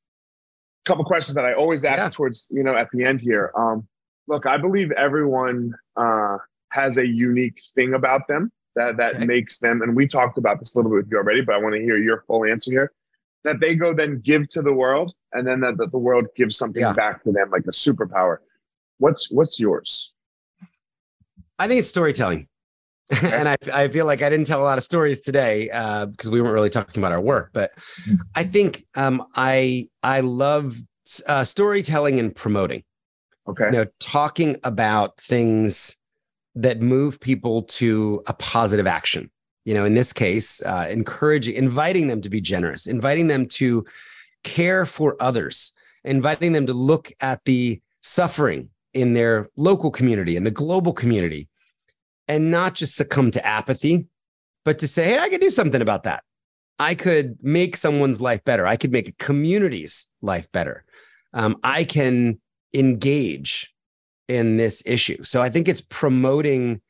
couple 0.85 1.05
questions 1.05 1.35
that 1.35 1.45
I 1.47 1.55
always 1.55 1.85
ask 1.85 2.03
Yeah. 2.05 2.09
towards 2.11 2.49
you 2.51 2.63
know 2.63 2.75
at 2.77 2.89
the 2.93 3.05
end 3.05 3.21
here. 3.23 3.53
Um, 3.57 3.89
look, 4.29 4.45
I 4.45 4.57
believe 4.59 4.91
everyone 4.93 5.73
uh, 5.97 6.37
has 6.73 6.99
a 6.99 7.07
unique 7.07 7.61
thing 7.75 7.95
about 7.95 8.29
them 8.29 8.53
that 8.77 8.97
that 8.99 9.15
Okay. 9.17 9.25
makes 9.25 9.59
them. 9.61 9.81
And 9.83 9.97
we 9.97 10.07
talked 10.07 10.37
about 10.39 10.59
this 10.59 10.75
a 10.75 10.79
little 10.79 10.91
bit 10.91 10.97
with 11.05 11.09
you 11.11 11.17
already, 11.19 11.41
but 11.41 11.55
I 11.55 11.59
want 11.59 11.75
to 11.75 11.81
hear 11.81 11.97
your 11.97 12.25
full 12.27 12.45
answer 12.45 12.71
here. 12.71 12.93
That 13.45 13.61
they 13.61 13.75
go 13.77 13.95
then 13.95 14.21
give 14.31 14.49
to 14.51 14.61
the 14.63 14.73
world, 14.75 15.15
and 15.33 15.47
then 15.49 15.61
that, 15.61 15.79
that 15.79 15.91
the 15.93 15.99
world 15.99 16.27
gives 16.37 16.57
something 16.59 16.83
Yeah. 16.83 16.93
back 16.93 17.23
to 17.25 17.33
them 17.33 17.49
like 17.51 17.65
a 17.67 17.71
superpower. 17.73 18.39
What's 19.01 19.31
what's 19.31 19.59
yours? 19.59 20.13
I 21.59 21.67
think 21.67 21.81
it's 21.81 21.89
storytelling. 21.89 22.47
and 23.23 23.49
I, 23.49 23.57
I 23.73 23.89
feel 23.89 24.07
like 24.07 24.23
I 24.23 24.31
didn't 24.31 24.47
tell 24.47 24.63
a 24.63 24.65
lot 24.65 24.79
of 24.79 24.85
stories 24.85 25.23
today 25.23 25.69
uh, 25.71 26.07
because 26.07 26.31
we 26.31 26.41
weren't 26.41 26.55
really 26.55 26.71
talking 26.71 27.03
about 27.03 27.11
our 27.11 27.21
work. 27.21 27.51
But 27.53 27.73
I 28.37 28.45
think 28.45 28.87
um, 28.95 29.27
I 29.35 29.89
I 30.03 30.21
love 30.21 30.77
uh, 31.27 31.43
storytelling 31.45 32.21
and 32.21 32.37
promoting. 32.37 32.85
Okay. 33.49 33.65
You 33.65 33.71
know, 33.71 33.87
talking 33.99 34.59
about 34.63 35.17
things 35.17 35.97
that 36.55 36.83
move 36.83 37.19
people 37.19 37.63
to 37.63 38.23
a 38.27 38.35
positive 38.35 38.87
action. 38.87 39.31
You 39.65 39.75
know, 39.75 39.85
in 39.85 39.95
this 39.95 40.13
case, 40.13 40.63
uh, 40.63 40.87
encouraging, 40.89 41.57
inviting 41.57 42.07
them 42.07 42.21
to 42.21 42.29
be 42.29 42.41
generous, 42.41 42.87
inviting 42.87 43.27
them 43.27 43.47
to 43.47 43.85
care 44.45 44.87
for 44.87 45.17
others, 45.21 45.73
inviting 46.05 46.53
them 46.53 46.67
to 46.67 46.75
look 46.75 47.13
at 47.21 47.45
the 47.45 47.81
suffering 48.03 48.69
in 48.95 49.13
their 49.13 49.49
local 49.57 49.91
community 49.91 50.37
and 50.37 50.47
the 50.47 50.51
global 50.51 50.93
community 50.93 51.49
and 52.29 52.51
not 52.51 52.75
just 52.75 52.97
succumb 52.97 53.31
to 53.33 53.47
apathy, 53.47 54.07
but 54.65 54.79
to 54.79 54.89
say, 54.89 55.05
hey, 55.05 55.19
I 55.19 55.29
could 55.29 55.41
do 55.41 55.51
something 55.51 55.83
about 55.83 56.05
that. 56.05 56.23
I 56.79 56.95
could 56.95 57.37
make 57.43 57.77
someone's 57.77 58.21
life 58.21 58.43
better. 58.45 58.67
I 58.67 58.77
could 58.77 58.93
make 58.93 59.09
a 59.09 59.13
community's 59.13 60.07
life 60.23 60.51
better. 60.53 60.85
Um, 61.35 61.57
I 61.63 61.85
can 61.85 62.41
engage 62.73 63.73
in 64.29 64.57
this 64.57 64.83
issue. 64.87 65.23
So 65.25 65.43
I 65.43 65.51
think 65.51 65.69
it's 65.69 65.81
promoting 65.81 66.81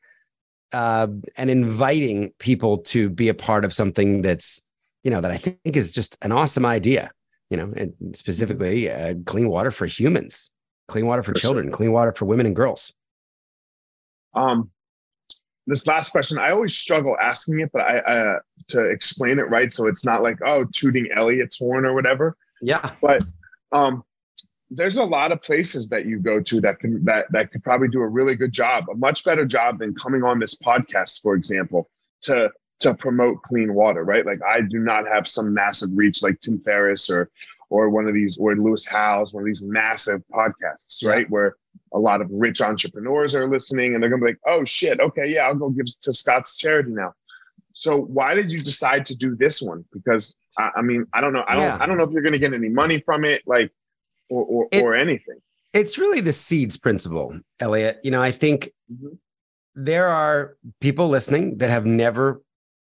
uh, 0.71 1.07
and 1.35 1.49
inviting 1.49 2.31
people 2.39 2.77
to 2.77 3.09
be 3.09 3.27
a 3.27 3.33
part 3.33 3.65
of 3.65 3.73
something 3.73 4.21
that's, 4.21 4.61
you 5.03 5.11
know, 5.11 5.19
that 5.19 5.31
I 5.31 5.37
think 5.37 5.75
is 5.75 5.91
just 5.91 6.17
an 6.21 6.31
awesome 6.31 6.65
idea, 6.65 7.11
you 7.49 7.57
know, 7.57 7.73
and 7.75 7.93
specifically 8.15 8.89
uh, 8.89 9.15
clean 9.25 9.49
water 9.49 9.71
for 9.71 9.85
humans, 9.85 10.51
clean 10.91 11.07
water 11.07 11.23
for 11.23 11.33
For 11.33 11.39
sure. 11.39 11.47
children, 11.49 11.71
clean 11.71 11.91
water 11.91 12.11
for 12.11 12.25
women 12.25 12.45
and 12.45 12.55
girls. 12.55 12.93
Um, 14.35 14.69
this 15.67 15.87
last 15.87 16.09
question, 16.09 16.37
I 16.37 16.51
always 16.51 16.75
struggle 16.75 17.17
asking 17.21 17.61
it, 17.61 17.69
but 17.71 17.81
I 17.81 17.99
uh, 17.99 18.39
to 18.69 18.85
explain 18.89 19.39
it 19.39 19.49
right, 19.49 19.71
so 19.71 19.87
it's 19.87 20.05
not 20.05 20.21
like 20.21 20.39
oh 20.45 20.65
tooting 20.73 21.07
Elliot's 21.15 21.57
horn 21.57 21.85
or 21.85 21.93
whatever. 21.93 22.35
Yeah. 22.61 22.91
But 23.01 23.23
um, 23.71 24.03
there's 24.69 24.97
a 24.97 25.03
lot 25.03 25.31
of 25.31 25.41
places 25.41 25.89
that 25.89 26.05
you 26.05 26.19
go 26.19 26.39
to 26.41 26.61
that 26.61 26.79
can 26.79 27.03
that 27.05 27.25
that 27.31 27.51
could 27.51 27.63
probably 27.63 27.87
do 27.87 28.01
a 28.01 28.07
really 28.07 28.35
good 28.35 28.51
job, 28.51 28.85
a 28.91 28.95
much 28.95 29.23
better 29.23 29.45
job 29.45 29.79
than 29.79 29.93
coming 29.95 30.23
on 30.23 30.39
this 30.39 30.55
podcast, 30.55 31.21
for 31.21 31.35
example, 31.35 31.89
to 32.23 32.49
to 32.81 32.95
promote 32.95 33.41
clean 33.43 33.73
water, 33.73 34.03
right? 34.03 34.25
Like 34.25 34.39
I 34.45 34.61
do 34.61 34.79
not 34.79 35.07
have 35.07 35.27
some 35.27 35.53
massive 35.53 35.89
reach 35.93 36.23
like 36.23 36.39
Tim 36.39 36.59
Ferriss 36.59 37.09
or 37.09 37.29
or 37.71 37.89
one 37.89 38.05
of 38.05 38.13
these 38.13 38.37
or 38.37 38.55
Lewis 38.55 38.85
Howes, 38.85 39.33
one 39.33 39.43
of 39.43 39.47
these 39.47 39.63
massive 39.65 40.21
podcasts, 40.31 41.01
Yeah. 41.01 41.09
right? 41.09 41.29
Where 41.29 41.55
a 41.93 41.99
lot 41.99 42.19
of 42.21 42.27
rich 42.29 42.61
entrepreneurs 42.61 43.33
are 43.33 43.47
listening 43.49 43.93
and 43.93 44.03
they're 44.03 44.09
gonna 44.09 44.21
be 44.21 44.27
like, 44.31 44.39
oh 44.45 44.65
shit, 44.65 44.99
okay, 44.99 45.25
yeah, 45.27 45.47
I'll 45.47 45.55
go 45.55 45.69
give 45.69 45.85
to 46.01 46.13
Scott's 46.13 46.57
charity 46.57 46.91
now. 46.91 47.13
So 47.73 47.97
why 47.97 48.33
did 48.35 48.51
you 48.51 48.61
decide 48.61 49.05
to 49.05 49.15
do 49.15 49.35
this 49.37 49.61
one? 49.61 49.85
Because 49.93 50.37
I, 50.57 50.69
I 50.75 50.81
mean, 50.81 51.05
I 51.13 51.21
don't 51.21 51.31
know. 51.31 51.45
I 51.47 51.55
don't 51.55 51.63
Yeah. 51.63 51.77
I 51.79 51.85
don't 51.87 51.97
know 51.97 52.03
if 52.03 52.11
you're 52.11 52.21
gonna 52.21 52.37
get 52.37 52.53
any 52.53 52.67
money 52.69 52.99
from 52.99 53.23
it, 53.23 53.41
like 53.47 53.71
or 54.29 54.43
or, 54.43 54.67
It- 54.71 54.83
or 54.83 54.93
anything. 54.93 55.37
It's 55.73 55.97
really 55.97 56.19
the 56.19 56.33
seeds 56.33 56.75
principle, 56.77 57.39
Elliot. 57.61 58.01
You 58.03 58.11
know, 58.11 58.21
I 58.21 58.31
think 58.31 58.71
Mhm. 58.91 59.17
there 59.75 60.07
are 60.09 60.57
people 60.81 61.07
listening 61.07 61.57
that 61.59 61.69
have 61.69 61.85
never 61.85 62.41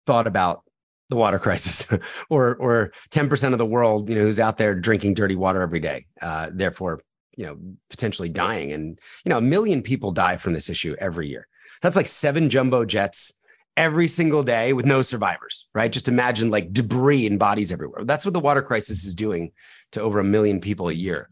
thought 0.07 0.27
about 0.27 0.63
the 1.11 1.17
water 1.17 1.39
crisis 1.39 1.87
or 2.31 2.57
or 2.57 2.93
10% 3.11 3.53
of 3.53 3.59
the 3.59 3.67
world, 3.67 4.09
you 4.09 4.15
know, 4.15 4.23
who's 4.23 4.41
out 4.41 4.57
there 4.57 4.75
drinking 4.75 5.15
dirty 5.15 5.37
water 5.37 5.61
every 5.61 5.81
day. 5.81 6.07
Uh, 6.23 6.49
therefore, 6.53 7.03
you 7.37 7.47
know, 7.47 7.59
potentially 7.91 8.29
dying. 8.29 8.73
And, 8.73 8.99
you 9.25 9.31
know, 9.31 9.39
a 9.39 9.43
million 9.43 9.83
people 9.83 10.13
die 10.13 10.37
from 10.37 10.53
this 10.53 10.71
issue 10.71 10.97
every 10.99 11.29
year. 11.29 11.47
That's 11.83 11.97
like 11.97 12.07
seven 12.07 12.51
jumbo 12.51 12.85
jets 12.85 13.35
every 13.77 14.09
single 14.09 14.43
day 14.43 14.73
with 14.73 14.85
no 14.85 15.03
survivors, 15.03 15.69
right? 15.75 15.91
Just 15.91 16.09
imagine 16.09 16.51
like 16.51 16.73
debris 16.73 17.27
and 17.27 17.39
bodies 17.39 17.73
everywhere. 17.73 18.05
That's 18.05 18.25
what 18.25 18.35
the 18.35 18.41
water 18.41 18.63
crisis 18.63 19.05
is 19.05 19.15
doing 19.15 19.53
to 19.93 20.01
over 20.01 20.19
a 20.21 20.25
million 20.25 20.61
people 20.61 20.89
a 20.89 20.93
year. 20.93 21.29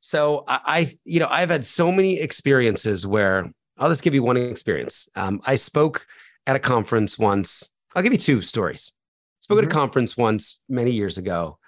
So 0.00 0.44
I, 0.48 0.60
I 0.66 0.90
you 1.04 1.20
know, 1.20 1.28
I've 1.30 1.50
had 1.50 1.64
so 1.64 1.92
many 1.92 2.18
experiences 2.18 3.06
where 3.06 3.50
I'll 3.78 3.88
just 3.88 4.02
give 4.02 4.14
you 4.14 4.22
one 4.22 4.36
experience. 4.36 5.08
Um, 5.14 5.40
I 5.44 5.54
spoke 5.54 6.06
at 6.46 6.56
a 6.56 6.60
conference 6.60 7.18
once. 7.18 7.70
I'll 7.94 8.02
give 8.02 8.12
you 8.12 8.18
two 8.18 8.42
stories. 8.42 8.92
Spoke 9.44 9.58
at 9.58 9.64
Mhm. 9.64 9.72
a 9.72 9.74
conference 9.74 10.16
once 10.16 10.62
many 10.70 10.90
years 10.92 11.18
ago, 11.18 11.58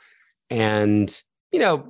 and 0.48 1.22
you 1.52 1.58
know, 1.58 1.86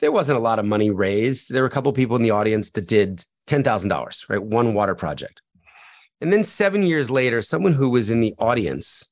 there 0.00 0.10
wasn't 0.10 0.38
a 0.38 0.40
lot 0.40 0.58
of 0.58 0.64
money 0.64 0.88
raised. 0.90 1.50
There 1.52 1.60
were 1.62 1.68
a 1.68 1.70
couple 1.70 1.92
people 1.92 2.16
in 2.16 2.22
the 2.22 2.30
audience 2.30 2.70
that 2.70 2.86
did 2.86 3.22
ten 3.46 3.62
thousand 3.62 3.90
dollars, 3.90 4.24
right? 4.30 4.42
One 4.42 4.72
water 4.72 4.94
project. 4.94 5.42
And 6.22 6.32
then 6.32 6.42
seven 6.42 6.82
years 6.82 7.10
later, 7.10 7.42
someone 7.42 7.74
who 7.74 7.90
was 7.90 8.08
in 8.10 8.20
the 8.20 8.34
audience 8.38 9.10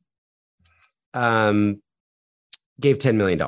um, 1.13 1.83
gave 2.81 2.97
$10 2.99 3.17
million 3.17 3.39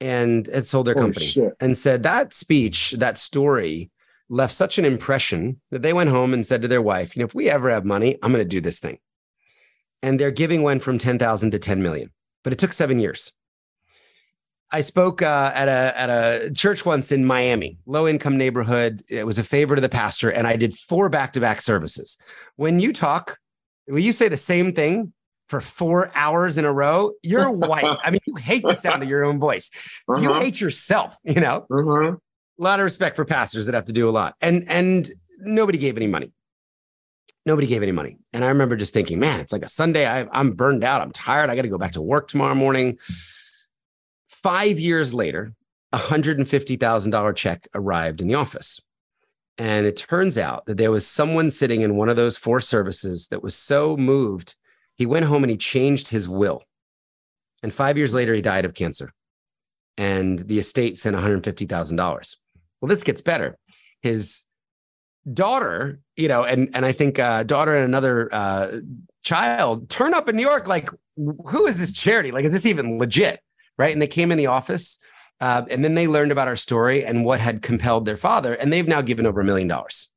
and 0.00 0.46
had 0.48 0.66
sold 0.66 0.86
their 0.88 0.94
company 0.94 1.24
shit. 1.24 1.52
and 1.60 1.78
said 1.78 2.02
that 2.02 2.32
speech, 2.32 2.92
that 2.98 3.16
story 3.16 3.90
left 4.28 4.52
such 4.54 4.78
an 4.78 4.84
impression 4.84 5.60
that 5.70 5.82
they 5.82 5.92
went 5.92 6.10
home 6.10 6.34
and 6.34 6.44
said 6.44 6.60
to 6.62 6.68
their 6.68 6.82
wife, 6.82 7.14
you 7.16 7.20
know, 7.20 7.26
if 7.26 7.34
we 7.34 7.48
ever 7.48 7.70
have 7.70 7.84
money, 7.84 8.18
I'm 8.22 8.32
going 8.32 8.42
to 8.44 8.48
do 8.48 8.60
this 8.60 8.80
thing. 8.80 8.98
And 10.04 10.20
their 10.20 10.30
giving 10.30 10.60
went 10.62 10.82
from 10.82 10.98
10,000 10.98 11.50
to 11.52 11.58
10 11.58 11.82
million, 11.82 12.10
but 12.42 12.52
it 12.52 12.58
took 12.58 12.74
seven 12.74 12.98
years. 12.98 13.32
I 14.70 14.82
spoke 14.82 15.22
uh, 15.22 15.50
at 15.54 15.68
a 15.68 15.98
at 15.98 16.10
a 16.10 16.50
church 16.52 16.84
once 16.84 17.10
in 17.10 17.24
Miami, 17.24 17.78
low 17.86 18.06
income 18.06 18.36
neighborhood. 18.36 19.02
It 19.08 19.24
was 19.24 19.38
a 19.38 19.44
favor 19.44 19.74
to 19.76 19.80
the 19.80 19.88
pastor, 19.88 20.28
and 20.28 20.46
I 20.46 20.56
did 20.56 20.74
four 20.76 21.08
back 21.08 21.32
to 21.34 21.40
back 21.40 21.62
services. 21.62 22.18
When 22.56 22.80
you 22.80 22.92
talk, 22.92 23.38
when 23.86 24.02
you 24.02 24.12
say 24.12 24.28
the 24.28 24.36
same 24.36 24.72
thing 24.74 25.12
for 25.48 25.60
four 25.62 26.10
hours 26.14 26.58
in 26.58 26.64
a 26.66 26.72
row, 26.72 27.12
you're 27.22 27.50
white. 27.70 27.96
I 28.04 28.10
mean, 28.10 28.20
you 28.26 28.34
hate 28.34 28.62
the 28.62 28.74
sound 28.74 29.02
of 29.02 29.08
your 29.08 29.24
own 29.24 29.38
voice. 29.38 29.70
You 30.08 30.14
Uh-huh. 30.30 30.40
hate 30.40 30.60
yourself. 30.60 31.16
You 31.24 31.40
know, 31.40 31.66
Uh-huh. 31.70 32.12
a 32.12 32.62
lot 32.62 32.78
of 32.80 32.84
respect 32.84 33.16
for 33.16 33.24
pastors 33.24 33.64
that 33.66 33.74
have 33.74 33.86
to 33.86 33.92
do 33.92 34.06
a 34.08 34.12
lot, 34.12 34.34
and 34.42 34.64
and 34.68 35.08
nobody 35.40 35.78
gave 35.78 35.96
any 35.96 36.08
money. 36.08 36.30
Nobody 37.46 37.66
gave 37.66 37.82
any 37.82 37.92
money, 37.92 38.16
and 38.32 38.42
I 38.42 38.48
remember 38.48 38.74
just 38.74 38.94
thinking, 38.94 39.18
man, 39.18 39.40
it's 39.40 39.52
like 39.52 39.62
a 39.62 39.68
Sunday. 39.68 40.06
I, 40.06 40.26
I'm 40.32 40.52
burned 40.52 40.82
out. 40.82 41.02
I'm 41.02 41.12
tired. 41.12 41.50
I 41.50 41.56
got 41.56 41.62
to 41.62 41.68
go 41.68 41.76
back 41.76 41.92
to 41.92 42.00
work 42.00 42.26
tomorrow 42.26 42.54
morning. 42.54 42.96
Five 44.42 44.78
years 44.78 45.12
later, 45.12 45.52
a 45.92 45.98
hundred 45.98 46.38
and 46.38 46.48
fifty 46.48 46.76
thousand 46.76 47.10
dollar 47.10 47.34
check 47.34 47.68
arrived 47.74 48.22
in 48.22 48.28
the 48.28 48.34
office, 48.34 48.80
and 49.58 49.84
it 49.84 49.96
turns 49.96 50.38
out 50.38 50.64
that 50.66 50.78
there 50.78 50.90
was 50.90 51.06
someone 51.06 51.50
sitting 51.50 51.82
in 51.82 51.96
one 51.96 52.08
of 52.08 52.16
those 52.16 52.38
four 52.38 52.60
services 52.60 53.28
that 53.28 53.42
was 53.42 53.54
so 53.54 53.94
moved, 53.96 54.56
he 54.96 55.04
went 55.04 55.26
home 55.26 55.44
and 55.44 55.50
he 55.50 55.56
changed 55.58 56.08
his 56.08 56.26
will, 56.26 56.62
and 57.62 57.74
five 57.74 57.98
years 57.98 58.14
later, 58.14 58.32
he 58.32 58.40
died 58.40 58.64
of 58.64 58.72
cancer, 58.72 59.12
and 59.98 60.38
the 60.38 60.58
estate 60.58 60.96
sent 60.96 61.14
one 61.14 61.22
hundred 61.22 61.44
fifty 61.44 61.66
thousand 61.66 61.98
dollars. 61.98 62.38
Well, 62.80 62.88
this 62.88 63.04
gets 63.04 63.20
better. 63.20 63.58
His 64.00 64.44
daughter, 65.32 66.00
you 66.16 66.28
know, 66.28 66.44
and 66.44 66.70
and 66.74 66.84
I 66.84 66.92
think 66.92 67.18
uh, 67.18 67.42
daughter 67.42 67.74
and 67.74 67.84
another 67.84 68.28
uh, 68.32 68.80
child 69.22 69.88
turn 69.88 70.14
up 70.14 70.28
in 70.28 70.36
New 70.36 70.46
York. 70.46 70.66
Like, 70.66 70.90
who 71.16 71.66
is 71.66 71.78
this 71.78 71.92
charity? 71.92 72.30
Like, 72.30 72.44
is 72.44 72.52
this 72.52 72.66
even 72.66 72.98
legit? 72.98 73.40
Right? 73.78 73.92
And 73.92 74.00
they 74.00 74.06
came 74.06 74.30
in 74.30 74.38
the 74.38 74.46
office, 74.46 74.98
uh, 75.40 75.62
and 75.70 75.82
then 75.82 75.94
they 75.94 76.06
learned 76.06 76.32
about 76.32 76.48
our 76.48 76.56
story 76.56 77.04
and 77.04 77.24
what 77.24 77.40
had 77.40 77.62
compelled 77.62 78.04
their 78.04 78.16
father, 78.16 78.54
and 78.54 78.72
they've 78.72 78.86
now 78.86 79.00
given 79.00 79.26
over 79.26 79.40
a 79.40 79.44
million 79.44 79.68
dollars. 79.68 80.10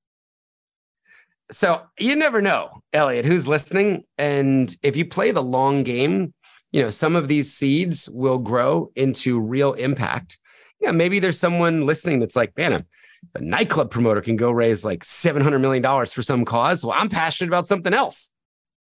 So 1.49 1.81
you 1.97 2.15
never 2.15 2.41
know, 2.41 2.81
Elliot, 2.91 3.25
who's 3.25 3.47
listening, 3.47 4.03
and 4.17 4.75
if 4.83 4.97
you 4.97 5.05
play 5.05 5.31
the 5.31 5.43
long 5.43 5.83
game, 5.83 6.33
you 6.71 6.83
know 6.83 6.89
some 6.89 7.15
of 7.15 7.29
these 7.29 7.53
seeds 7.53 8.09
will 8.09 8.37
grow 8.37 8.91
into 8.95 9.39
real 9.39 9.73
impact. 9.73 10.37
Yeah, 10.81 10.91
maybe 10.91 11.19
there's 11.19 11.39
someone 11.39 11.85
listening 11.85 12.19
that's 12.19 12.35
like, 12.35 12.55
man, 12.55 12.85
a, 13.35 13.39
a 13.39 13.41
nightclub 13.41 13.91
promoter 13.91 14.21
can 14.21 14.35
go 14.35 14.51
raise 14.51 14.83
like 14.85 15.03
seven 15.03 15.41
hundred 15.41 15.59
million 15.59 15.83
dollars 15.83 16.13
for 16.13 16.21
some 16.21 16.45
cause. 16.45 16.83
Well, 16.83 16.95
I'm 16.97 17.09
passionate 17.09 17.49
about 17.49 17.67
something 17.67 17.93
else. 17.93 18.31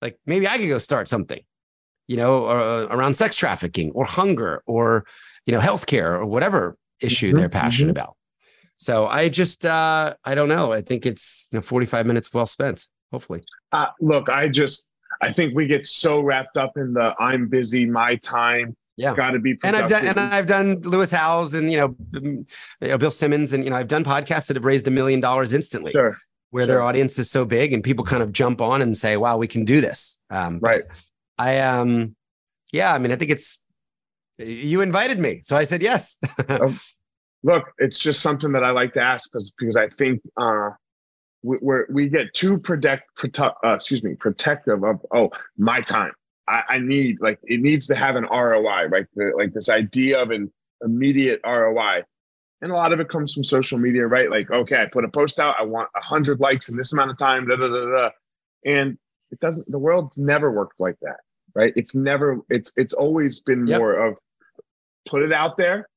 Like 0.01 0.19
maybe 0.25 0.47
I 0.47 0.57
could 0.57 0.67
go 0.67 0.77
start 0.77 1.07
something, 1.07 1.41
you 2.07 2.17
know, 2.17 2.45
or, 2.45 2.59
uh, 2.59 2.83
around 2.85 3.15
sex 3.15 3.35
trafficking 3.35 3.91
or 3.91 4.05
hunger 4.05 4.63
or 4.65 5.05
you 5.45 5.53
know 5.53 5.59
healthcare 5.59 6.11
or 6.11 6.25
whatever 6.25 6.77
issue 6.99 7.31
Mhm, 7.31 7.37
they're 7.37 7.49
passionate 7.49 7.87
mhm. 7.89 7.91
about. 7.91 8.15
So 8.77 9.07
I 9.07 9.29
just 9.29 9.65
uh 9.65 10.15
I 10.23 10.35
don't 10.35 10.49
know. 10.49 10.71
I 10.71 10.81
think 10.81 11.05
it's 11.05 11.47
you 11.51 11.57
know 11.57 11.61
45 11.61 12.05
minutes 12.05 12.33
well 12.33 12.45
spent. 12.45 12.87
Hopefully. 13.11 13.41
Uh, 13.71 13.87
look, 14.01 14.29
I 14.29 14.49
just 14.49 14.89
I 15.21 15.31
think 15.31 15.55
we 15.55 15.65
get 15.67 15.85
so 15.85 16.21
wrapped 16.21 16.57
up 16.57 16.77
in 16.77 16.93
the 16.93 17.15
I'm 17.19 17.47
busy, 17.47 17.85
my 17.85 18.15
time. 18.17 18.75
Yeah. 18.97 19.13
Got 19.15 19.31
to 19.31 19.39
be 19.39 19.55
and 19.63 19.75
I've 19.75 19.87
done 19.87 20.07
and. 20.07 20.19
I've 20.19 20.47
done 20.47 20.81
Lewis 20.81 21.11
Howes 21.11 21.53
and 21.53 21.71
you 21.71 21.77
know, 22.81 22.97
Bill 22.97 23.11
Simmons 23.11 23.53
and 23.53 23.63
you 23.63 23.69
know 23.69 23.75
I've 23.75 23.87
done 23.87 24.03
podcasts 24.03 24.47
that 24.47 24.55
have 24.57 24.65
raised 24.65 24.87
a 24.87 24.91
million 24.91 25.19
dollars 25.21 25.53
instantly 25.53 25.91
Sure. 25.93 26.17
where 26.49 26.65
their 26.65 26.81
audience 26.81 27.19
is 27.19 27.29
so 27.29 27.45
big 27.45 27.73
and 27.73 27.83
people 27.83 28.03
kind 28.03 28.23
of 28.23 28.31
jump 28.33 28.59
on 28.59 28.81
and 28.81 28.97
say 28.97 29.15
wow 29.15 29.37
we 29.37 29.47
can 29.47 29.65
do 29.65 29.81
this 29.81 30.19
um 30.31 30.59
Right. 30.59 30.83
I 31.37 31.59
um 31.59 32.15
yeah 32.73 32.91
I 32.93 32.97
mean 32.97 33.11
I 33.11 33.15
think 33.15 33.31
it's 33.31 33.63
you 34.39 34.81
invited 34.81 35.19
me 35.19 35.41
so 35.43 35.55
I 35.55 35.63
said 35.63 35.81
yes 35.81 36.17
Look, 37.43 37.71
it's 37.77 37.99
just 37.99 38.21
something 38.21 38.51
that 38.53 38.63
I 38.63 38.71
like 38.71 38.93
to 38.95 38.99
ask 39.01 39.31
because 39.31 39.51
because 39.57 39.75
I 39.75 39.87
think 39.89 40.21
uh, 40.37 40.71
we, 41.43 41.57
we're 41.61 41.85
we 41.89 42.09
get 42.09 42.33
too 42.33 42.57
protect, 42.57 43.15
protect 43.15 43.55
uh, 43.63 43.75
excuse 43.75 44.03
me 44.03 44.15
protective 44.15 44.83
of 44.83 45.05
oh 45.13 45.29
my 45.55 45.79
time. 45.81 46.11
I, 46.47 46.63
I 46.69 46.77
need 46.79 47.17
like 47.21 47.39
it 47.43 47.61
needs 47.61 47.87
to 47.87 47.95
have 47.95 48.15
an 48.15 48.23
ROI, 48.25 48.85
right? 48.87 49.05
The, 49.15 49.31
like 49.35 49.53
this 49.53 49.69
idea 49.69 50.21
of 50.21 50.31
an 50.31 50.51
immediate 50.83 51.41
ROI. 51.45 52.03
And 52.61 52.71
a 52.71 52.75
lot 52.75 52.91
of 52.91 52.99
it 52.99 53.07
comes 53.09 53.33
from 53.33 53.43
social 53.43 53.77
media, 53.77 54.07
right? 54.07 54.31
Like, 54.31 54.49
okay, 54.49 54.81
I 54.81 54.85
put 54.91 55.05
a 55.05 55.09
post 55.09 55.39
out, 55.39 55.55
I 55.59 55.63
want 55.63 55.89
a 55.95 56.01
hundred 56.03 56.39
likes 56.39 56.69
in 56.69 56.77
this 56.77 56.91
amount 56.91 57.11
of 57.11 57.17
time, 57.17 57.47
da, 57.47 57.55
da, 57.55 57.67
da, 57.67 57.85
da. 57.85 58.09
and 58.65 58.97
it 59.31 59.39
doesn't. 59.39 59.69
The 59.69 59.77
world's 59.77 60.17
never 60.17 60.51
worked 60.51 60.79
like 60.79 60.95
that, 61.01 61.17
right? 61.53 61.73
It's 61.75 61.93
never. 61.95 62.39
It's 62.49 62.71
it's 62.77 62.93
always 62.93 63.41
been 63.41 63.67
Yep. 63.67 63.77
more 63.79 63.93
of 63.93 64.15
put 65.07 65.21
it 65.21 65.31
out 65.33 65.57
there, 65.57 65.87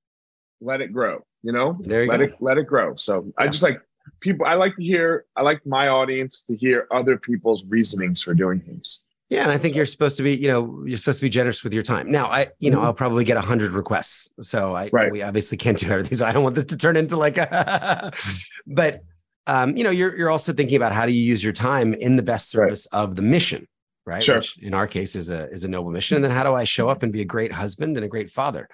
let 0.60 0.80
it 0.80 0.92
grow. 0.92 1.24
You 1.42 1.52
know, 1.52 1.78
There 1.80 2.02
you 2.04 2.10
let 2.10 2.18
go. 2.18 2.24
it 2.24 2.34
let 2.40 2.58
it 2.58 2.66
grow. 2.66 2.94
So 2.96 3.32
I 3.38 3.46
just 3.46 3.62
like 3.62 3.80
people. 4.20 4.44
I 4.44 4.54
like 4.54 4.76
to 4.76 4.82
hear. 4.82 5.24
I 5.36 5.42
like 5.42 5.64
my 5.64 5.88
audience 5.88 6.44
to 6.46 6.56
hear 6.56 6.86
other 6.90 7.16
people's 7.16 7.64
reasonings 7.66 8.22
for 8.22 8.34
doing 8.34 8.60
things. 8.60 9.00
Yeah 9.30 9.42
and 9.44 9.50
I 9.52 9.58
think 9.58 9.74
you're 9.76 9.86
supposed 9.86 10.16
to 10.18 10.22
be 10.22 10.36
you 10.36 10.48
know 10.48 10.82
you're 10.86 10.96
supposed 10.98 11.18
to 11.20 11.24
be 11.24 11.30
generous 11.30 11.64
with 11.64 11.72
your 11.72 11.82
time 11.82 12.10
now 12.10 12.26
I 12.26 12.48
you 12.58 12.70
know 12.70 12.78
Mhm. 12.80 12.84
I'll 12.84 12.94
probably 12.94 13.24
get 13.24 13.36
a 13.36 13.40
hundred 13.40 13.70
requests 13.72 14.28
so 14.42 14.74
I 14.76 14.90
Right. 14.92 15.10
we 15.12 15.22
obviously 15.22 15.56
can't 15.56 15.78
do 15.78 15.88
everything 15.90 16.18
so 16.18 16.26
I 16.26 16.32
don't 16.32 16.42
want 16.44 16.54
this 16.56 16.66
to 16.66 16.76
turn 16.76 16.96
into 16.96 17.16
like 17.16 17.38
a 17.38 18.12
but 18.66 19.02
um 19.46 19.76
you 19.76 19.84
know 19.84 19.90
you're 19.90 20.16
you're 20.18 20.30
also 20.30 20.52
thinking 20.52 20.76
about 20.76 20.92
how 20.92 21.06
do 21.06 21.12
you 21.12 21.22
use 21.22 21.42
your 21.42 21.52
time 21.54 21.94
in 21.94 22.16
the 22.16 22.22
best 22.22 22.54
Right. 22.54 22.64
service 22.66 22.86
of 22.86 23.16
the 23.16 23.22
mission 23.22 23.66
right 24.06 24.22
Sure. 24.22 24.36
which 24.36 24.58
in 24.62 24.74
our 24.74 24.86
case 24.86 25.14
is 25.16 25.30
a 25.30 25.48
is 25.50 25.64
a 25.64 25.68
noble 25.68 25.90
mission 25.90 26.16
and 26.16 26.24
then 26.24 26.32
how 26.32 26.44
do 26.44 26.52
I 26.54 26.64
show 26.64 26.88
up 26.88 27.02
and 27.02 27.12
be 27.12 27.22
a 27.22 27.24
great 27.36 27.52
husband 27.52 27.96
and 27.96 28.04
a 28.04 28.08
great 28.08 28.30
father 28.30 28.68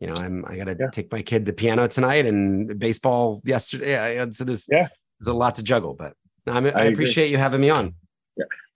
you 0.00 0.06
know 0.06 0.14
I'm 0.14 0.44
I 0.46 0.56
got 0.56 0.64
to 0.64 0.76
Yeah. 0.78 0.90
take 0.92 1.10
my 1.10 1.22
kid 1.22 1.46
to 1.46 1.52
piano 1.52 1.86
tonight 1.88 2.26
and 2.26 2.78
baseball 2.78 3.40
yesterday 3.44 4.14
yeah, 4.16 4.26
so 4.30 4.44
there's 4.44 4.64
Yeah. 4.70 4.88
there's 5.18 5.28
a 5.28 5.34
lot 5.34 5.54
to 5.56 5.62
juggle 5.62 5.94
but 5.94 6.12
I'm, 6.46 6.64
I, 6.66 6.68
agree. 6.68 6.92
appreciate 6.92 7.30
you 7.32 7.38
having 7.38 7.60
me 7.60 7.70
on 7.70 7.94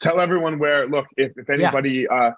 Tell 0.00 0.20
everyone 0.20 0.58
where. 0.58 0.86
Look, 0.88 1.06
if 1.16 1.32
if 1.36 1.48
anybody, 1.50 2.08
uh, 2.08 2.32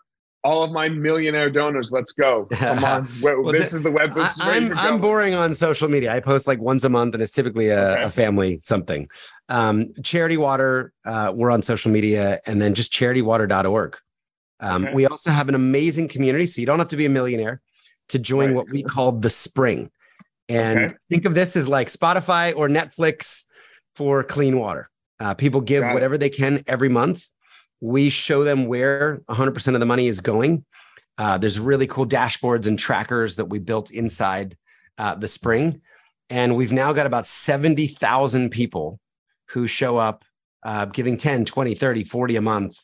all 0.45 0.65
of 0.65 0.73
my 0.73 0.89
millionaire 0.89 1.51
donors, 1.51 1.93
let's 1.93 2.13
go. 2.13 2.47
Come 2.53 2.83
on, 2.85 3.09
Well, 3.21 3.53
this 3.53 3.73
is 3.73 3.83
the 3.85 3.93
web. 3.93 4.15
This 4.15 4.35
is 4.35 4.41
I, 4.41 4.57
am 4.57 4.69
can 4.71 4.79
I'm 4.79 5.01
boring 5.01 5.35
on 5.35 5.55
social 5.55 5.89
media. 5.89 6.13
I 6.15 6.19
post 6.21 6.49
like 6.49 6.59
once 6.61 6.83
a 6.85 6.89
month, 6.89 7.15
and 7.15 7.23
it's 7.23 7.31
typically 7.33 7.69
a, 7.69 7.91
Okay. 7.93 8.03
a 8.05 8.11
family 8.11 8.59
something. 8.59 9.09
Um, 9.49 9.93
Charity 10.03 10.37
Water, 10.39 10.93
uh, 11.05 11.33
we're 11.35 11.51
on 11.53 11.63
social 11.63 11.93
media, 11.93 12.41
and 12.47 12.61
then 12.61 12.75
just 12.75 12.93
charitywater.org. 12.93 13.97
Um, 14.61 14.85
Okay. 14.85 14.95
We 14.95 15.07
also 15.07 15.31
have 15.31 15.49
an 15.49 15.55
amazing 15.55 16.09
community, 16.09 16.47
so 16.47 16.61
you 16.61 16.67
don't 16.67 16.79
have 16.81 16.89
to 16.89 16.97
be 16.97 17.07
a 17.07 17.11
millionaire 17.11 17.61
to 18.09 18.19
join 18.19 18.49
Right. 18.49 18.57
what 18.57 18.69
we 18.69 18.83
call 18.83 19.13
the 19.13 19.31
Spring. 19.31 19.91
And 20.49 20.87
Okay. 20.87 20.95
think 21.09 21.25
of 21.25 21.35
this 21.35 21.55
as 21.57 21.69
like 21.69 21.87
Spotify 21.89 22.53
or 22.57 22.69
Netflix 22.69 23.45
for 23.95 24.25
clean 24.25 24.59
water. 24.59 24.89
Uh, 25.23 25.35
people 25.35 25.61
give 25.61 25.83
Got 25.83 25.91
it. 25.91 25.95
whatever 25.95 26.19
they 26.19 26.31
can 26.31 26.65
every 26.67 26.89
month. 26.89 27.25
We 27.81 28.09
show 28.09 28.43
them 28.43 28.67
where 28.67 29.23
100% 29.29 29.75
of 29.75 29.81
the 29.81 29.87
money 29.87 30.09
is 30.09 30.21
going. 30.21 30.65
Uh, 31.17 31.39
there's 31.39 31.61
really 31.61 31.87
cool 31.87 32.07
dashboards 32.07 32.67
and 32.67 32.77
trackers 32.79 33.37
that 33.37 33.45
we 33.45 33.61
built 33.61 33.93
inside 33.93 34.57
uh, 34.99 35.15
the 35.15 35.29
spring. 35.29 35.81
And 36.29 36.57
we've 36.57 36.73
now 36.73 36.93
got 36.93 37.07
about 37.07 37.27
70,000 37.27 38.51
people 38.51 38.99
who 39.51 39.67
show 39.67 39.97
up 39.97 40.25
uh, 40.65 40.87
giving 40.87 41.17
10, 41.17 41.45
20, 41.45 41.75
30, 41.75 42.05
40 42.05 42.37
a 42.37 42.41
month 42.41 42.79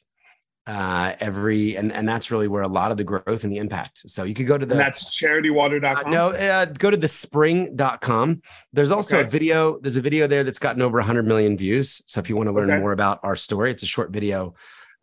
uh, 0.68 1.14
every, 1.18 1.76
and, 1.76 1.90
and 1.90 2.06
that's 2.06 2.30
really 2.30 2.46
where 2.46 2.60
a 2.62 2.68
lot 2.68 2.90
of 2.90 2.98
the 2.98 3.04
growth 3.04 3.42
and 3.42 3.50
the 3.50 3.56
impact. 3.56 4.02
So 4.10 4.24
you 4.24 4.34
could 4.34 4.46
go 4.46 4.58
to 4.58 4.66
the, 4.66 4.74
And 4.74 4.80
that's 4.80 5.18
charitywater.com. 5.18 6.06
uh, 6.06 6.10
no, 6.10 6.28
uh, 6.28 6.66
go 6.66 6.90
to 6.90 6.96
the 6.96 7.08
spring.com. 7.08 8.42
There's 8.74 8.90
also 8.90 9.20
a 9.20 9.24
video. 9.24 9.78
There's 9.80 9.96
a 9.96 10.02
video 10.02 10.26
there 10.26 10.44
that's 10.44 10.58
gotten 10.58 10.82
over 10.82 10.98
100 10.98 11.26
million 11.26 11.56
views. 11.56 12.02
So 12.06 12.20
if 12.20 12.28
you 12.28 12.36
want 12.36 12.48
to 12.48 12.52
learn 12.52 12.70
Okay. 12.70 12.80
more 12.80 12.92
about 12.92 13.18
our 13.22 13.34
story, 13.34 13.70
it's 13.70 13.82
a 13.82 13.86
short 13.86 14.10
video 14.10 14.54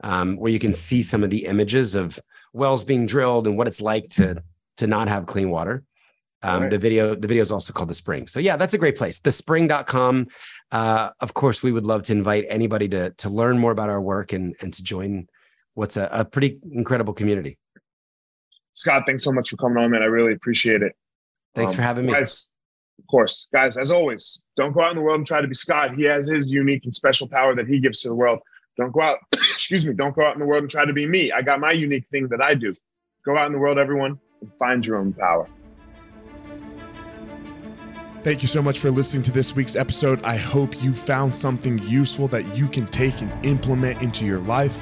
um, 0.04 0.36
where 0.38 0.52
you 0.52 0.60
can 0.60 0.72
see 0.72 1.02
some 1.02 1.24
of 1.24 1.32
the 1.32 1.46
images 1.46 1.96
of 1.96 2.20
wells 2.54 2.86
being 2.86 3.08
drilled 3.08 3.48
and 3.48 3.58
what 3.58 3.68
it's 3.68 3.82
like 3.82 4.08
to 4.10 4.44
to 4.78 4.88
not 4.88 5.08
have 5.08 5.26
clean 5.26 5.50
water. 5.50 5.84
Um, 6.44 6.56
Alright. 6.56 6.72
The 6.72 6.78
video 6.78 7.16
the 7.16 7.28
video 7.28 7.42
is 7.42 7.52
also 7.52 7.74
called 7.74 7.90
the 7.90 7.96
Spring. 7.96 8.28
So 8.28 8.40
yeah, 8.40 8.56
that's 8.56 8.76
a 8.76 8.78
great 8.78 8.98
place. 8.98 9.20
Thespring.com. 9.20 10.28
Uh, 10.72 11.10
of 11.22 11.34
course, 11.34 11.64
we 11.64 11.72
would 11.72 11.88
love 11.88 12.04
to 12.04 12.12
invite 12.12 12.46
anybody 12.50 12.88
to 12.90 13.10
to 13.12 13.30
learn 13.30 13.58
more 13.58 13.72
about 13.72 13.90
our 13.90 14.02
work 14.02 14.32
and 14.32 14.56
and 14.62 14.72
to 14.76 14.84
join 14.84 15.28
what's 15.76 15.96
a, 15.98 16.10
a 16.12 16.26
pretty 16.26 16.60
incredible 16.72 17.14
community. 17.14 17.58
Scott, 18.74 19.04
thanks 19.06 19.24
so 19.24 19.32
much 19.32 19.52
for 19.52 19.58
coming 19.58 19.78
on, 19.82 19.92
man. 19.92 20.02
I 20.02 20.06
really 20.08 20.34
appreciate 20.34 20.82
it. 20.82 20.94
Thanks 21.54 21.74
Um, 21.74 21.78
for 21.78 21.82
having 21.84 22.06
me. 22.06 22.12
Guys, 22.12 22.52
of 23.00 23.08
course, 23.08 23.48
guys, 23.54 23.78
as 23.78 23.92
always, 23.92 24.42
don't 24.58 24.74
go 24.74 24.82
out 24.82 24.92
in 24.92 24.98
the 24.98 25.02
world 25.02 25.20
and 25.20 25.28
try 25.28 25.40
to 25.40 25.48
be 25.48 25.56
Scott. 25.56 25.96
He 25.96 26.04
has 26.04 26.28
his 26.28 26.52
unique 26.52 26.84
and 26.84 26.94
special 26.94 27.28
power 27.30 27.56
that 27.56 27.68
he 27.68 27.80
gives 27.80 28.02
to 28.02 28.10
the 28.10 28.16
world. 28.16 28.40
Don't 28.78 28.92
go 28.92 29.02
out, 29.02 29.20
excuse 29.34 29.86
me, 29.86 29.94
don't 29.94 30.16
go 30.16 30.26
out 30.26 30.34
in 30.34 30.40
the 30.40 30.46
world 30.46 30.64
and 30.64 30.72
try 30.72 30.84
to 30.84 30.92
be 30.94 31.06
me. 31.06 31.32
I 31.32 31.42
got 31.42 31.60
my 31.60 31.72
unique 31.72 32.08
thing 32.08 32.28
that 32.30 32.42
I 32.42 32.54
do. 32.54 32.74
Go 33.26 33.38
out 33.38 33.48
in 33.48 33.54
the 33.54 33.60
world, 33.60 33.78
everyone, 33.78 34.20
and 34.42 34.52
find 34.60 34.86
your 34.86 34.98
own 34.98 35.14
power. 35.14 35.48
Thank 38.24 38.42
you 38.42 38.48
so 38.48 38.62
much 38.62 38.80
for 38.80 38.90
listening 38.90 39.22
to 39.24 39.32
this 39.32 39.56
week's 39.56 39.76
episode. 39.76 40.22
I 40.24 40.36
hope 40.36 40.84
you 40.84 40.94
found 40.94 41.36
something 41.36 41.78
useful 41.84 42.28
that 42.30 42.58
you 42.58 42.68
can 42.68 42.88
take 42.88 43.22
and 43.22 43.46
implement 43.46 44.02
into 44.02 44.26
your 44.26 44.40
life. 44.40 44.82